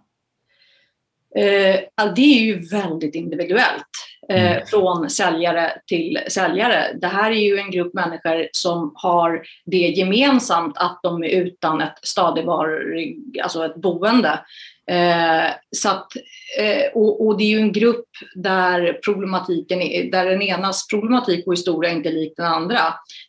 Eh, 1.36 2.14
det 2.16 2.22
är 2.22 2.40
ju 2.40 2.68
väldigt 2.70 3.16
individuellt 3.16 3.88
eh, 4.30 4.58
från 4.66 5.10
säljare 5.10 5.72
till 5.88 6.20
säljare. 6.28 6.98
Det 7.02 7.08
här 7.08 7.32
är 7.32 7.40
ju 7.40 7.58
en 7.58 7.72
grupp 7.72 7.94
människor 7.94 8.48
som 8.52 8.92
har 8.96 9.42
det 9.66 9.78
gemensamt 9.78 10.78
att 10.78 11.00
de 11.04 11.24
är 11.24 11.30
utan 11.30 11.82
ett 11.82 12.00
stadigvarigt, 12.02 13.42
alltså 13.44 13.66
ett 13.66 13.76
boende. 13.76 14.40
Eh, 14.92 15.52
så 15.76 15.90
att, 15.90 16.08
eh, 16.60 16.92
och, 16.94 17.28
och 17.28 17.38
det 17.38 17.44
är 17.44 17.50
ju 17.50 17.60
en 17.60 17.72
grupp 17.72 18.10
där 18.36 19.00
problematiken 19.06 19.82
är, 19.82 20.12
där 20.12 20.26
den 20.26 20.42
enas 20.42 20.88
problematik 20.88 21.48
och 21.48 21.54
historia 21.54 21.92
inte 21.92 22.10
är 22.10 22.14
lik 22.14 22.34
den 22.38 22.46
andra. 22.46 22.80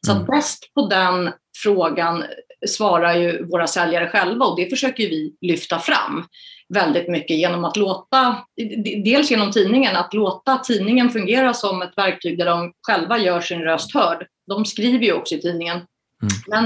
Så 0.06 0.12
att 0.12 0.26
bäst 0.26 0.74
på 0.74 0.86
den 0.86 1.30
frågan 1.62 2.24
svarar 2.66 3.16
ju 3.16 3.46
våra 3.46 3.66
säljare 3.66 4.08
själva 4.08 4.46
och 4.46 4.56
det 4.56 4.70
försöker 4.70 5.08
vi 5.08 5.36
lyfta 5.40 5.78
fram 5.78 6.24
väldigt 6.74 7.08
mycket 7.08 7.36
genom 7.36 7.64
att 7.64 7.76
låta, 7.76 8.36
dels 9.04 9.30
genom 9.30 9.52
tidningen, 9.52 9.96
att 9.96 10.14
låta 10.14 10.58
tidningen 10.58 11.10
fungera 11.10 11.54
som 11.54 11.82
ett 11.82 11.92
verktyg 11.96 12.38
där 12.38 12.46
de 12.46 12.72
själva 12.86 13.18
gör 13.18 13.40
sin 13.40 13.60
röst 13.60 13.94
hörd. 13.94 14.26
De 14.46 14.64
skriver 14.64 15.04
ju 15.04 15.12
också 15.12 15.34
i 15.34 15.40
tidningen. 15.40 15.80
Men 16.46 16.64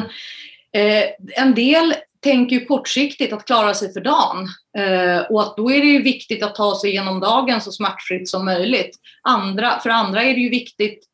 eh, 0.73 1.05
en 1.43 1.55
del 1.55 1.95
tänker 2.23 2.57
ju 2.57 2.65
kortsiktigt 2.65 3.33
att 3.33 3.47
klara 3.47 3.75
sig 3.75 3.93
för 3.93 4.01
dagen 4.01 4.49
eh, 4.79 5.21
och 5.31 5.43
att 5.43 5.57
då 5.57 5.71
är 5.71 5.81
det 5.81 5.87
ju 5.87 6.03
viktigt 6.03 6.43
att 6.43 6.55
ta 6.55 6.79
sig 6.81 6.91
igenom 6.91 7.21
dagen 7.21 7.61
så 7.61 7.73
smärtfritt 7.73 8.29
som 8.29 8.45
möjligt. 8.45 8.97
Andra, 9.23 9.79
för 9.81 9.91
andra 9.91 10.23
är 10.23 10.35
det 10.35 10.41
ju 10.41 10.51
viktigt 10.51 11.05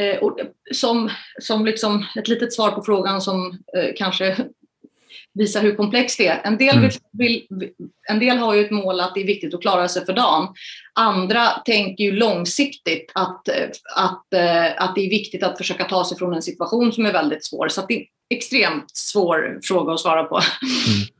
eh, 0.00 0.18
och, 0.18 0.40
som, 0.74 1.10
som 1.40 1.64
liksom 1.64 2.06
ett 2.16 2.28
litet 2.28 2.52
svar 2.52 2.70
på 2.70 2.82
frågan 2.82 3.20
som 3.20 3.58
eh, 3.76 3.90
kanske 3.96 4.36
visar 5.38 5.62
hur 5.62 5.74
komplext 5.74 6.18
det 6.18 6.26
är. 6.26 6.40
En 6.44 6.58
del, 6.58 6.90
vill, 7.12 7.46
vill, 7.50 7.70
en 8.08 8.18
del 8.18 8.38
har 8.38 8.54
ju 8.54 8.64
ett 8.64 8.70
mål 8.70 9.00
att 9.00 9.14
det 9.14 9.20
är 9.20 9.26
viktigt 9.26 9.54
att 9.54 9.62
klara 9.62 9.88
sig 9.88 10.06
för 10.06 10.12
dagen. 10.12 10.48
Andra 10.94 11.48
tänker 11.64 12.04
ju 12.04 12.12
långsiktigt 12.12 13.12
att, 13.14 13.48
att, 13.96 14.32
eh, 14.34 14.82
att 14.82 14.94
det 14.94 15.06
är 15.06 15.10
viktigt 15.10 15.42
att 15.42 15.58
försöka 15.58 15.84
ta 15.84 16.04
sig 16.04 16.18
från 16.18 16.34
en 16.34 16.42
situation 16.42 16.92
som 16.92 17.06
är 17.06 17.12
väldigt 17.12 17.44
svår. 17.44 17.68
Så 17.68 17.86
det 17.88 17.94
är 17.94 17.98
en 17.98 18.06
extremt 18.30 18.96
svår 18.96 19.60
fråga 19.62 19.92
att 19.92 20.00
svara 20.00 20.24
på. 20.24 20.40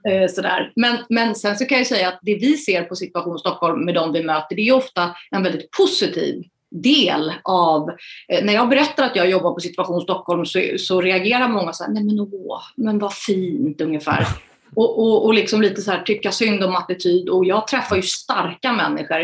Eh, 0.08 0.28
Sådär. 0.28 0.72
Men, 0.76 0.98
men 1.08 1.34
sen 1.34 1.56
så 1.56 1.66
kan 1.66 1.78
jag 1.78 1.86
säga 1.86 2.08
att 2.08 2.18
det 2.22 2.34
vi 2.34 2.56
ser 2.56 2.82
på 2.82 2.96
Situation 2.96 3.38
Stockholm 3.38 3.84
med 3.84 3.94
de 3.94 4.12
vi 4.12 4.22
möter, 4.22 4.56
det 4.56 4.68
är 4.68 4.72
ofta 4.72 5.14
en 5.30 5.42
väldigt 5.42 5.70
positiv 5.70 6.42
del 6.70 7.32
av... 7.44 7.90
Eh, 8.28 8.44
när 8.44 8.52
jag 8.52 8.68
berättar 8.68 9.04
att 9.04 9.16
jag 9.16 9.30
jobbar 9.30 9.54
på 9.54 9.60
Situation 9.60 10.00
Stockholm 10.00 10.46
så, 10.46 10.60
så 10.78 11.00
reagerar 11.00 11.48
många 11.48 11.72
så 11.72 11.84
här, 11.84 11.90
nej 11.90 12.04
men 12.04 12.20
åh, 12.20 12.60
men 12.76 12.98
vad 12.98 13.14
fint 13.14 13.80
ungefär. 13.80 14.26
Och, 14.76 14.98
och, 14.98 15.24
och 15.24 15.34
liksom 15.34 15.62
lite 15.62 15.82
så 15.82 15.90
här 15.90 16.02
tycka 16.02 16.32
synd 16.32 16.64
om 16.64 16.76
attityd. 16.76 17.28
Och 17.28 17.44
jag 17.44 17.66
träffar 17.66 17.96
ju 17.96 18.02
starka 18.02 18.72
människor. 18.72 19.20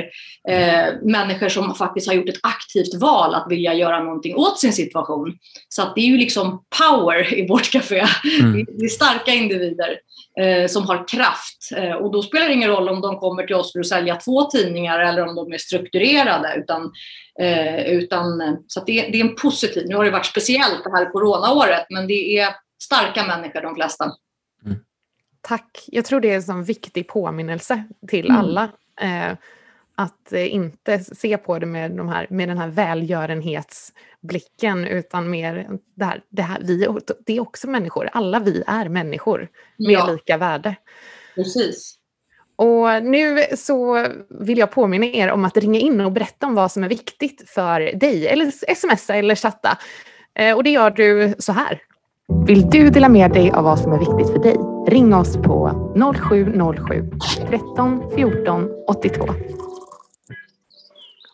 Eh, 0.49 0.95
människor 1.03 1.49
som 1.49 1.75
faktiskt 1.75 2.07
har 2.07 2.15
gjort 2.15 2.29
ett 2.29 2.41
aktivt 2.43 2.95
val 2.95 3.35
att 3.35 3.47
vilja 3.51 3.75
göra 3.75 4.05
någonting 4.05 4.37
åt 4.37 4.59
sin 4.59 4.73
situation. 4.73 5.39
Så 5.69 5.83
att 5.83 5.95
det 5.95 6.01
är 6.01 6.07
ju 6.07 6.17
liksom 6.17 6.63
power 6.79 7.35
i 7.35 7.47
vårt 7.49 7.71
café. 7.71 8.07
Mm. 8.41 8.67
Det 8.79 8.85
är 8.85 8.89
starka 8.89 9.31
individer 9.31 9.99
eh, 10.41 10.67
som 10.67 10.87
har 10.87 11.09
kraft. 11.09 11.71
Eh, 11.77 11.93
och 11.93 12.13
då 12.13 12.23
spelar 12.23 12.49
det 12.49 12.55
ingen 12.55 12.71
roll 12.71 12.89
om 12.89 13.01
de 13.01 13.19
kommer 13.19 13.43
till 13.47 13.57
oss 13.57 13.73
för 13.73 13.81
att 13.81 13.87
sälja 13.87 14.17
två 14.17 14.43
tidningar 14.43 14.99
eller 14.99 15.29
om 15.29 15.35
de 15.35 15.53
är 15.53 15.59
strukturerade. 15.59 16.55
Utan, 16.57 16.93
eh, 17.41 17.87
utan, 17.87 18.43
så 18.67 18.81
det, 18.87 19.09
det 19.13 19.21
är 19.21 19.25
en 19.25 19.35
positiv, 19.35 19.85
nu 19.87 19.97
har 19.97 20.05
det 20.05 20.11
varit 20.11 20.27
speciellt 20.27 20.85
det 20.85 20.91
här 20.91 21.13
coronaåret, 21.13 21.87
men 21.91 22.07
det 22.07 22.39
är 22.39 22.49
starka 22.83 23.27
människor 23.27 23.61
de 23.61 23.75
flesta. 23.75 24.13
Tack. 25.47 25.85
Jag 25.87 26.05
tror 26.05 26.21
det 26.21 26.31
är 26.31 26.35
en 26.37 26.43
sån 26.43 26.65
viktig 26.65 27.09
påminnelse 27.09 27.85
till 28.09 28.27
Mm. 28.31 28.37
alla. 28.41 28.63
Eh, 29.01 29.33
att 29.97 30.33
eh, 30.33 30.55
inte 30.55 30.99
se 30.99 31.37
på 31.37 31.59
det 31.59 31.67
med, 31.67 31.91
de 31.91 32.09
här, 32.09 32.27
med 32.31 32.49
den 32.49 32.59
här 32.59 32.69
välgörenhetsblicken 32.69 34.85
utan 34.85 35.31
mer 35.31 35.69
det 35.95 36.05
här, 36.05 36.23
det 36.31 36.43
här 36.43 36.59
vi, 36.63 36.89
det 37.27 37.37
är 37.37 37.41
också 37.41 37.69
människor. 37.71 38.09
Alla 38.13 38.39
vi 38.39 38.63
är 38.67 38.89
människor 38.89 39.49
med 39.77 39.91
Ja. 39.93 40.11
lika 40.13 40.37
värde. 40.37 40.75
Precis. 41.35 41.95
Och 42.57 43.03
nu 43.05 43.39
så 43.57 44.07
vill 44.31 44.59
jag 44.59 44.71
påminna 44.71 45.07
er 45.07 45.31
om 45.31 45.45
att 45.45 45.57
ringa 45.57 45.81
in 45.81 46.01
och 46.01 46.13
berätta 46.13 46.47
om 46.47 46.55
vad 46.55 46.73
som 46.73 46.85
är 46.85 46.89
viktigt 46.89 47.51
för 47.51 47.81
dig, 47.81 48.29
eller 48.29 48.75
smsa 48.75 49.15
eller 49.15 49.35
chatta. 49.35 49.79
Eh, 50.35 50.57
Och 50.57 50.65
det 50.65 50.71
gör 50.71 50.91
du 50.91 51.35
så 51.39 51.53
här. 51.53 51.81
Vill 52.47 52.71
du 52.71 52.91
dela 52.91 53.09
med 53.09 53.31
dig 53.33 53.51
av 53.51 53.65
vad 53.65 53.79
som 53.81 53.93
är 53.93 53.99
viktigt 53.99 54.31
för 54.33 54.39
dig? 54.39 54.74
Ring 54.87 55.15
oss 55.15 55.37
på 55.37 55.71
0707 56.15 57.11
13 57.49 58.11
14 58.17 58.71
82. 58.89 59.25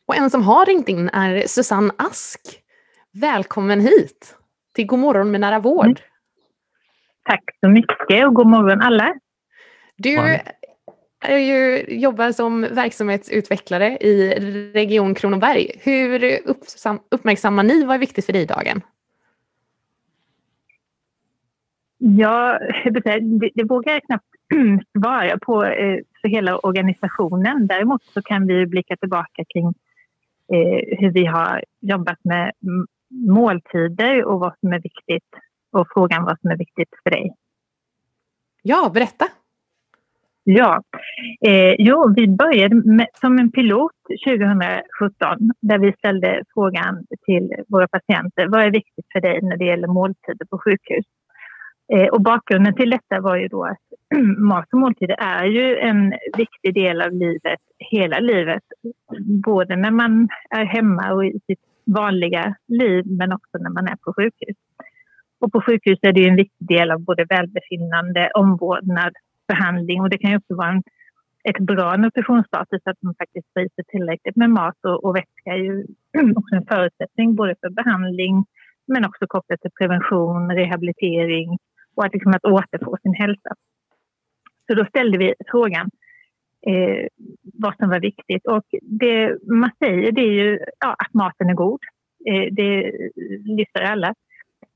Och 0.06 0.16
en 0.16 0.30
som 0.30 0.42
har 0.42 0.66
ringt 0.66 0.88
in 0.88 1.08
är 1.08 1.46
Susanne 1.46 1.92
Ask. 1.98 2.40
Välkommen 3.12 3.80
hit 3.80 4.34
till 4.74 4.86
Godmorgon 4.86 5.30
med 5.30 5.40
nära 5.40 5.58
vård. 5.58 6.00
Tack 7.24 7.42
så 7.60 7.68
mycket 7.68 8.26
och 8.26 8.34
god 8.34 8.46
morgon 8.46 8.80
alla. 8.80 9.14
Du 9.96 10.40
är 11.20 11.38
ju, 11.38 11.84
jobbar 11.88 12.32
som 12.32 12.60
verksamhetsutvecklare 12.60 13.98
i 13.98 14.34
Region 14.74 15.14
Kronoberg. 15.14 15.70
Hur 15.78 16.40
uppmärksammar 17.10 17.62
ni 17.62 17.84
vad 17.84 17.94
är 17.94 17.98
viktigt 17.98 18.26
för 18.26 18.32
dig 18.32 18.42
i 18.42 18.46
dagen? 18.46 18.82
Ja, 22.02 22.58
det, 22.84 23.20
det 23.54 23.64
vågar 23.64 23.92
jag 23.92 24.02
knappt 24.02 24.26
svara 24.98 25.38
på 25.38 25.64
eh, 25.64 25.98
för 26.20 26.28
hela 26.28 26.58
organisationen. 26.58 27.66
Däremot 27.66 28.02
så 28.04 28.22
kan 28.22 28.46
vi 28.46 28.66
blicka 28.66 28.96
tillbaka 28.96 29.44
kring 29.54 29.66
eh, 30.52 30.98
hur 30.98 31.10
vi 31.10 31.26
har 31.26 31.64
jobbat 31.80 32.18
med 32.24 32.52
måltider 33.10 34.24
och 34.24 34.40
vad 34.40 34.52
som 34.60 34.72
är 34.72 34.80
viktigt 34.80 35.28
och 35.72 35.86
frågan 35.94 36.24
vad 36.24 36.40
som 36.40 36.50
är 36.50 36.56
viktigt 36.56 36.88
för 37.02 37.10
dig. 37.10 37.34
Ja, 38.62 38.90
berätta. 38.94 39.24
Ja, 40.44 40.82
eh, 41.46 41.74
jo, 41.78 42.14
vi 42.16 42.28
började 42.28 42.74
med, 42.74 43.06
som 43.20 43.38
en 43.38 43.50
pilot 43.50 43.92
2017 44.26 45.50
där 45.60 45.78
vi 45.78 45.92
ställde 45.92 46.42
frågan 46.54 47.06
till 47.26 47.54
våra 47.68 47.88
patienter. 47.88 48.46
Vad 48.48 48.60
är 48.60 48.70
viktigt 48.70 49.06
för 49.12 49.20
dig 49.20 49.40
när 49.42 49.56
det 49.56 49.64
gäller 49.64 49.88
måltider 49.88 50.46
på 50.50 50.58
sjukhus? 50.58 51.04
Eh, 51.92 52.08
och 52.08 52.20
bakgrunden 52.20 52.74
till 52.74 52.90
detta 52.90 53.20
var 53.20 53.36
ju 53.36 53.48
då 53.48 53.64
att 53.64 53.78
mat 54.38 54.68
och 54.72 54.78
måltider 54.78 55.16
är 55.18 55.44
ju 55.44 55.76
en 55.76 56.14
viktig 56.36 56.74
del 56.74 57.02
av 57.02 57.12
livet, 57.12 57.60
hela 57.78 58.18
livet. 58.18 58.62
Både 59.44 59.76
när 59.76 59.90
man 59.90 60.28
är 60.50 60.64
hemma 60.64 61.12
och 61.12 61.24
i 61.24 61.40
sitt 61.46 61.60
vanliga 61.84 62.54
liv 62.68 63.04
men 63.06 63.32
också 63.32 63.58
när 63.58 63.70
man 63.70 63.86
är 63.86 63.96
på 63.96 64.14
sjukhus. 64.16 64.56
Och 65.40 65.52
på 65.52 65.60
sjukhus 65.60 65.98
är 66.02 66.12
det 66.12 66.20
ju 66.20 66.28
en 66.28 66.36
viktig 66.36 66.66
del 66.68 66.90
av 66.90 67.00
både 67.00 67.24
välbefinnande, 67.24 68.30
omvårdnad, 68.34 69.12
behandling 69.48 70.00
och 70.00 70.10
det 70.10 70.18
kan 70.18 70.30
ju 70.30 70.36
också 70.36 70.54
vara 70.54 70.68
en, 70.68 70.82
ett 71.44 71.58
bra 71.58 71.96
nutritionsstatus 71.96 72.82
att 72.84 73.02
man 73.02 73.14
faktiskt 73.14 73.46
får 73.52 73.62
i 73.62 73.68
sig 73.68 73.84
tillräckligt 73.88 74.36
med 74.36 74.50
mat 74.50 74.84
och, 74.84 75.04
och 75.04 75.16
vätska 75.16 75.50
är 75.50 75.56
ju 75.56 75.86
också 76.36 76.54
en 76.54 76.66
förutsättning 76.66 77.34
både 77.34 77.54
för 77.60 77.70
behandling 77.70 78.44
men 78.86 79.04
också 79.04 79.26
kopplat 79.26 79.60
till 79.60 79.70
prevention, 79.78 80.50
rehabilitering 80.50 81.58
och 82.00 82.06
att, 82.06 82.12
liksom 82.12 82.32
att 82.32 82.44
återfå 82.44 82.96
sin 83.02 83.14
hälsa. 83.14 83.54
Så 84.66 84.74
då 84.74 84.84
ställde 84.84 85.18
vi 85.18 85.34
frågan 85.50 85.90
eh, 86.66 87.06
vad 87.42 87.76
som 87.76 87.88
var 87.88 88.00
viktigt 88.00 88.46
och 88.46 88.64
det 88.82 89.38
man 89.46 89.70
säger 89.78 90.12
det 90.12 90.20
är 90.20 90.32
ju 90.32 90.58
ja, 90.80 90.96
att 90.98 91.14
maten 91.14 91.48
är 91.48 91.54
god. 91.54 91.80
Eh, 92.26 92.52
det 92.52 92.92
lyfter 93.44 93.80
alla. 93.80 94.14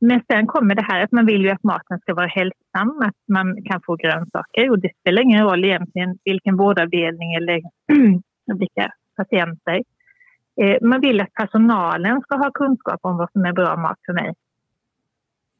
Men 0.00 0.20
sen 0.30 0.46
kommer 0.46 0.74
det 0.74 0.82
här 0.82 1.04
att 1.04 1.12
man 1.12 1.26
vill 1.26 1.42
ju 1.42 1.50
att 1.50 1.62
maten 1.62 1.98
ska 1.98 2.14
vara 2.14 2.26
hälsosam, 2.26 3.00
att 3.00 3.20
man 3.28 3.62
kan 3.64 3.80
få 3.86 3.96
grönsaker 3.96 4.70
och 4.70 4.78
det 4.78 4.90
spelar 5.00 5.22
ingen 5.22 5.44
roll 5.44 5.64
egentligen 5.64 6.18
vilken 6.24 6.56
vårdavdelning 6.56 7.34
eller 7.34 7.62
vilka 8.58 8.92
patienter. 9.16 9.82
Eh, 10.60 10.76
man 10.82 11.00
vill 11.00 11.20
att 11.20 11.32
personalen 11.32 12.20
ska 12.20 12.36
ha 12.36 12.50
kunskap 12.50 13.00
om 13.02 13.16
vad 13.16 13.32
som 13.32 13.44
är 13.44 13.52
bra 13.52 13.76
mat 13.76 13.98
för 14.06 14.12
mig. 14.12 14.34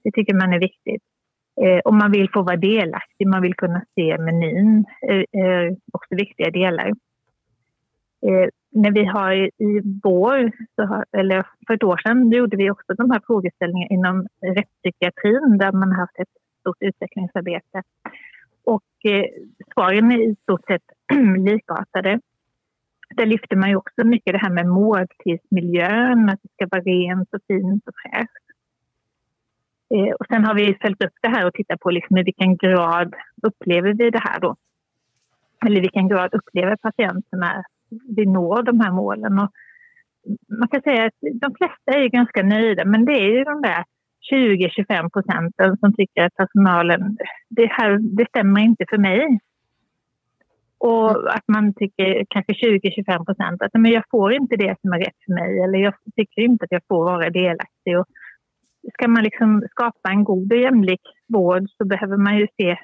Det 0.04 0.10
tycker 0.12 0.34
man 0.34 0.52
är 0.52 0.60
viktigt. 0.60 1.02
Eh, 1.62 1.78
och 1.78 1.94
man 1.94 2.12
vill 2.12 2.30
få 2.30 2.42
vara 2.42 2.56
delaktig, 2.56 3.26
man 3.26 3.42
vill 3.42 3.54
kunna 3.54 3.82
se 3.94 4.18
menyn, 4.18 4.84
eh, 5.08 5.42
eh, 5.42 5.72
också 5.92 6.14
viktiga 6.14 6.50
delar. 6.50 6.88
Eh, 8.26 8.48
när 8.70 8.90
vi 8.90 9.04
har 9.04 9.32
i, 9.32 9.44
i 9.44 9.80
vår, 10.02 10.52
så 10.74 10.82
har, 10.82 11.04
eller 11.12 11.46
för 11.66 11.74
ett 11.74 11.82
år 11.82 11.96
sedan, 11.96 12.30
gjorde 12.30 12.56
vi 12.56 12.70
också 12.70 12.94
de 12.94 13.10
här 13.10 13.20
frågeställningarna 13.26 13.94
inom 13.94 14.26
rättspsykiatrin 14.40 15.58
där 15.58 15.72
man 15.72 15.92
har 15.92 15.98
haft 15.98 16.18
ett 16.18 16.28
stort 16.60 16.76
utvecklingsarbete. 16.80 17.82
Och 18.64 19.10
eh, 19.10 19.24
svaren 19.74 20.12
är 20.12 20.30
i 20.30 20.36
stort 20.42 20.66
sett 20.66 20.82
likartade. 21.38 22.20
Där 23.16 23.26
lyfter 23.26 23.56
man 23.56 23.68
ju 23.68 23.76
också 23.76 24.04
mycket 24.04 24.32
det 24.32 24.38
här 24.38 24.50
med 24.50 24.66
måltidsmiljön, 24.66 26.28
att 26.28 26.42
det 26.42 26.48
ska 26.52 26.66
vara 26.70 26.82
rent 26.82 27.34
och 27.34 27.40
fint 27.48 27.88
och 27.88 27.94
fräscht. 28.02 28.43
Eh, 29.94 30.14
och 30.18 30.26
sen 30.28 30.44
har 30.44 30.54
vi 30.54 30.78
följt 30.80 31.04
upp 31.04 31.16
det 31.22 31.28
här 31.28 31.46
och 31.46 31.54
tittat 31.54 31.80
på 31.80 31.90
liksom 31.90 32.18
i 32.18 32.22
vilken 32.22 32.56
grad 32.56 33.14
upplever 33.42 33.92
vi 33.92 34.10
det 34.10 34.22
här 34.22 34.40
då? 34.40 34.56
Eller 35.66 35.76
i 35.76 35.80
vilken 35.80 36.08
grad 36.08 36.34
upplever 36.34 36.76
patienterna 36.76 37.50
att 37.50 37.66
vi 38.16 38.26
når 38.26 38.62
de 38.62 38.80
här 38.80 38.92
målen? 38.92 39.38
Och 39.38 39.50
man 40.58 40.68
kan 40.68 40.82
säga 40.82 41.04
att 41.04 41.18
de 41.20 41.54
flesta 41.54 41.92
är 41.92 42.08
ganska 42.08 42.42
nöjda, 42.42 42.84
men 42.84 43.04
det 43.04 43.12
är 43.12 43.30
ju 43.38 43.44
de 43.44 43.62
där 43.62 43.84
20-25 44.32 45.10
procenten 45.10 45.76
som 45.76 45.94
tycker 45.94 46.22
att 46.22 46.34
personalen, 46.34 47.16
det 47.48 47.66
här 47.66 47.98
det 47.98 48.28
stämmer 48.28 48.60
inte 48.60 48.84
för 48.90 48.98
mig. 48.98 49.38
Och 50.78 51.34
att 51.34 51.44
man 51.46 51.74
tycker 51.74 52.24
kanske 52.28 52.52
20-25 52.52 53.24
procent 53.24 53.62
att 53.62 53.70
men 53.74 53.92
jag 53.92 54.04
får 54.10 54.32
inte 54.32 54.56
det 54.56 54.76
som 54.80 54.92
är 54.92 54.98
rätt 54.98 55.24
för 55.26 55.32
mig 55.32 55.60
eller 55.60 55.78
jag 55.78 55.94
tycker 56.16 56.42
inte 56.42 56.64
att 56.64 56.72
jag 56.72 56.82
får 56.88 57.04
vara 57.04 57.30
delaktig. 57.30 57.98
Och 57.98 58.06
ska 58.92 59.08
man 59.08 59.22
liksom 59.24 59.62
skapa 59.70 60.10
en 60.10 60.24
god 60.24 60.52
och 60.52 60.58
jämlik 60.58 61.00
vård 61.28 61.70
så 61.78 61.84
behöver 61.84 62.16
man 62.16 62.36
ju 62.36 62.46
se 62.56 62.78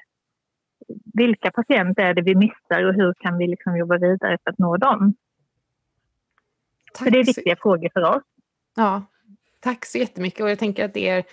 vilka 1.13 1.51
patienter 1.51 2.03
är 2.03 2.13
det 2.13 2.21
vi 2.21 2.35
missar 2.35 2.83
och 2.83 2.93
hur 2.93 3.13
kan 3.13 3.37
vi 3.37 3.47
liksom 3.47 3.77
jobba 3.77 3.97
vidare 3.97 4.37
för 4.43 4.51
att 4.51 4.57
nå 4.57 4.77
dem. 4.77 5.13
Tack 6.93 7.03
För 7.03 7.11
det 7.11 7.19
är 7.19 7.25
viktiga 7.25 7.55
frågor 7.55 7.89
för 7.93 8.01
oss. 8.01 8.23
Ja, 8.75 9.03
tack 9.59 9.85
så 9.85 9.97
jättemycket. 9.97 10.41
Och 10.41 10.49
jag 10.49 10.59
tänker 10.59 10.85
att 10.85 10.93
det, 10.93 11.09
är, 11.09 11.23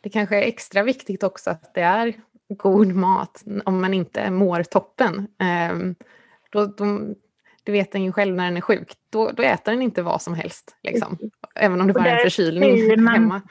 det 0.00 0.10
kanske 0.10 0.36
är 0.36 0.42
extra 0.42 0.82
viktigt 0.82 1.22
också 1.22 1.50
att 1.50 1.74
det 1.74 1.80
är 1.80 2.14
god 2.48 2.94
mat 2.94 3.44
om 3.64 3.80
man 3.80 3.94
inte 3.94 4.30
mår 4.30 4.62
toppen. 4.62 5.28
Ehm, 5.38 5.94
då, 6.50 6.66
då, 6.66 7.14
det 7.64 7.72
vet 7.72 7.92
den 7.92 8.02
ju 8.02 8.12
själv 8.12 8.34
när 8.34 8.44
den 8.44 8.56
är 8.56 8.60
sjuk. 8.60 8.92
Då, 9.10 9.30
då 9.30 9.42
äter 9.42 9.72
den 9.72 9.82
inte 9.82 10.02
vad 10.02 10.22
som 10.22 10.34
helst. 10.34 10.76
Liksom. 10.82 11.18
Även 11.54 11.80
om 11.80 11.86
det 11.86 11.92
bara 11.92 12.06
är 12.06 12.14
en 12.14 12.30
förkylning 12.30 13.02
man- 13.02 13.14
hemma. 13.14 13.42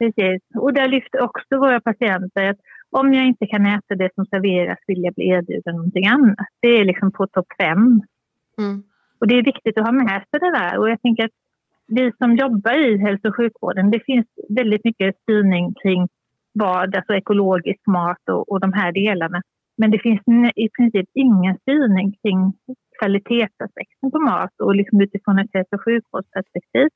Precis. 0.00 0.42
Och 0.54 0.74
där 0.74 0.88
lyfter 0.88 1.22
också 1.22 1.58
våra 1.64 1.80
patienter 1.80 2.50
att 2.50 2.60
om 2.90 3.14
jag 3.14 3.26
inte 3.26 3.46
kan 3.46 3.66
äta 3.66 3.94
det 3.94 4.10
som 4.14 4.26
serveras 4.26 4.78
vill 4.86 5.02
jag 5.04 5.14
bli 5.14 5.28
erbjuden 5.28 5.76
någonting 5.76 6.06
annat. 6.06 6.48
Det 6.60 6.68
är 6.68 6.84
liksom 6.84 7.12
på 7.12 7.26
topp 7.26 7.46
fem. 7.62 8.02
Mm. 8.58 8.82
Och 9.20 9.26
det 9.28 9.34
är 9.38 9.44
viktigt 9.44 9.78
att 9.78 9.84
ha 9.84 9.92
med 9.92 10.22
sig 10.30 10.40
det 10.40 10.58
där. 10.60 10.78
Och 10.78 10.90
jag 10.90 11.02
tänker 11.02 11.24
att 11.24 11.36
vi 11.86 12.12
som 12.18 12.36
jobbar 12.36 12.74
i 12.86 12.98
hälso 12.98 13.28
och 13.28 13.36
sjukvården, 13.36 13.90
det 13.90 14.04
finns 14.04 14.26
väldigt 14.48 14.84
mycket 14.84 15.16
styrning 15.22 15.74
kring 15.82 16.08
vad, 16.52 16.96
alltså 16.96 17.14
ekologisk 17.14 17.80
mat 17.86 18.28
och, 18.28 18.52
och 18.52 18.60
de 18.60 18.72
här 18.72 18.92
delarna. 18.92 19.42
Men 19.76 19.90
det 19.90 19.98
finns 19.98 20.20
i 20.56 20.68
princip 20.68 21.08
ingen 21.14 21.56
styrning 21.62 22.16
kring 22.22 22.52
kvalitetsaspekten 22.98 24.10
på 24.10 24.18
mat 24.18 24.60
och 24.60 24.74
liksom 24.74 25.00
utifrån 25.00 25.38
ett 25.38 25.50
hälso 25.52 25.74
och 25.76 25.84
sjukvårdsperspektiv. 25.84 26.88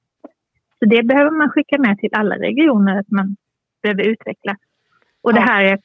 Så 0.79 0.85
det 0.85 1.03
behöver 1.03 1.31
man 1.31 1.51
skicka 1.51 1.79
med 1.79 1.99
till 1.99 2.11
alla 2.12 2.37
regioner 2.39 2.99
att 3.01 3.11
man 3.11 3.37
behöver 3.83 4.03
utveckla. 4.03 4.57
Och 5.22 5.33
det 5.35 5.41
Ja. 5.41 5.47
här 5.47 5.64
är 5.64 5.79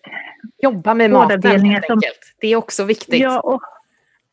Jobba 0.64 0.94
med 0.94 1.12
maten 1.12 1.42
helt 1.66 1.86
som- 1.86 1.94
enkelt. 1.98 2.36
Det 2.42 2.48
är 2.48 2.56
också 2.56 2.84
viktigt. 2.86 3.20
Ja, 3.22 3.40
och, 3.40 3.62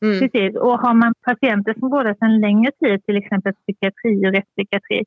Mm. 0.02 0.20
precis. 0.20 0.56
Och 0.56 0.78
har 0.80 0.94
man 0.94 1.14
patienter 1.22 1.74
som 1.78 1.90
vårdas 1.90 2.16
en 2.20 2.40
längre 2.40 2.70
tid, 2.80 3.04
till 3.04 3.16
exempel 3.16 3.52
psykiatri 3.54 4.26
och 4.28 4.32
rättspsykiatri, 4.32 5.04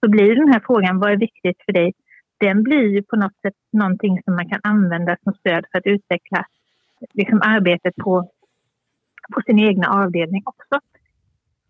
så 0.00 0.10
blir 0.10 0.36
den 0.36 0.48
här 0.52 0.60
frågan, 0.66 0.98
vad 0.98 1.10
är 1.12 1.16
viktigt 1.16 1.56
för 1.64 1.72
dig? 1.72 1.92
Den 2.40 2.62
blir 2.62 2.82
ju 2.88 3.02
på 3.02 3.16
något 3.16 3.36
sätt 3.42 3.54
någonting 3.72 4.22
som 4.24 4.34
man 4.34 4.48
kan 4.48 4.60
använda 4.62 5.16
som 5.24 5.32
stöd 5.34 5.64
för 5.72 5.78
att 5.78 5.86
utveckla 5.86 6.46
liksom, 7.14 7.40
arbetet 7.44 7.96
på, 7.96 8.30
på 9.34 9.40
sin 9.46 9.58
egna 9.58 9.88
avdelning 9.88 10.42
också. 10.46 10.80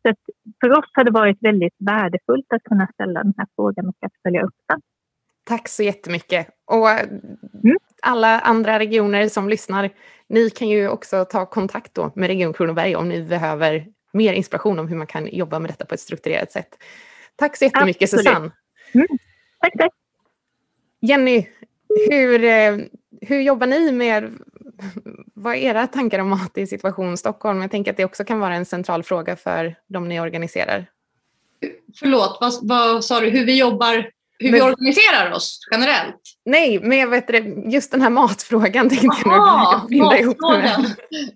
Så 0.02 0.14
för 0.60 0.78
oss 0.78 0.90
har 0.92 1.04
det 1.04 1.10
varit 1.10 1.38
väldigt 1.40 1.74
värdefullt 1.78 2.52
att 2.52 2.64
kunna 2.64 2.88
ställa 2.94 3.22
den 3.22 3.34
här 3.36 3.46
frågan 3.56 3.88
och 3.88 3.96
att 4.00 4.12
följa 4.22 4.42
upp 4.42 4.54
den. 4.68 4.80
Tack 5.44 5.68
så 5.68 5.82
jättemycket. 5.82 6.48
Och 6.64 6.90
eh, 6.90 7.06
alla 8.02 8.40
andra 8.40 8.78
regioner 8.78 9.28
som 9.28 9.48
lyssnar, 9.48 9.90
ni 10.28 10.50
kan 10.50 10.68
ju 10.68 10.88
också 10.88 11.24
ta 11.24 11.46
kontakt 11.46 11.94
då 11.94 12.12
med 12.14 12.26
Region 12.26 12.52
Kronoberg 12.52 12.96
om 12.96 13.08
ni 13.08 13.22
behöver 13.22 13.86
mer 14.12 14.32
inspiration 14.32 14.78
om 14.78 14.88
hur 14.88 14.96
man 14.96 15.06
kan 15.06 15.26
jobba 15.26 15.58
med 15.58 15.70
detta 15.70 15.84
på 15.84 15.94
ett 15.94 16.00
strukturerat 16.00 16.52
sätt. 16.52 16.68
Tack 17.36 17.56
så 17.56 17.64
jättemycket 17.64 18.02
Absolut. 18.02 18.26
Susanne. 18.26 18.50
Tack, 19.60 19.72
tack. 19.78 19.92
Jenny, 21.00 21.46
hur, 22.10 22.44
eh, 22.44 22.76
hur 23.20 23.40
jobbar 23.40 23.66
ni 23.66 23.92
med, 23.92 24.32
vad 25.34 25.54
är 25.54 25.58
era 25.58 25.86
tankar 25.86 26.18
om 26.18 26.28
mat 26.28 26.58
i 26.58 26.66
situation 26.66 27.16
Stockholm? 27.16 27.60
Jag 27.62 27.70
tänker 27.70 27.90
att 27.90 27.96
det 27.96 28.04
också 28.04 28.24
kan 28.24 28.40
vara 28.40 28.54
en 28.54 28.64
central 28.64 29.02
fråga 29.02 29.36
för 29.36 29.74
de 29.88 30.08
ni 30.08 30.20
organiserar. 30.20 30.86
Förlåt, 31.98 32.38
vad, 32.40 32.52
vad 32.62 33.04
sa 33.04 33.20
du? 33.20 33.30
Hur 33.30 33.46
vi 33.46 33.58
jobbar, 33.58 33.94
hur 34.38 34.52
vi 34.52 34.58
Men- 34.58 34.62
organiserar 34.62 35.32
oss 35.32 35.58
generellt? 35.70 36.16
Nej, 36.44 36.80
men 36.82 37.10
vet 37.10 37.28
du, 37.28 37.64
just 37.72 37.90
den 37.90 38.02
här 38.02 38.10
matfrågan 38.10 38.88
tänkte 38.88 39.06
jag 39.24 39.26
nu 39.26 39.32
Aha, 39.34 39.86
det 39.88 39.96
med. 39.96 40.26
matfrågan. 40.26 40.86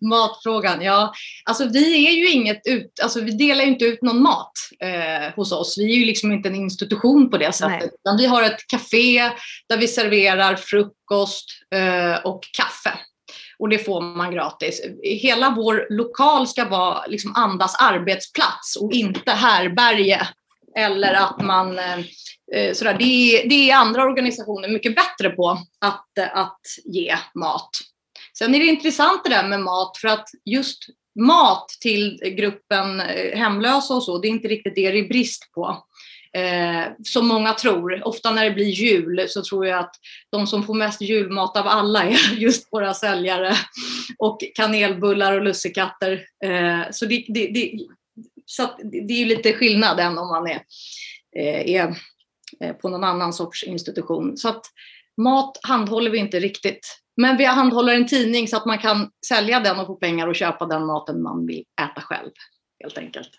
matfrågan, 0.01 0.83
ja. 0.83 1.13
Alltså 1.45 1.69
vi 1.69 2.07
är 2.09 2.13
ju 2.13 2.31
inget 2.31 2.61
ut, 2.67 3.01
alltså 3.03 3.21
vi 3.21 3.31
delar 3.31 3.65
ju 3.65 3.71
inte 3.71 3.85
ut 3.85 4.03
någon 4.03 4.23
mat 4.23 4.53
eh, 4.81 5.35
hos 5.37 5.53
oss. 5.53 5.79
Vi 5.79 5.95
är 5.95 5.99
ju 5.99 6.05
liksom 6.05 6.33
inte 6.33 6.49
en 6.49 6.55
institution 6.55 7.31
på 7.31 7.39
det 7.39 7.53
sättet. 7.53 7.91
Vi 8.19 8.27
har 8.27 8.43
ett 8.43 8.67
café 8.67 9.31
där 9.69 9.77
vi 9.77 9.89
serverar 9.89 10.57
frukost 10.57 11.47
eh, 11.75 12.27
och 12.27 12.41
kaffe. 12.59 12.99
Och 13.59 13.69
det 13.69 13.79
får 13.79 14.01
man 14.01 14.35
gratis. 14.35 14.81
Hela 15.03 15.51
vår 15.57 15.87
lokal 15.91 16.47
ska 16.47 16.65
vara 16.65 17.07
liksom 17.07 17.33
andas 17.37 17.77
arbetsplats 17.81 18.77
och 18.77 18.93
inte 18.93 19.31
härberge. 19.31 20.29
Eller 20.77 21.15
att 21.15 21.43
man 21.43 21.79
eh, 21.79 22.73
Sådär, 22.75 22.97
det, 22.99 23.05
är, 23.05 23.49
det 23.49 23.71
är 23.71 23.77
andra 23.77 24.03
organisationer 24.03 24.69
mycket 24.69 24.97
bättre 24.97 25.31
på 25.31 25.51
att, 25.81 26.19
att 26.33 26.61
ge 26.85 27.17
mat. 27.35 27.71
Sen 28.39 28.55
är 28.55 28.59
det 28.59 28.67
intressant 28.67 29.25
det 29.25 29.31
där 29.31 29.49
med 29.49 29.61
mat 29.61 29.99
för 29.99 30.09
att 30.09 30.29
just 30.45 30.79
mat 31.21 31.69
till 31.81 32.21
gruppen 32.37 33.01
eh, 33.01 33.39
hemlösa 33.39 33.95
och 33.95 34.03
så, 34.03 34.19
det 34.19 34.29
är 34.29 34.31
inte 34.31 34.49
riktigt 34.49 34.75
det 34.75 34.91
det 34.91 34.99
är 34.99 35.09
brist 35.09 35.53
på. 35.55 35.86
Eh, 36.37 36.87
som 37.05 37.29
många 37.29 37.53
tror. 37.53 38.09
Ofta 38.09 38.31
när 38.31 38.45
det 38.45 38.51
blir 38.51 38.71
jul 38.71 39.25
så 39.29 39.43
tror 39.43 39.67
jag 39.67 39.79
att 39.79 39.95
de 40.31 40.47
som 40.47 40.63
får 40.63 40.75
mest 40.75 41.01
julmat 41.01 41.57
av 41.57 41.67
alla 41.67 42.05
är 42.05 42.35
just 42.37 42.73
våra 42.73 42.95
säljare 42.95 43.55
och 44.19 44.39
kanelbullar 44.55 45.33
och 45.33 45.45
lussekatter. 45.45 46.25
Eh, 46.45 46.91
så 46.91 47.07
det, 47.07 47.25
det, 47.29 47.47
det, 47.47 47.73
så 48.47 48.63
att 48.63 48.81
det 49.07 49.23
är 49.23 49.27
lite 49.27 49.53
skillnad 49.53 50.01
än 50.01 50.19
om 50.19 50.29
man 50.29 50.47
är, 50.47 50.63
eh, 51.37 51.75
är 51.75 51.97
eh, 52.61 52.73
på 52.73 52.89
någon 52.89 53.05
annan 53.05 53.33
sorts 53.33 53.65
institution. 53.65 54.37
Så 54.37 54.49
att 54.49 54.63
mat 55.17 55.61
handhåller 55.63 56.11
vi 56.11 56.19
inte 56.19 56.41
riktigt. 56.41 56.99
Men 57.17 57.37
vi 57.37 57.45
handhåller 57.45 57.95
en 57.95 58.07
tidning 58.07 58.49
så 58.49 58.57
att 58.57 58.67
man 58.67 58.79
kan 58.79 59.11
sälja 59.27 59.61
den 59.61 59.79
och 59.81 59.87
få 59.87 59.95
pengar 59.95 60.29
och 60.29 60.37
köpa 60.37 60.67
den 60.67 60.87
maten 60.87 61.23
man 61.23 61.47
vill 61.47 61.65
äta 61.83 62.01
själv. 62.01 62.31
Helt 62.83 62.99
enkelt. 62.99 63.31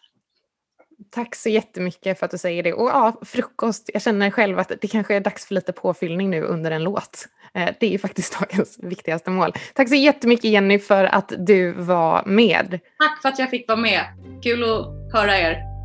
Tack 1.10 1.36
så 1.36 1.50
jättemycket 1.50 2.20
för 2.20 2.26
att 2.26 2.32
du 2.32 2.38
säger 2.38 2.64
det. 2.64 2.74
Och 2.74 2.90
ja, 2.90 3.20
frukost. 3.22 3.90
Jag 3.94 4.02
känner 4.02 4.30
själv 4.30 4.60
att 4.60 4.72
det 4.82 4.88
kanske 4.88 5.16
är 5.16 5.20
dags 5.20 5.46
för 5.46 5.56
lite 5.56 5.72
påfyllning 5.72 6.30
nu 6.30 6.42
under 6.42 6.72
en 6.72 6.84
låt. 6.84 7.28
Eh, 7.54 7.70
det 7.80 7.86
är 7.86 7.92
ju 7.92 7.98
faktiskt 7.98 8.40
dagens 8.40 8.80
viktigaste 8.84 9.30
mål. 9.30 9.54
Tack 9.74 9.90
så 9.90 9.96
jättemycket 9.96 10.52
Jenny 10.52 10.80
för 10.80 11.04
att 11.04 11.34
du 11.38 11.72
var 11.72 12.24
med. 12.26 12.80
Tack 13.00 13.22
för 13.22 13.30
att 13.30 13.40
jag 13.40 13.50
fick 13.50 13.68
vara 13.68 13.80
med. 13.80 14.02
Kul 14.44 14.64
att 14.64 15.14
höra 15.14 15.38
er. 15.38 15.77